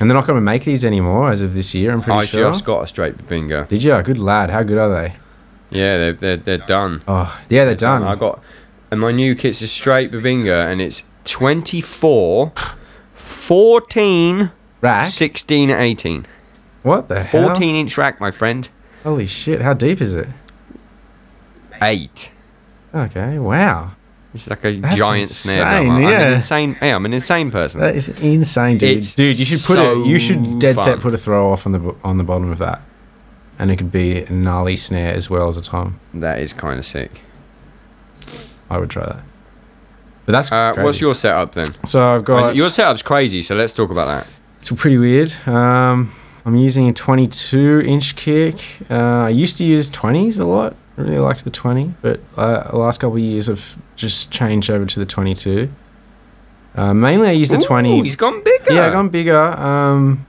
[0.00, 1.92] And they're not going to make these anymore as of this year.
[1.92, 2.46] I'm pretty I sure.
[2.46, 3.66] I just got a straight Bubinga.
[3.68, 4.00] Did you?
[4.02, 4.50] Good lad.
[4.50, 5.14] How good are they?
[5.70, 7.02] Yeah, they're, they're, they're done.
[7.06, 8.02] Oh, yeah, they're done.
[8.02, 8.42] I got,
[8.90, 12.52] and my new kit's a straight Bubinga, and it's 24,
[13.14, 14.50] 14,
[14.80, 15.08] Rack.
[15.08, 16.26] 16, 18.
[16.82, 17.48] What the hell?
[17.48, 18.68] 14 inch rack, my friend.
[19.02, 19.60] Holy shit!
[19.60, 20.28] How deep is it?
[21.82, 22.30] Eight.
[22.94, 23.38] Okay.
[23.38, 23.92] Wow.
[24.34, 25.96] It's like a That's giant snare insane, drum.
[25.96, 26.20] I'm yeah.
[26.20, 26.76] an insane.
[26.82, 27.80] Yeah, I'm an insane person.
[27.80, 28.98] That is insane, dude.
[28.98, 30.06] It's dude, you should put so it.
[30.06, 30.84] You should dead fun.
[30.84, 32.82] set put a throw off on the on the bottom of that,
[33.58, 35.98] and it could be a gnarly snare as well as a tom.
[36.12, 37.22] that is kind of sick.
[38.70, 39.22] I would try that.
[40.26, 41.66] But that's Uh, what's your setup then?
[41.86, 44.26] So I've Uh, got your setup's crazy, so let's talk about that.
[44.58, 45.32] It's pretty weird.
[45.46, 46.12] Um,
[46.44, 48.78] I'm using a 22 inch kick.
[48.90, 48.94] Uh,
[49.24, 50.76] I used to use 20s a lot.
[50.98, 54.68] I really liked the 20, but uh, the last couple of years I've just changed
[54.68, 55.70] over to the 22.
[56.74, 58.02] Uh, mainly I use the Ooh, 20.
[58.02, 58.72] He's gone bigger.
[58.72, 59.38] Yeah, I've gone bigger.
[59.38, 60.26] Um,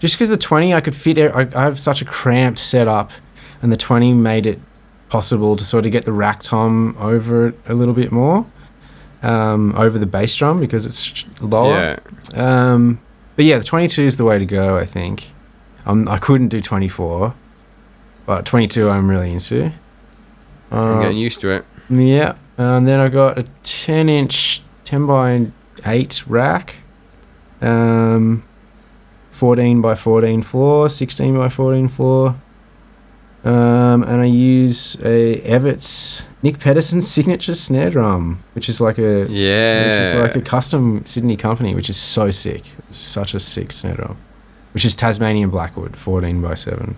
[0.00, 1.18] just because the 20, I could fit.
[1.18, 3.12] I, I have such a cramped setup,
[3.60, 4.58] and the 20 made it
[5.10, 8.46] possible to sort of get the rack tom over it a little bit more,
[9.22, 11.98] um, over the bass drum because it's lower.
[12.32, 12.72] Yeah.
[12.72, 13.00] Um,
[13.36, 15.32] but yeah, the 22 is the way to go, I think.
[15.84, 17.34] Um, I couldn't do 24,
[18.26, 19.72] but 22 I'm really into.
[20.70, 21.64] I'm Uh, getting used to it.
[21.90, 25.46] yeah, and then I got a 10 inch, 10 by
[25.86, 26.76] 8 rack,
[27.60, 28.42] um,
[29.30, 32.36] 14 by 14 floor, 16 by 14 floor,
[33.44, 39.26] um, and I use a Everts Nic Pettersen signature snare drum, which is like a
[39.28, 39.86] Yeah.
[39.86, 42.62] which is like a custom Sydney company, which is so sick.
[42.88, 44.16] It's such a sick snare drum,
[44.72, 46.96] which is Tasmanian Blackwood, 14 by 7.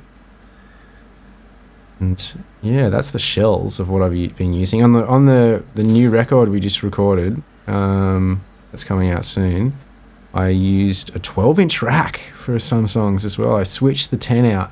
[1.99, 5.83] And yeah, that's the shells of what I've been using on the on the the
[5.83, 7.43] new record we just recorded.
[7.67, 9.73] Um, that's coming out soon.
[10.35, 13.57] I used a 12 inch rack for some songs as well.
[13.57, 14.71] I switched the 10 out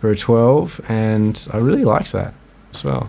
[0.00, 2.34] for a 12, and I really liked that
[2.74, 3.08] as well.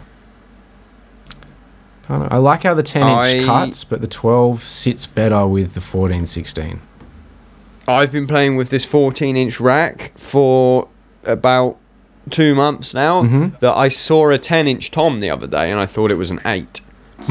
[2.03, 5.47] Kind of, I like how the 10 inch I- cuts, but the 12 sits better
[5.47, 6.81] with the 14, 16.
[7.88, 10.88] I've been playing with this 14 inch rack for
[11.23, 11.77] about
[12.30, 13.23] two months now.
[13.23, 13.60] Mhm.
[13.60, 16.31] That I saw a 10 inch tom the other day and I thought it was
[16.31, 16.81] an 8.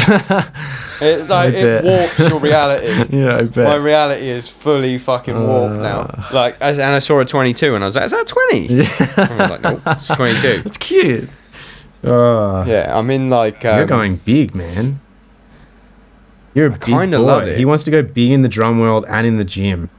[1.00, 2.86] it's like it warps your reality.
[3.18, 3.64] Yeah, I bet.
[3.66, 6.00] My reality is fully fucking warped now.
[6.02, 6.22] Uh.
[6.32, 8.66] Like, as- and I saw a 22 and I was like, is that 20?
[8.68, 8.84] Yeah.
[9.16, 10.62] I was like, nope, it's 22.
[10.64, 11.28] It's cute.
[12.04, 13.64] Oh, Yeah, I'm in like.
[13.64, 15.00] Um, you're going big, man.
[16.54, 17.56] You're a big kinda boy.
[17.56, 19.90] He wants to go big in the drum world and in the gym.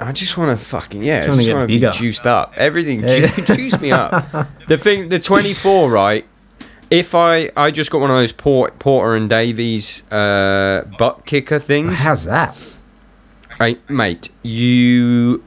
[0.00, 2.52] I just want to fucking yeah, I Just wanna just want to be juiced up.
[2.56, 3.26] Everything Yeah.
[3.26, 4.48] ju- juice me up.
[4.68, 6.24] The thing, the 24, right?
[6.90, 11.58] If I I just got one of those Port, Porter and Davies uh, butt kicker
[11.58, 12.56] things, How's that?
[13.60, 15.42] I, mate, you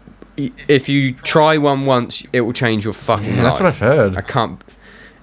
[0.67, 3.43] if you try one once, it will change your fucking Yeah, life.
[3.43, 4.17] that's what I've heard.
[4.17, 4.61] I can't.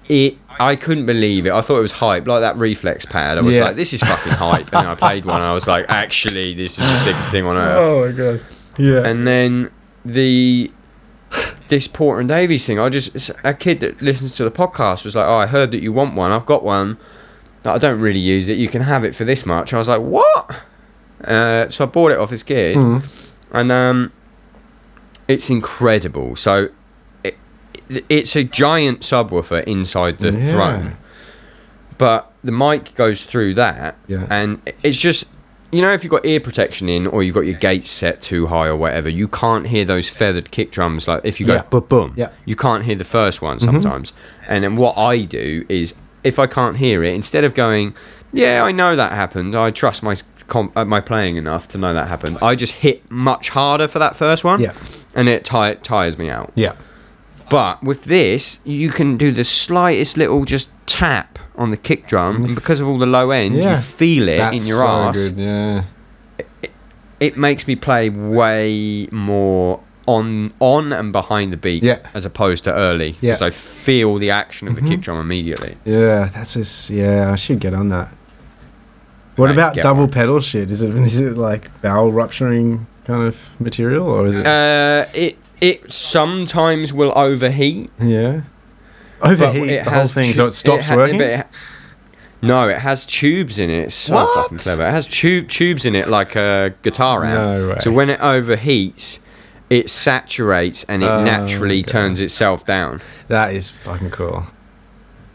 [0.08, 0.38] it.
[0.60, 1.52] I couldn't believe it.
[1.52, 3.38] I thought it was hype, like that reflex pad.
[3.38, 3.64] I was Yeah.
[3.64, 6.54] like, "This is fucking hype." And then I played one, and I was like, "Actually,
[6.54, 8.40] this is the sickest thing on earth." Oh my god.
[8.78, 9.06] Yeah.
[9.06, 9.70] And then
[10.04, 10.70] the
[11.68, 12.78] this Porter and Davies thing.
[12.78, 15.82] I just a kid that listens to the podcast was like, "Oh, I heard that
[15.82, 16.30] you want one.
[16.30, 16.96] I've got one.
[17.64, 18.58] I don't really use it.
[18.58, 20.54] You can have it for this much." I was like, "What?"
[21.24, 23.04] Uh, so I bought it off this kid, Mhm.
[23.52, 24.12] and um,
[25.26, 26.36] it's incredible.
[26.36, 26.68] So
[27.24, 27.36] it,
[28.08, 30.52] it's a giant subwoofer inside the Yeah.
[30.52, 30.96] throne,
[31.98, 34.26] but the mic goes through that, Yeah.
[34.30, 35.24] and it's just.
[35.74, 38.46] You know, if you've got ear protection in, or you've got your gates set too
[38.46, 41.08] high, or whatever, you can't hear those feathered kick drums.
[41.08, 41.62] Like if you go Yeah.
[41.62, 42.26] boom, boom, Yeah.
[42.26, 42.34] Mm-hmm.
[42.46, 44.12] you can't hear the first one sometimes.
[44.46, 47.94] And then what I do is, if I can't hear it, instead of going,
[48.32, 49.56] "Yeah, I know that happened.
[49.56, 50.16] I trust my
[50.48, 53.98] comp- uh, my playing enough to know that happened," I just hit much harder for
[53.98, 54.72] that first one, Yeah.
[55.14, 56.52] and it ti- tires me out.
[56.54, 56.72] Yeah.
[57.50, 62.44] But with this, you can do the slightest little just tap on the kick drum,
[62.44, 63.72] and because of all the low end, Yeah.
[63.76, 65.28] you feel it That's in your so ass.
[65.28, 65.38] good.
[65.38, 65.82] Yeah.
[67.20, 71.98] It makes me play way more on on and behind the beat Yeah.
[72.12, 73.12] as opposed to early Yeah.
[73.12, 73.26] Mm-hmm.
[73.26, 75.76] because I feel the action of the kick drum immediately.
[75.84, 76.28] Yeah.
[76.34, 76.90] That's just.
[76.90, 77.30] Yeah.
[77.32, 78.08] I should get on that.
[79.36, 80.10] What Mate, about double one.
[80.10, 80.70] pedal shit?
[80.70, 84.46] Is it is it like bowel rupturing kind of material or is it?
[84.46, 87.90] Uh, it it sometimes will overheat.
[88.00, 88.42] yeah.
[89.22, 91.16] Overheat it the whole thing, tu- so it stops ha- working.
[91.18, 91.46] but it ha-
[92.42, 93.84] no, it has tubes in it.
[93.84, 94.34] It's so What?
[94.34, 94.86] fucking clever.
[94.86, 97.34] It has tube tubes in it like a guitar amp.
[97.58, 97.76] No way.
[97.80, 99.20] So when it overheats,
[99.70, 101.90] it saturates and it Oh, naturally okay.
[101.92, 103.00] turns itself down.
[103.28, 104.44] that is fucking cool.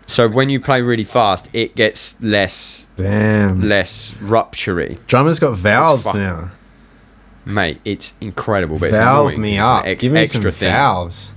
[0.06, 3.62] So when you play really fast, it gets less Damn.
[3.62, 5.00] less ruptury.
[5.08, 6.52] Drummers got valves fucking now.
[7.50, 9.86] Mate, it's incredible, but it's Valve annoying me it's up.
[9.86, 10.72] ex- Give me extra some thing.
[10.72, 11.34] valves.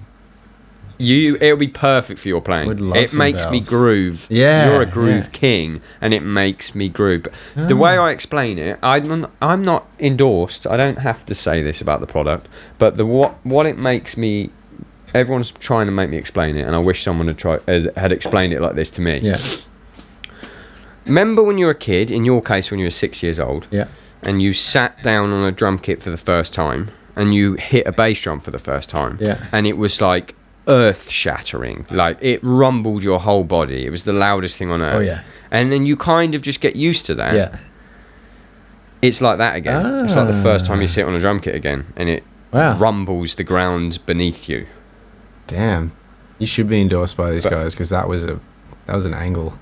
[0.99, 2.71] You, it'll be perfect for your playing.
[2.71, 4.27] It makes me groove.
[4.31, 5.31] Yeah, you're a groove yeah.
[5.33, 7.23] king, and it makes me groove.
[7.25, 8.05] But The way ah.
[8.05, 10.67] I explain it, I'm I'm not endorsed.
[10.67, 12.49] I don't have to say this about the product,
[12.79, 14.51] but the what what it makes me.
[15.15, 17.63] Everyone's trying to make me explain it, and I wish someone had tried
[17.97, 19.19] had explained it like this to me.
[19.19, 19.41] Yeah.
[21.05, 22.11] Remember when you were a kid?
[22.11, 23.89] In your case, when you were six years old, Yeah.
[24.23, 27.87] And you sat down on a drum kit for the first time and you hit
[27.87, 29.45] a bass drum for the first time Yeah.
[29.53, 30.35] and it was like
[30.69, 34.95] earth shattering like it rumbled your whole body it was the loudest thing on earth
[34.95, 35.23] Oh, yeah.
[35.51, 37.59] and then you kind of just get used to that Yeah.
[39.03, 40.97] it's like that again it's like the first time you Ah.
[40.97, 42.23] sit on a drum kit again and it
[42.53, 42.79] Wow.
[42.79, 44.67] rumbles the ground beneath you
[45.49, 45.93] Damn.
[46.39, 48.39] You should be endorsed by these But- guys because that was a
[48.87, 49.59] that was an angle.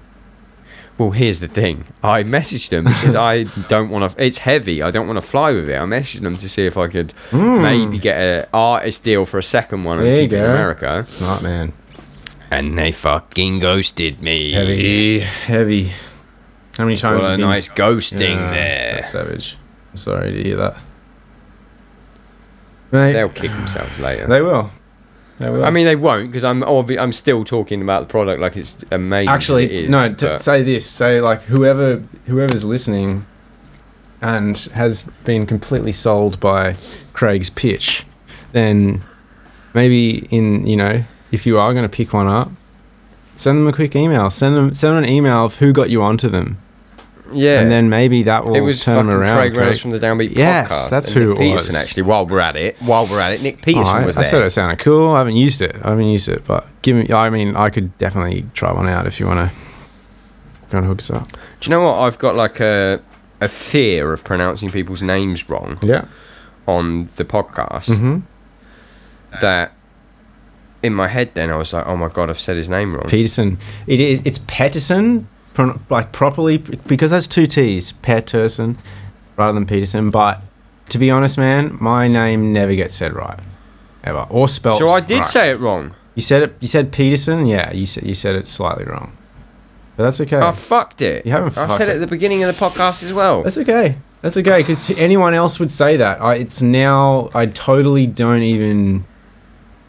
[1.01, 1.87] Well, here's the thing.
[2.03, 4.23] I messaged them because I don't want to.
[4.23, 4.83] It's heavy.
[4.83, 5.77] I don't want to fly with it.
[5.77, 7.63] I messaged them to see if I could hmm.
[7.63, 9.97] maybe get a artist deal for a second one.
[9.97, 10.51] There you keep it in.
[10.51, 11.03] America.
[11.07, 11.73] Smart man.
[12.51, 14.53] And they fucking ghosted me.
[14.53, 15.21] Heavy.
[15.21, 15.93] Heavy.
[16.77, 17.23] How many times?
[17.23, 18.93] Got a been- nice ghosting Yeah, there.
[18.97, 19.57] That's savage.
[19.93, 20.77] I'm sorry to hear that.
[22.91, 24.27] Mate, They'll kick themselves later.
[24.27, 24.71] they will.
[25.41, 28.77] I mean, they won't because I'm obvi- I'm still talking about the product like it's
[28.91, 29.29] amazing.
[29.31, 30.13] actually, it is, no.
[30.13, 30.87] T- say this.
[30.89, 33.27] Say like whoever whoever's listening,
[34.21, 36.77] and has been completely sold by
[37.13, 38.05] Craig's pitch,
[38.53, 39.03] then
[39.75, 42.51] maybe in you know if you are going to pick one up,
[43.37, 44.31] send them a quick email.
[44.31, 46.59] Send them send them an email of who got you onto them,
[47.33, 49.37] yeah, and then maybe that will it was turn them around.
[49.37, 50.91] Craig Reynolds from the Downbeat Yes, podcast.
[50.91, 51.83] that's who Nic it Peterson was.
[51.83, 52.03] actually.
[52.03, 54.31] While we're at it, while we're at it, Nic Oh, Peterson I, was I there.
[54.31, 55.13] said it sounded cool.
[55.15, 55.77] I haven't used it.
[55.83, 57.13] I haven't used it, but give me.
[57.13, 59.57] I mean, I could definitely try one out if you want to.
[60.71, 61.31] Go and hook us up.
[61.61, 61.99] Do you know what?
[61.99, 63.01] I've got like a
[63.41, 66.05] a fear of pronouncing people's names wrong Yeah.
[66.69, 67.89] on the podcast.
[67.91, 68.19] Mm-hmm.
[69.41, 69.73] That
[70.83, 73.09] in my head, then I was like, "Oh my god, I've said his name wrong."
[73.09, 73.59] Peterson.
[73.87, 74.23] It is.
[74.25, 75.29] It's Peterson,
[75.89, 77.93] like properly because that's two T's.
[77.93, 78.79] Peterson,
[79.37, 80.11] rather than Peterson.
[80.11, 80.43] But
[80.91, 83.39] to be honest, man, my name never gets said right,
[84.05, 84.79] ever or spelled.
[84.79, 85.29] so I did right.
[85.29, 85.95] say it wrong.
[86.15, 86.57] You said it.
[86.61, 87.47] You said Peterson.
[87.47, 87.73] Yeah.
[87.73, 89.17] You said you said it slightly wrong,
[89.97, 90.39] but that's okay.
[90.39, 91.25] I fucked it.
[91.25, 91.95] You haven't I said it it.
[91.97, 93.43] at the beginning of the podcast as well.
[93.43, 93.97] That's okay.
[94.23, 96.21] That's okay because anyone else would say that.
[96.21, 99.05] I, it's now I totally don't even.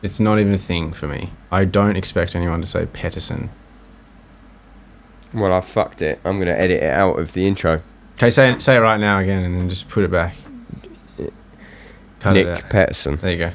[0.02, 1.32] It's not even a thing for me.
[1.52, 3.50] I don't expect anyone to say Peterson.
[5.34, 6.20] Well, I fucked it.
[6.26, 7.82] I'm gonna edit it out of the intro.
[8.16, 10.36] Okay, say it, say it right now again, and then just put it back.
[12.20, 12.64] Cut Nic it.
[12.70, 13.16] Peterson.
[13.16, 13.52] There you go.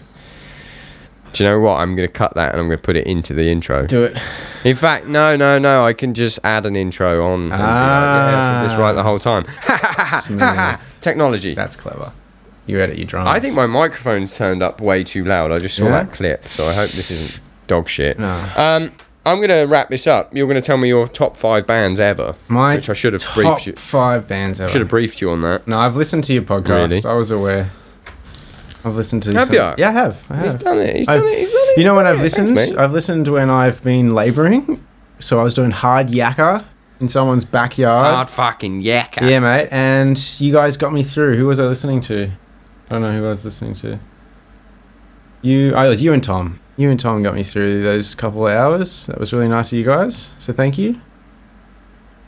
[1.33, 1.75] Do you know what?
[1.77, 3.87] I'm gonna cut that and I'm gonna put it into the intro.
[3.87, 4.17] Do it.
[4.65, 5.85] In fact, no, no, no.
[5.85, 7.41] I can just add an intro on.
[7.43, 9.45] And be like, yeah, I this right the whole time.
[11.01, 11.55] Technology.
[11.55, 12.13] That's clever.
[12.67, 13.29] You edit your drums.
[13.31, 15.53] I think my microphone's turned up way too loud.
[15.53, 16.03] I just saw Yeah?
[16.05, 18.19] that clip, so I hope this isn't dog shit.
[18.19, 18.51] No.
[18.57, 18.93] Um,
[19.27, 20.35] I'm going to wrap this up.
[20.35, 22.35] You're going to tell me your top five bands ever.
[22.49, 23.73] My Which I should have top briefed you.
[23.75, 24.71] five bands ever.
[24.71, 25.67] Should have briefed you on that.
[25.67, 26.91] No, I've listened to your podcast.
[26.91, 27.05] Really?
[27.05, 27.71] I was aware.
[28.85, 29.33] I've listened to.
[29.33, 29.75] Have some- you?
[29.79, 30.27] Yeah, I have.
[30.31, 30.45] I have.
[30.45, 30.63] He's have.
[30.63, 30.97] done it.
[30.97, 31.39] He's I've- done it.
[31.41, 31.79] He's done it.
[31.79, 32.49] You know when He's I've listened?
[32.57, 32.73] Thanks.
[32.77, 34.85] I've listened when I've been labouring.
[35.19, 36.65] So I was doing hard yakka
[37.01, 38.15] in someone's backyard.
[38.15, 39.29] Hard fucking yakka.
[39.29, 39.69] Yeah, mate.
[39.73, 41.37] And you guys got me through.
[41.37, 42.31] Who was I listening to?
[42.89, 43.99] I don't know who I was listening to.
[45.43, 46.61] You, oh, it was you and Tom.
[46.77, 49.07] You and Tom got me through those couple of hours.
[49.07, 50.35] That was really nice of you guys.
[50.39, 51.01] So thank you.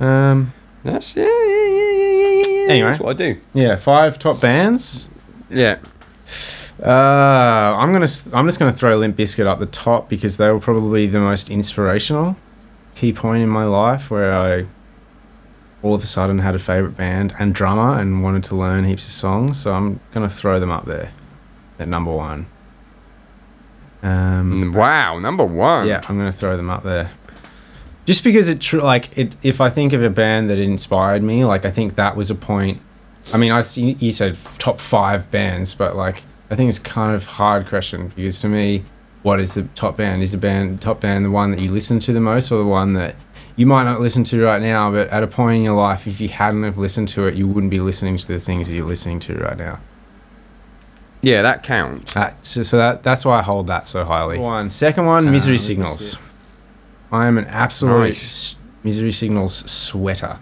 [0.00, 2.70] Um, That's yeah, yeah, yeah, yeah, yeah.
[2.70, 2.90] Anyway.
[2.90, 3.40] That's what I do.
[3.52, 5.08] yeah, five top bands.
[5.50, 5.78] Yeah.
[6.82, 8.06] Uh, I'm gonna.
[8.32, 11.50] I'm just gonna throw Limp Bizkit up the top because they were probably the most
[11.50, 12.36] inspirational
[12.94, 14.66] key point in my life where I
[15.82, 19.06] all of a sudden had a favorite band and drummer and wanted to learn heaps
[19.06, 19.60] of songs.
[19.60, 21.12] So I'm gonna throw them up there
[21.80, 22.46] at number one.
[24.02, 25.86] Um, Wow, number one.
[25.86, 27.10] yeah, I'm gonna throw them up there.
[28.06, 31.44] Just because it tr- like it if I think of a band that inspired me,
[31.44, 32.80] like I think that was a point.
[33.32, 37.14] I mean, I see you said top five bands, but like I think it's kind
[37.14, 38.84] of hard question because to me,
[39.22, 40.22] what is the top band?
[40.22, 42.68] Is the band top band the one that you listen to the most, or the
[42.68, 43.14] one that
[43.56, 46.20] you might not listen to right now, but at a point in your life, if
[46.20, 48.86] you hadn't have listened to it, you wouldn't be listening to the things that you're
[48.86, 49.80] listening to right now.
[51.22, 52.16] Yeah, that counts.
[52.16, 54.38] Uh, so, so that that's why I hold that so highly.
[54.38, 56.16] One, second one, Misery Ah, Signals.
[57.10, 58.26] I am an absolute Nice.
[58.26, 60.38] s- Misery Signals sweater.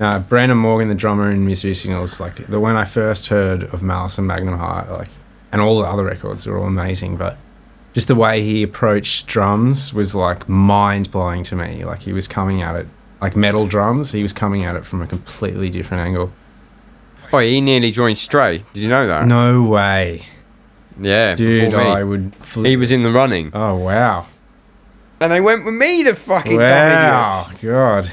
[0.00, 3.82] Now, Branden Morgan, the drummer in Misery Signals, like the when I first heard of
[3.82, 5.08] Malice and Magnum Heart, like,
[5.50, 7.36] and all the other records are all amazing, but
[7.94, 11.84] just the way he approached drums was like mind blowing to me.
[11.84, 12.86] Like he was coming at it
[13.20, 16.30] like metal drums, he was coming at it from a completely different angle.
[17.32, 18.62] Oh, he nearly joined Stray.
[18.72, 19.26] Did you know that?
[19.26, 20.26] No way,
[21.00, 21.70] Yeah, dude!
[21.70, 21.90] before me.
[21.90, 22.34] I would.
[22.36, 22.66] Flip.
[22.66, 24.26] He was in the running, Oh wow!
[25.20, 26.02] and they went with me.
[26.02, 27.50] The fucking dumb Wow.
[27.60, 28.10] God.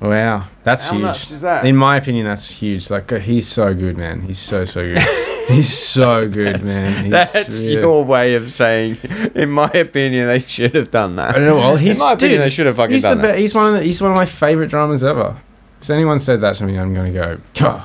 [0.00, 1.02] Wow, that's How huge.
[1.02, 1.64] nuts is that?
[1.64, 2.90] In my opinion, that's huge.
[2.90, 4.22] Like uh, he's so good, man.
[4.22, 4.98] He's so so good.
[5.48, 7.04] he's so good, man.
[7.04, 8.96] He's That's really- your way of saying,
[9.36, 11.30] in my opinion, they should have done that.
[11.30, 11.56] I don't know.
[11.56, 13.34] Well, he's in my opinion, dude, they should have fucking he's done the that.
[13.36, 15.40] be- He's one of the, he's one of my favorite dramas ever.
[15.82, 17.38] If anyone said that to me, I'm gonna go.
[17.54, 17.84] "Gah."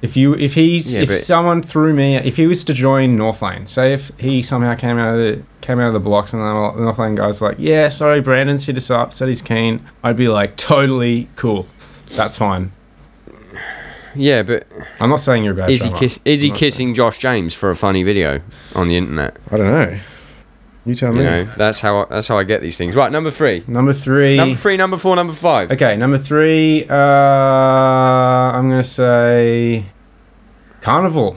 [0.00, 3.18] If you if he's Yeah, if but- someone threw me if he was to join
[3.18, 6.40] Northlane, say if he somehow came out of the came out of the blocks and
[6.40, 9.80] the Northlane guys like, yeah, sorry, Branden's hit us up, said he's keen.
[10.04, 11.66] I'd be like, totally cool,
[12.14, 12.70] that's fine.
[14.14, 14.66] Yeah, but
[15.00, 15.70] I'm not saying you're a bad.
[15.70, 16.00] is he drummer.
[16.00, 16.20] kiss?
[16.24, 18.40] Is he I'm not saying- kissing Josh James for a funny video
[18.74, 19.36] on the internet?
[19.50, 19.98] I don't know.
[20.88, 21.24] You tell You me.
[21.24, 22.96] know, that's how I, that's how I get these things.
[22.96, 24.36] Right, number three, Number three.
[24.36, 25.70] number three, number four, number five.
[25.70, 26.86] Okay, number three.
[26.88, 29.84] Uh, I'm gonna say
[30.80, 31.36] Karnivool.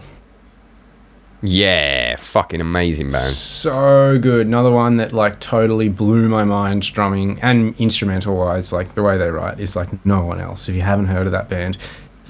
[1.43, 3.25] Yeah, fucking amazing band.
[3.33, 4.45] So good.
[4.47, 8.71] Another one that like totally blew my mind strumming and instrumental wise.
[8.71, 10.69] Like the way they write is like no one else.
[10.69, 11.77] If you haven't heard of that band,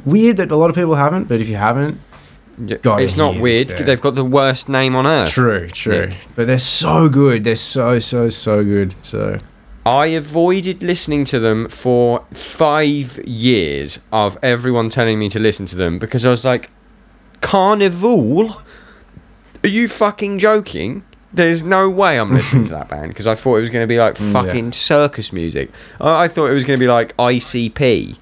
[0.06, 1.26] weird that a lot of people haven't.
[1.26, 2.00] But if you haven't,
[2.66, 3.70] Yeah, Gotta it's not weird.
[3.70, 3.88] band.
[3.88, 5.30] They've got the worst name on earth.
[5.30, 6.08] true, true.
[6.08, 6.18] Nic.
[6.36, 7.44] But they're so good.
[7.44, 8.96] They're so so so good.
[9.02, 9.40] So
[9.86, 15.76] I avoided listening to them for five years of everyone telling me to listen to
[15.76, 16.70] them because I was like,
[17.42, 18.62] Karnivool?
[19.64, 21.04] Are you fucking joking?
[21.34, 23.88] There's no way I'm listening to that band because I thought it was going to
[23.88, 25.72] be like Mm, fucking circus music.
[26.00, 28.18] I, I thought it was going to be like ICP.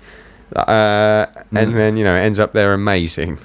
[0.56, 1.62] Uh, Mm.
[1.64, 3.40] and then, you know, it ends up they're amazing.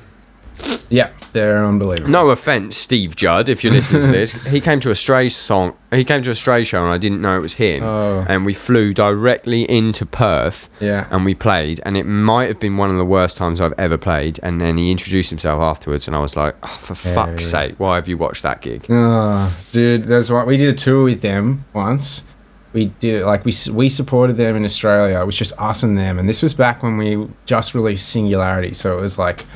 [0.89, 2.11] Yeah, they're unbelievable.
[2.11, 4.33] No offense, Steve Judd, if you're listening to this.
[4.55, 5.75] He came to a Stray song.
[5.91, 7.83] He came to a Stray show, and I didn't know it was him.
[7.83, 8.25] Oh.
[8.29, 11.07] And we flew directly into Perth, Yeah.
[11.11, 11.81] and we played.
[11.85, 14.39] And it might have been one of the worst times I've ever played.
[14.43, 17.75] And then he introduced himself afterwards, and I was like, oh, for Yeah, fuck's sake,
[17.79, 18.87] why have you watched that gig?
[18.89, 22.25] Oh, dude, that's why we did a tour with them once.
[22.73, 25.21] We did like we we supported them in Australia.
[25.21, 28.73] It was just us and them, and this was back when we just released Singularity.
[28.75, 29.47] So it was like,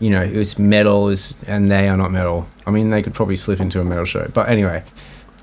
[0.00, 2.46] you know, it was metal, is and they are not metal.
[2.66, 4.82] I mean, they could probably slip into a metal show, but anyway,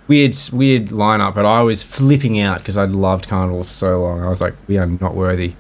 [0.07, 1.36] weird weird lineup.
[1.36, 4.23] But I was flipping out because I'd loved Karnivool for so long.
[4.23, 5.56] I was like, we are not worthy.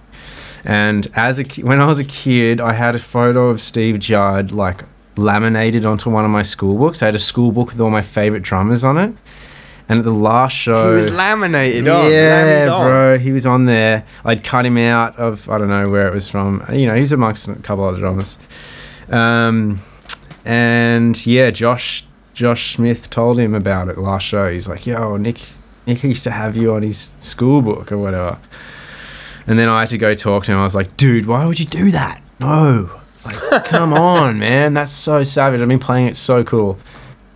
[0.63, 4.51] And as a when I was a kid, I had a photo of Steve Judd
[4.51, 4.83] like
[5.17, 7.01] laminated onto one of my school books.
[7.01, 9.13] I had a school book with all my favorite drummers on it.
[9.87, 12.11] And at the last show, He was laminated on.
[12.11, 12.83] yeah, on.
[12.87, 14.03] bro, he was on there.
[14.23, 16.65] I'd cut him out of I don't know where it was from.
[16.73, 18.39] You know, he's amongst a couple other drummers.
[19.09, 19.81] Um,
[20.43, 24.51] and yeah, Josh Josh Smith told him about it last show.
[24.51, 25.39] He's like, "Yo, Nic,
[25.87, 28.37] Nic used to have you on his school book or whatever."
[29.47, 30.57] And then I had to go talk to him.
[30.59, 32.21] I was like, "Dude, why would you do that?
[32.39, 35.61] No, like, come on, man, that's so savage.
[35.61, 36.77] I've been playing it so cool."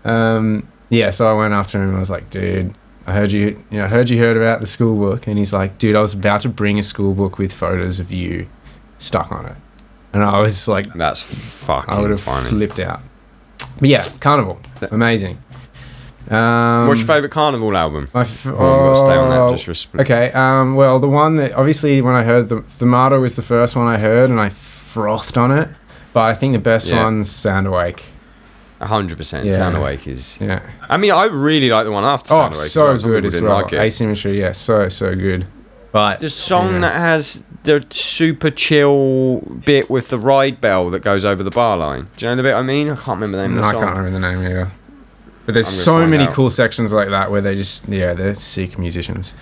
[0.03, 1.95] Um, yeah, so I went after him.
[1.95, 2.75] I was like, "Dude,
[3.09, 5.51] I heard you, you know, I heard you heard about the school book, and he's
[5.51, 8.47] like, dude, I was about to bring a school book with photos of you
[8.99, 9.55] stuck on it,
[10.13, 12.49] and I was like, That's fucking I would have funny.
[12.49, 13.01] flipped out.
[13.79, 14.57] But yeah, Karnivool,
[14.91, 15.37] amazing.
[16.29, 18.09] Um, What's your favourite Karnivool album?
[18.13, 19.39] my f- Oh, to stay on that.
[19.39, 20.31] oh, Just resp- Okay.
[20.31, 23.87] Um, well, the one that obviously when I heard the Themata was the first one
[23.87, 25.69] I heard, and I frothed on it.
[26.13, 27.03] But I think the best Yeah.
[27.03, 28.03] one's Sound Awake.
[28.81, 29.51] hundred percent.
[29.53, 30.37] Sound Awake is.
[30.39, 30.61] Yeah.
[30.87, 32.69] I mean, I really like the one after Oh, Sound Awake.
[32.69, 33.61] so good as well.
[33.63, 33.73] Like.
[33.73, 35.45] Asymmetry, yeah, so so good.
[35.91, 36.79] But The song yeah.
[36.81, 41.77] that has the super chill bit with the ride bell that goes over the bar
[41.77, 42.07] line.
[42.17, 42.89] Do you know the bit I mean?
[42.89, 43.83] I can't remember the name No, of I the song.
[43.83, 44.71] can't remember the name either.
[45.45, 46.33] But there's so many out.
[46.33, 49.33] cool sections like that where they just yeah they're sick musicians.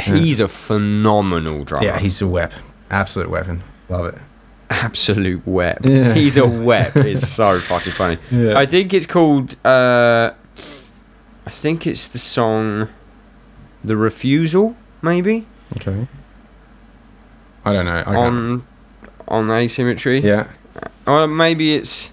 [0.00, 1.84] He's a phenomenal drummer.
[1.84, 3.62] Yeah, he's a weapon, absolute weapon.
[3.88, 4.18] Love it.
[4.70, 5.84] absolute web.
[5.86, 6.14] Yeah.
[6.14, 6.92] He's a web.
[6.96, 8.18] it's so fucking funny.
[8.30, 8.58] Yeah.
[8.58, 9.56] I think it's called.
[9.64, 10.32] Uh,
[11.46, 12.88] I think it's the song,
[13.84, 15.46] "The Refusal," maybe
[15.76, 16.08] Okay.
[17.64, 18.02] I don't know.
[18.06, 18.66] I on
[19.28, 20.20] on Asymmetry.
[20.20, 20.46] yeah.
[21.06, 22.10] Or maybe it's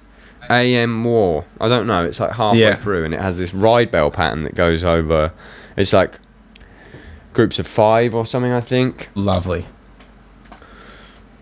[0.50, 1.46] AM War.
[1.60, 2.06] I don't know.
[2.06, 2.76] It's like halfway Yeah.
[2.76, 5.32] through, and it has this ride bell pattern that goes over.
[5.78, 6.20] It's like
[7.34, 8.52] groups of five or something.
[8.52, 9.10] I think.
[9.16, 9.66] Lovely.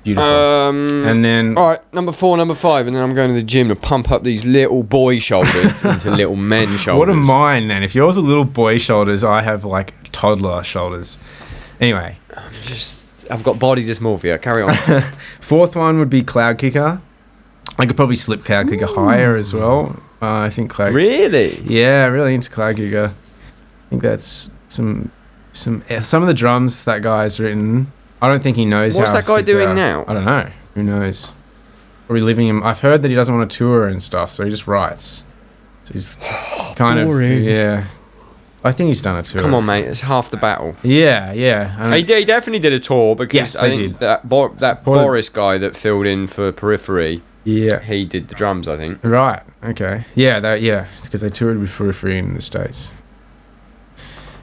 [0.04, 0.30] Beautiful.
[0.30, 3.44] Um, and then all right, number four, number five, and then I'm going to the
[3.44, 7.00] gym to pump up these little boy shoulders into little men shoulders.
[7.00, 7.84] What are mine then?
[7.84, 11.20] If yours are little boy shoulders, I have like toddler shoulders.
[11.82, 14.42] Anyway, I'm Just, I've got body dysmorphia.
[14.42, 14.74] Carry on.
[15.42, 17.02] fourth one would be Cloudkicker.
[17.78, 20.02] I could probably slip Cloudkicker higher as well.
[20.22, 20.94] Uh, I think Cloud.
[20.94, 21.60] really?
[21.62, 23.10] Yeah, really into Cloudkicker.
[23.10, 25.12] I think that's some
[25.54, 27.92] some eh, some of the drums that guy's written.
[28.22, 29.04] I don't think he knows how.
[29.04, 30.06] What's that guy doing now?
[30.08, 30.50] I don't know.
[30.74, 31.34] Who knows?
[32.08, 32.64] Probably living him.
[32.64, 35.24] I've heard that he doesn't want to tour and stuff, so he just writes.
[35.84, 36.16] So he's
[36.76, 37.88] kind of yeah.
[38.68, 39.42] I think he's done a tour.
[39.42, 39.86] Come on, mate.
[39.86, 40.76] It's half the battle.
[40.84, 41.94] Yeah, yeah.
[41.96, 44.00] He, he definitely did a tour because Yes, I they think did.
[44.02, 47.80] that Bo- that Boris guy that filled in for Periphery, yeah.
[47.80, 48.68] he did the drums.
[48.68, 49.00] I think.
[49.04, 49.42] Right.
[49.64, 50.06] Okay.
[50.16, 50.40] Yeah.
[50.40, 50.62] That.
[50.62, 50.88] Yeah.
[50.98, 52.94] It's because they toured with Periphery in the states.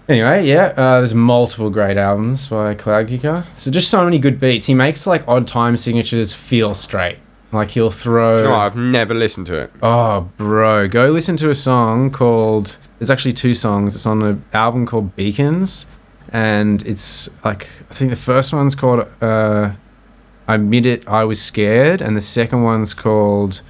[0.08, 0.72] Anyway, yeah.
[0.76, 3.46] Uh, there's multiple great albums by Cloudkicker.
[3.56, 4.66] So just so many good beats.
[4.66, 7.18] He makes like odd time signatures feel straight.
[7.52, 8.36] Like he'll throw.
[8.36, 8.54] Do you know?
[8.54, 9.72] I've never listened to it.
[9.82, 12.78] Oh, bro, go listen to a song called.
[13.04, 13.94] There's actually two songs.
[13.94, 15.86] It's on an album called Beacons,
[16.32, 19.72] and it's like I think the first one's called uh,
[20.48, 23.60] "I Admit It, I Was Scared," and the second one's called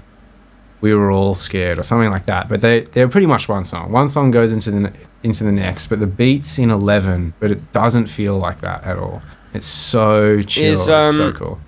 [0.80, 2.48] "We Were All Scared" or something like that.
[2.48, 3.90] But they they're pretty much one song.
[3.90, 4.92] One song goes into the
[5.24, 8.96] into the next, but the beats in eleven, but it doesn't feel like that at
[8.96, 9.20] all.
[9.52, 10.74] It's so chill.
[10.74, 10.86] Is, it's
[11.16, 11.60] so um, cool.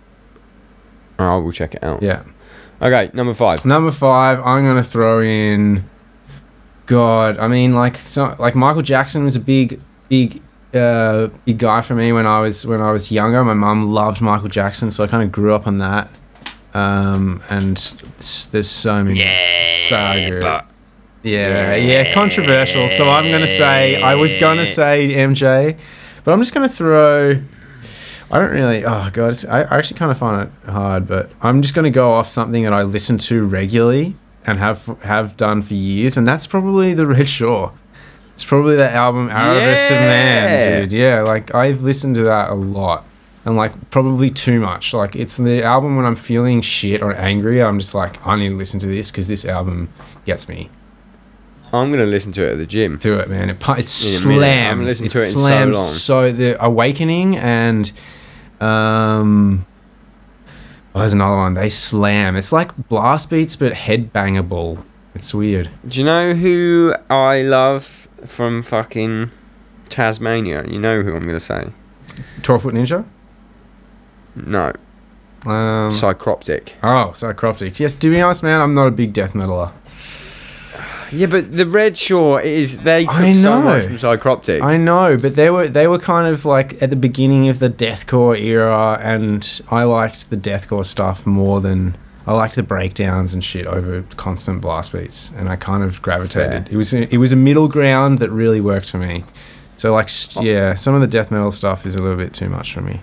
[1.19, 2.01] I will check it out.
[2.01, 2.23] Yeah.
[2.81, 3.65] Okay, number five.
[3.65, 5.91] Number five, I'm gonna throw in.
[6.87, 10.41] God, I mean, like, so, like Michael Jackson was a big, big,
[10.73, 13.43] uh, big guy for me when I was when I was younger.
[13.45, 16.09] My mum loved Michael Jackson, so I kind of grew up on that.
[16.75, 17.77] Um, and
[18.53, 19.21] there's so many,
[19.89, 19.97] so
[20.31, 20.43] good.
[21.23, 22.89] yeah, yeah, controversial.
[22.89, 25.77] So I'm gonna say I was gonna say MJ,
[26.25, 27.43] but I'm just gonna throw.
[28.31, 28.85] I don't really.
[28.85, 31.91] Oh god, it's, I, I actually kind of find it hard, but I'm just gonna
[31.91, 34.15] go off something that I listen to regularly
[34.47, 37.73] and have have done for years, and that's probably the Red Shore.
[38.33, 40.93] It's probably that album Avarice of Man, dude.
[40.93, 43.05] Yeah, like I've listened to that a lot.
[43.45, 44.93] And like probably too much.
[44.93, 47.63] Like it's the album when I'm feeling shit or angry.
[47.63, 49.89] I'm just like I need to listen to this because this album
[50.25, 50.69] gets me
[51.73, 52.99] I'm gonna listen to it at the gym.
[52.99, 53.51] Do it, man.
[53.51, 53.69] It it In a.
[53.69, 54.87] I haven't slams.
[54.87, 55.75] listened It to it in so long.
[55.75, 57.93] so the Awakening and
[58.61, 59.67] um,
[60.97, 61.55] oh, there's another one.
[61.55, 62.37] They slam.
[62.37, 64.83] It's like blast beats but headbangable.
[65.15, 65.71] It's weird.
[65.87, 69.31] Do you know who I love from fucking
[69.89, 70.65] Tasmania?
[70.67, 71.69] You know who I'm gonna say?
[72.43, 73.05] Twelve Foot Ninja.
[74.35, 74.67] No,
[75.47, 76.73] Um, Psychroptic.
[76.83, 77.79] oh, Psychroptics.
[77.81, 79.73] Yes, to be honest, man, I'm not a big death metaler.
[81.13, 83.89] Yeah, but the Red Shore is they took I so much know.
[83.89, 84.63] from Psychroptic.
[84.63, 87.71] I know, but they were they were kind of like at the beginning of the
[87.71, 91.97] deathcore era, and I liked the deathcore stuff more than
[92.27, 96.67] I liked the breakdowns and shit over constant blast beats, and I kind of gravitated.
[96.67, 96.75] Fair.
[96.75, 99.25] It was a, it was a middle ground that really worked for me.
[99.77, 100.49] So like st- oh.
[100.49, 103.01] yeah, some of the death metal stuff is a little bit too much for me.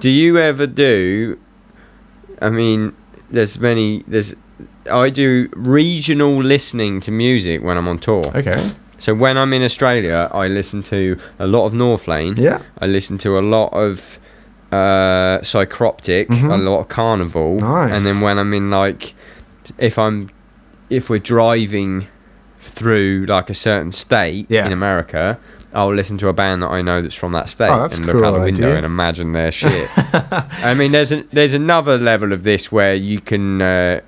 [0.00, 1.38] Do you ever do?
[2.42, 2.96] I mean,
[3.30, 4.02] there's many.
[4.06, 4.34] There's.
[4.90, 8.22] I do regional listening to music when I'm on tour.
[8.34, 8.70] Okay.
[8.98, 12.38] So when I'm in Australia, I listen to a lot of Northlane.
[12.38, 12.60] Yeah.
[12.78, 14.18] I listen to a lot of
[14.72, 16.52] uh, Psychroptic, Mhm.
[16.52, 17.92] a lot of Karnivool, Nice.
[17.92, 19.14] and then when I'm in like,
[19.78, 20.28] if I'm,
[20.90, 22.08] if we're driving
[22.60, 24.66] through like a certain state Yeah.
[24.66, 25.38] in America,
[25.72, 28.06] I'll listen to a band that I know that's from that state Oh, that's and
[28.06, 28.76] look out the window idea.
[28.78, 29.88] and imagine their shit.
[29.94, 34.00] I mean, there's there's another level of this where you can uh,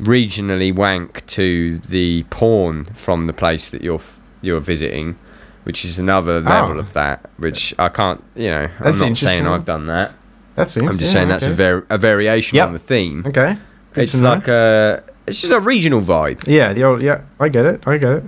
[0.00, 4.00] regionally wank to the porn from the place that you're
[4.42, 5.16] you're visiting,
[5.64, 6.80] which is another ah, level Oh.
[6.80, 7.28] of that.
[7.38, 9.46] Which I can't, you know, I'm not saying.
[9.46, 10.12] I've done that.
[10.54, 10.88] That's interesting.
[10.88, 12.66] I'm just saying that's a var- a variation Yep.
[12.66, 13.24] on the theme.
[13.26, 13.56] okay.
[13.94, 14.30] Good It's to know.
[14.34, 16.46] like a it's just a regional vibe.
[16.46, 17.22] yeah, the old yeah.
[17.40, 17.82] I get it.
[17.86, 18.22] I get it.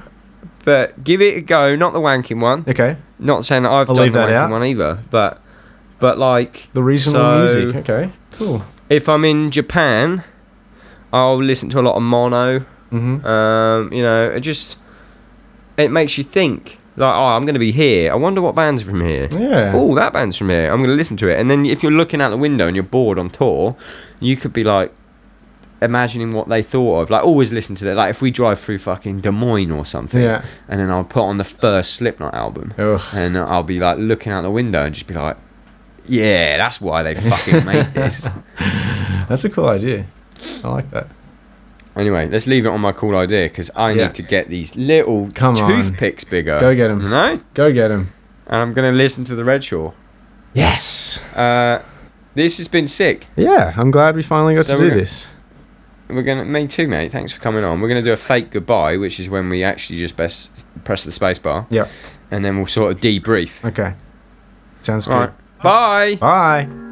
[0.65, 2.65] But give it a go, not the wanking one.
[2.69, 4.51] Okay, Not saying that I've I'll done the wanking out.
[4.51, 5.41] one either, but
[5.99, 7.77] but like the regional So- music.
[7.89, 8.63] Okay, cool.
[8.91, 10.25] if I'm in Japan,
[11.13, 12.61] I'll listen to a lot of Mono.
[12.93, 13.27] Mm-hmm.
[13.27, 14.79] Um, you know, it just
[15.77, 16.79] it makes you think.
[16.97, 18.11] Like, oh, I'm going to be here.
[18.11, 19.29] I wonder what band's from here.
[19.31, 19.71] Yeah.
[19.73, 20.69] Oh, that band's from here.
[20.69, 21.39] I'm going to listen to it.
[21.39, 23.77] And then if you're looking out the window and you're bored on tour,
[24.19, 24.93] you could be like
[25.81, 27.11] imagining what they thought of.
[27.11, 27.95] Like, always listen to that.
[27.95, 30.45] Like, if we drive through fucking Des Moines or something, Yeah.
[30.67, 33.01] and then I'll put on the first Slipknot album, Ugh.
[33.13, 35.37] and I'll be like looking out the window and just be like,
[36.05, 38.27] yeah, that's why they fucking made this.
[39.29, 40.07] That's a cool idea.
[40.65, 41.09] I like that.
[41.97, 44.07] Anyway, let's leave it on my cool idea because I Yeah.
[44.07, 45.71] need to get these little Come on.
[45.71, 46.59] toothpicks bigger.
[46.61, 47.01] Go get 'em.
[47.01, 47.41] You know?
[47.55, 48.13] Go get him.
[48.47, 49.95] And I'm going to listen to the Red Shore.
[50.55, 51.21] Yes.
[51.35, 51.81] Uh,
[52.35, 53.27] this has been sick.
[53.37, 55.29] Yeah, I'm glad we finally got So to do we're gonna- this.
[56.09, 57.13] We're gonna, me too, mate.
[57.13, 57.81] Thanks for coming on.
[57.83, 60.51] We're gonna do a fake goodbye, which is when we actually just best
[60.85, 61.91] press the space bar, Yep.
[62.31, 63.63] and then we'll sort of debrief.
[63.63, 63.93] Okay.
[64.81, 65.27] Sounds Right.
[65.27, 65.63] good.
[65.63, 66.15] Bye.
[66.19, 66.88] Bye.